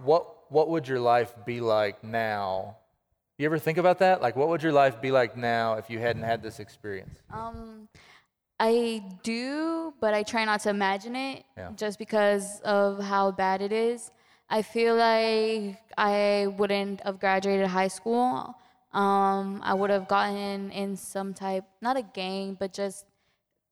what 0.03 0.40
what 0.51 0.69
would 0.69 0.87
your 0.87 0.99
life 0.99 1.33
be 1.45 1.61
like 1.61 2.03
now 2.03 2.75
You 3.37 3.45
ever 3.47 3.57
think 3.57 3.79
about 3.79 3.97
that? 3.99 4.21
Like, 4.21 4.35
what 4.35 4.49
would 4.49 4.61
your 4.61 4.71
life 4.83 5.01
be 5.01 5.09
like 5.09 5.35
now 5.35 5.73
if 5.81 5.89
you 5.89 5.97
hadn't 5.97 6.21
had 6.21 6.43
this 6.43 6.59
experience? 6.59 7.15
Um, 7.33 7.87
I 8.59 9.01
do, 9.23 9.95
but 9.99 10.13
I 10.13 10.21
try 10.21 10.45
not 10.45 10.59
to 10.61 10.69
imagine 10.69 11.15
it 11.15 11.43
Yeah. 11.57 11.71
just 11.75 11.97
because 11.97 12.61
of 12.61 12.99
how 13.01 13.31
bad 13.31 13.63
it 13.63 13.71
is. 13.71 14.11
I 14.47 14.61
feel 14.61 14.95
like 14.95 15.81
I 15.97 16.53
wouldn't 16.57 17.01
have 17.01 17.19
graduated 17.19 17.65
high 17.67 17.87
school. 17.87 18.53
Um, 18.93 19.61
I 19.63 19.73
would 19.73 19.89
have 19.89 20.07
gotten 20.07 20.69
in 20.71 20.95
some 20.97 21.33
type, 21.33 21.63
not 21.81 21.97
a 21.97 22.03
gang, 22.03 22.55
but 22.59 22.73
just 22.73 23.05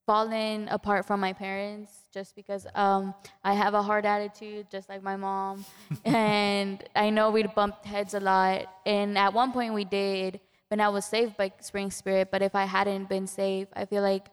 fallen 0.10 0.68
apart 0.70 1.05
from 1.05 1.20
my 1.20 1.32
parents 1.32 1.91
just 2.12 2.36
because 2.36 2.66
um, 2.74 3.14
I 3.43 3.53
have 3.53 3.76
a 3.76 3.84
hard 3.84 4.07
attitude, 4.07 4.66
just 4.72 4.89
like 4.89 5.03
my 5.03 5.16
mom. 5.16 5.64
and 6.03 6.84
I 6.95 7.12
know 7.12 7.30
we'd 7.30 7.53
bumped 7.53 7.86
heads 7.86 8.16
a 8.16 8.20
lot. 8.20 8.66
And 8.88 9.20
at 9.20 9.36
one 9.36 9.51
point 9.51 9.76
we 9.76 9.86
did, 9.86 10.39
but 10.68 10.80
I 10.80 10.89
was 10.89 11.05
saved 11.05 11.38
by 11.38 11.53
Spring 11.62 11.91
Spirit. 11.91 12.30
But 12.32 12.41
if 12.41 12.55
I 12.55 12.66
hadn't 12.66 13.07
been 13.07 13.28
saved, 13.28 13.70
I 13.76 13.86
feel 13.86 14.01
like 14.01 14.26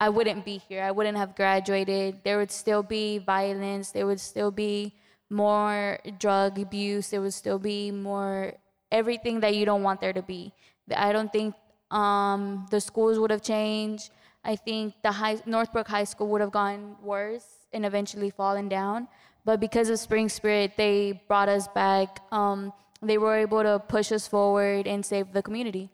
I 0.00 0.08
wouldn't 0.08 0.46
be 0.46 0.56
here. 0.66 0.82
I 0.82 0.92
wouldn't 0.92 1.18
have 1.18 1.36
graduated. 1.36 2.24
There 2.24 2.38
would 2.38 2.50
still 2.50 2.82
be 2.82 3.18
violence. 3.18 3.90
There 3.90 4.06
would 4.06 4.20
still 4.20 4.50
be 4.50 4.94
more 5.28 5.98
drug 6.18 6.58
abuse. 6.58 7.10
There 7.10 7.20
would 7.20 7.34
still 7.34 7.58
be 7.58 7.90
more 7.90 8.54
everything 8.90 9.40
that 9.40 9.54
you 9.54 9.66
don't 9.66 9.82
want 9.82 10.00
there 10.00 10.14
to 10.14 10.22
be. 10.22 10.54
I 10.96 11.12
don't 11.12 11.30
think 11.30 11.54
um, 11.90 12.66
the 12.70 12.80
schools 12.80 13.18
would 13.18 13.30
have 13.30 13.42
changed. 13.42 14.08
I 14.48 14.56
think 14.56 14.94
the 15.02 15.12
high, 15.12 15.36
Northbrook 15.44 15.86
High 15.86 16.04
School 16.04 16.28
would 16.28 16.40
have 16.40 16.52
gone 16.52 16.96
worse 17.02 17.44
and 17.74 17.84
eventually 17.84 18.30
fallen 18.30 18.66
down. 18.66 19.06
But 19.44 19.60
because 19.60 19.90
of 19.90 19.98
Spring 19.98 20.30
Spirit, 20.30 20.72
they 20.78 21.22
brought 21.28 21.50
us 21.50 21.68
back. 21.68 22.20
Um, 22.32 22.72
they 23.02 23.18
were 23.18 23.36
able 23.36 23.62
to 23.62 23.78
push 23.78 24.10
us 24.10 24.26
forward 24.26 24.86
and 24.86 25.04
save 25.04 25.34
the 25.34 25.42
community. 25.42 25.90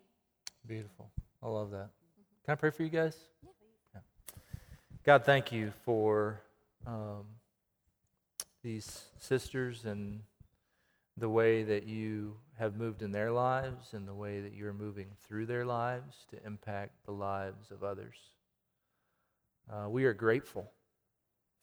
Beautiful. 0.69 1.11
I 1.43 1.49
love 1.49 1.73
that. 1.73 1.91
Can 2.45 2.53
I 2.53 2.55
pray 2.55 2.71
for 2.71 2.85
you 2.85 2.91
guys? 2.91 3.17
Yeah. 3.93 4.01
God, 5.03 5.25
thank 5.25 5.51
you 5.51 5.73
for 5.85 6.41
um, 6.87 7.25
these 8.63 9.03
sisters 9.19 9.85
and 9.85 10.21
the 11.17 11.29
way 11.29 11.65
that 11.65 11.89
you 11.89 12.37
have 12.57 12.77
moved 12.77 13.03
in 13.03 13.11
their 13.11 13.33
lives 13.33 13.95
and 13.95 14.07
the 14.07 14.15
way 14.15 14.41
that 14.41 14.55
you're 14.55 14.73
moving 14.73 15.09
through 15.27 15.47
their 15.47 15.65
lives 15.65 16.25
to 16.31 16.37
impact 16.47 16.93
the 17.05 17.13
lives 17.13 17.73
of 17.73 17.83
others. 17.83 18.15
Uh, 19.71 19.89
we 19.89 20.05
are 20.05 20.13
grateful 20.13 20.71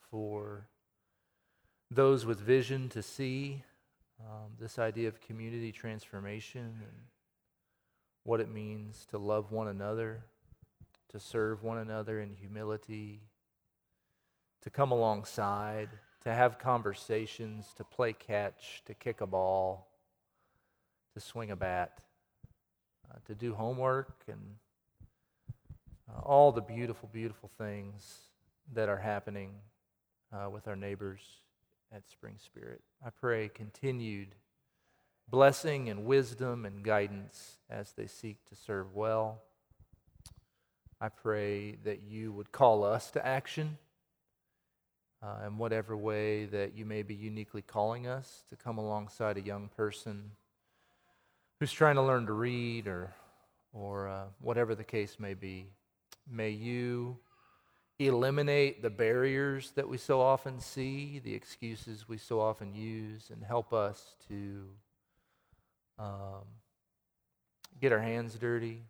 for 0.09 0.67
those 1.91 2.25
with 2.25 2.39
vision 2.39 2.89
to 2.89 3.03
see 3.03 3.63
um, 4.19 4.51
this 4.59 4.79
idea 4.79 5.07
of 5.07 5.21
community 5.21 5.71
transformation 5.71 6.61
and 6.61 6.97
what 8.23 8.39
it 8.39 8.49
means 8.49 9.05
to 9.11 9.17
love 9.17 9.51
one 9.51 9.67
another, 9.67 10.23
to 11.09 11.19
serve 11.19 11.63
one 11.63 11.77
another 11.77 12.19
in 12.19 12.33
humility, 12.33 13.21
to 14.61 14.69
come 14.69 14.91
alongside, 14.91 15.89
to 16.23 16.33
have 16.33 16.57
conversations, 16.57 17.67
to 17.75 17.83
play 17.83 18.13
catch, 18.13 18.81
to 18.85 18.93
kick 18.93 19.21
a 19.21 19.27
ball, 19.27 19.87
to 21.13 21.19
swing 21.19 21.51
a 21.51 21.55
bat, 21.55 21.99
uh, 23.11 23.17
to 23.25 23.35
do 23.35 23.53
homework, 23.53 24.23
and 24.27 24.55
uh, 26.11 26.21
all 26.21 26.51
the 26.51 26.61
beautiful, 26.61 27.09
beautiful 27.11 27.49
things 27.57 28.17
that 28.73 28.89
are 28.89 28.97
happening 28.97 29.51
uh, 30.33 30.49
with 30.49 30.67
our 30.67 30.75
neighbors 30.75 31.21
at 31.93 32.09
Spring 32.09 32.35
Spirit. 32.37 32.81
I 33.05 33.09
pray 33.09 33.49
continued 33.49 34.35
blessing 35.29 35.89
and 35.89 36.05
wisdom 36.05 36.65
and 36.65 36.83
guidance 36.83 37.57
as 37.69 37.93
they 37.93 38.07
seek 38.07 38.37
to 38.49 38.55
serve 38.55 38.95
well. 38.95 39.41
I 40.99 41.09
pray 41.09 41.77
that 41.83 42.01
you 42.03 42.31
would 42.31 42.51
call 42.51 42.83
us 42.83 43.11
to 43.11 43.25
action 43.25 43.77
uh, 45.23 45.47
in 45.47 45.57
whatever 45.57 45.95
way 45.95 46.45
that 46.45 46.75
you 46.75 46.85
may 46.85 47.01
be 47.01 47.15
uniquely 47.15 47.61
calling 47.61 48.07
us 48.07 48.43
to 48.49 48.55
come 48.55 48.77
alongside 48.77 49.37
a 49.37 49.41
young 49.41 49.69
person 49.75 50.31
who's 51.59 51.71
trying 51.71 51.95
to 51.95 52.01
learn 52.01 52.25
to 52.25 52.33
read 52.33 52.87
or, 52.87 53.13
or 53.73 54.07
uh, 54.07 54.23
whatever 54.39 54.75
the 54.75 54.83
case 54.83 55.17
may 55.19 55.33
be. 55.33 55.67
May 56.29 56.49
you 56.49 57.17
eliminate 57.99 58.81
the 58.81 58.89
barriers 58.89 59.71
that 59.75 59.87
we 59.87 59.97
so 59.97 60.21
often 60.21 60.59
see, 60.59 61.19
the 61.19 61.33
excuses 61.33 62.07
we 62.07 62.17
so 62.17 62.39
often 62.39 62.73
use, 62.73 63.29
and 63.31 63.43
help 63.43 63.73
us 63.73 64.15
to 64.27 64.63
um, 65.99 66.45
get 67.79 67.91
our 67.91 67.99
hands 67.99 68.35
dirty, 68.35 68.83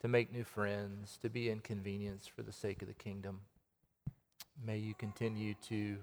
to 0.00 0.08
make 0.08 0.32
new 0.32 0.44
friends, 0.44 1.18
to 1.22 1.30
be 1.30 1.50
inconvenienced 1.50 2.30
for 2.30 2.42
the 2.42 2.52
sake 2.52 2.82
of 2.82 2.88
the 2.88 2.94
kingdom. 2.94 3.40
May 4.64 4.78
you 4.78 4.94
continue 4.94 5.54
to 5.68 5.96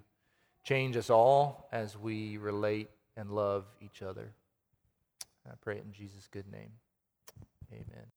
change 0.64 0.98
us 0.98 1.10
all 1.10 1.68
as 1.72 1.98
we 1.98 2.38
relate 2.38 2.90
and 3.16 3.32
love 3.32 3.66
each 3.82 4.02
other. 4.02 4.32
I 5.48 5.54
pray 5.62 5.78
it 5.78 5.86
in 5.86 5.94
Jesus' 5.94 6.28
good 6.32 6.52
name. 6.52 6.72
Amen. 7.72 8.17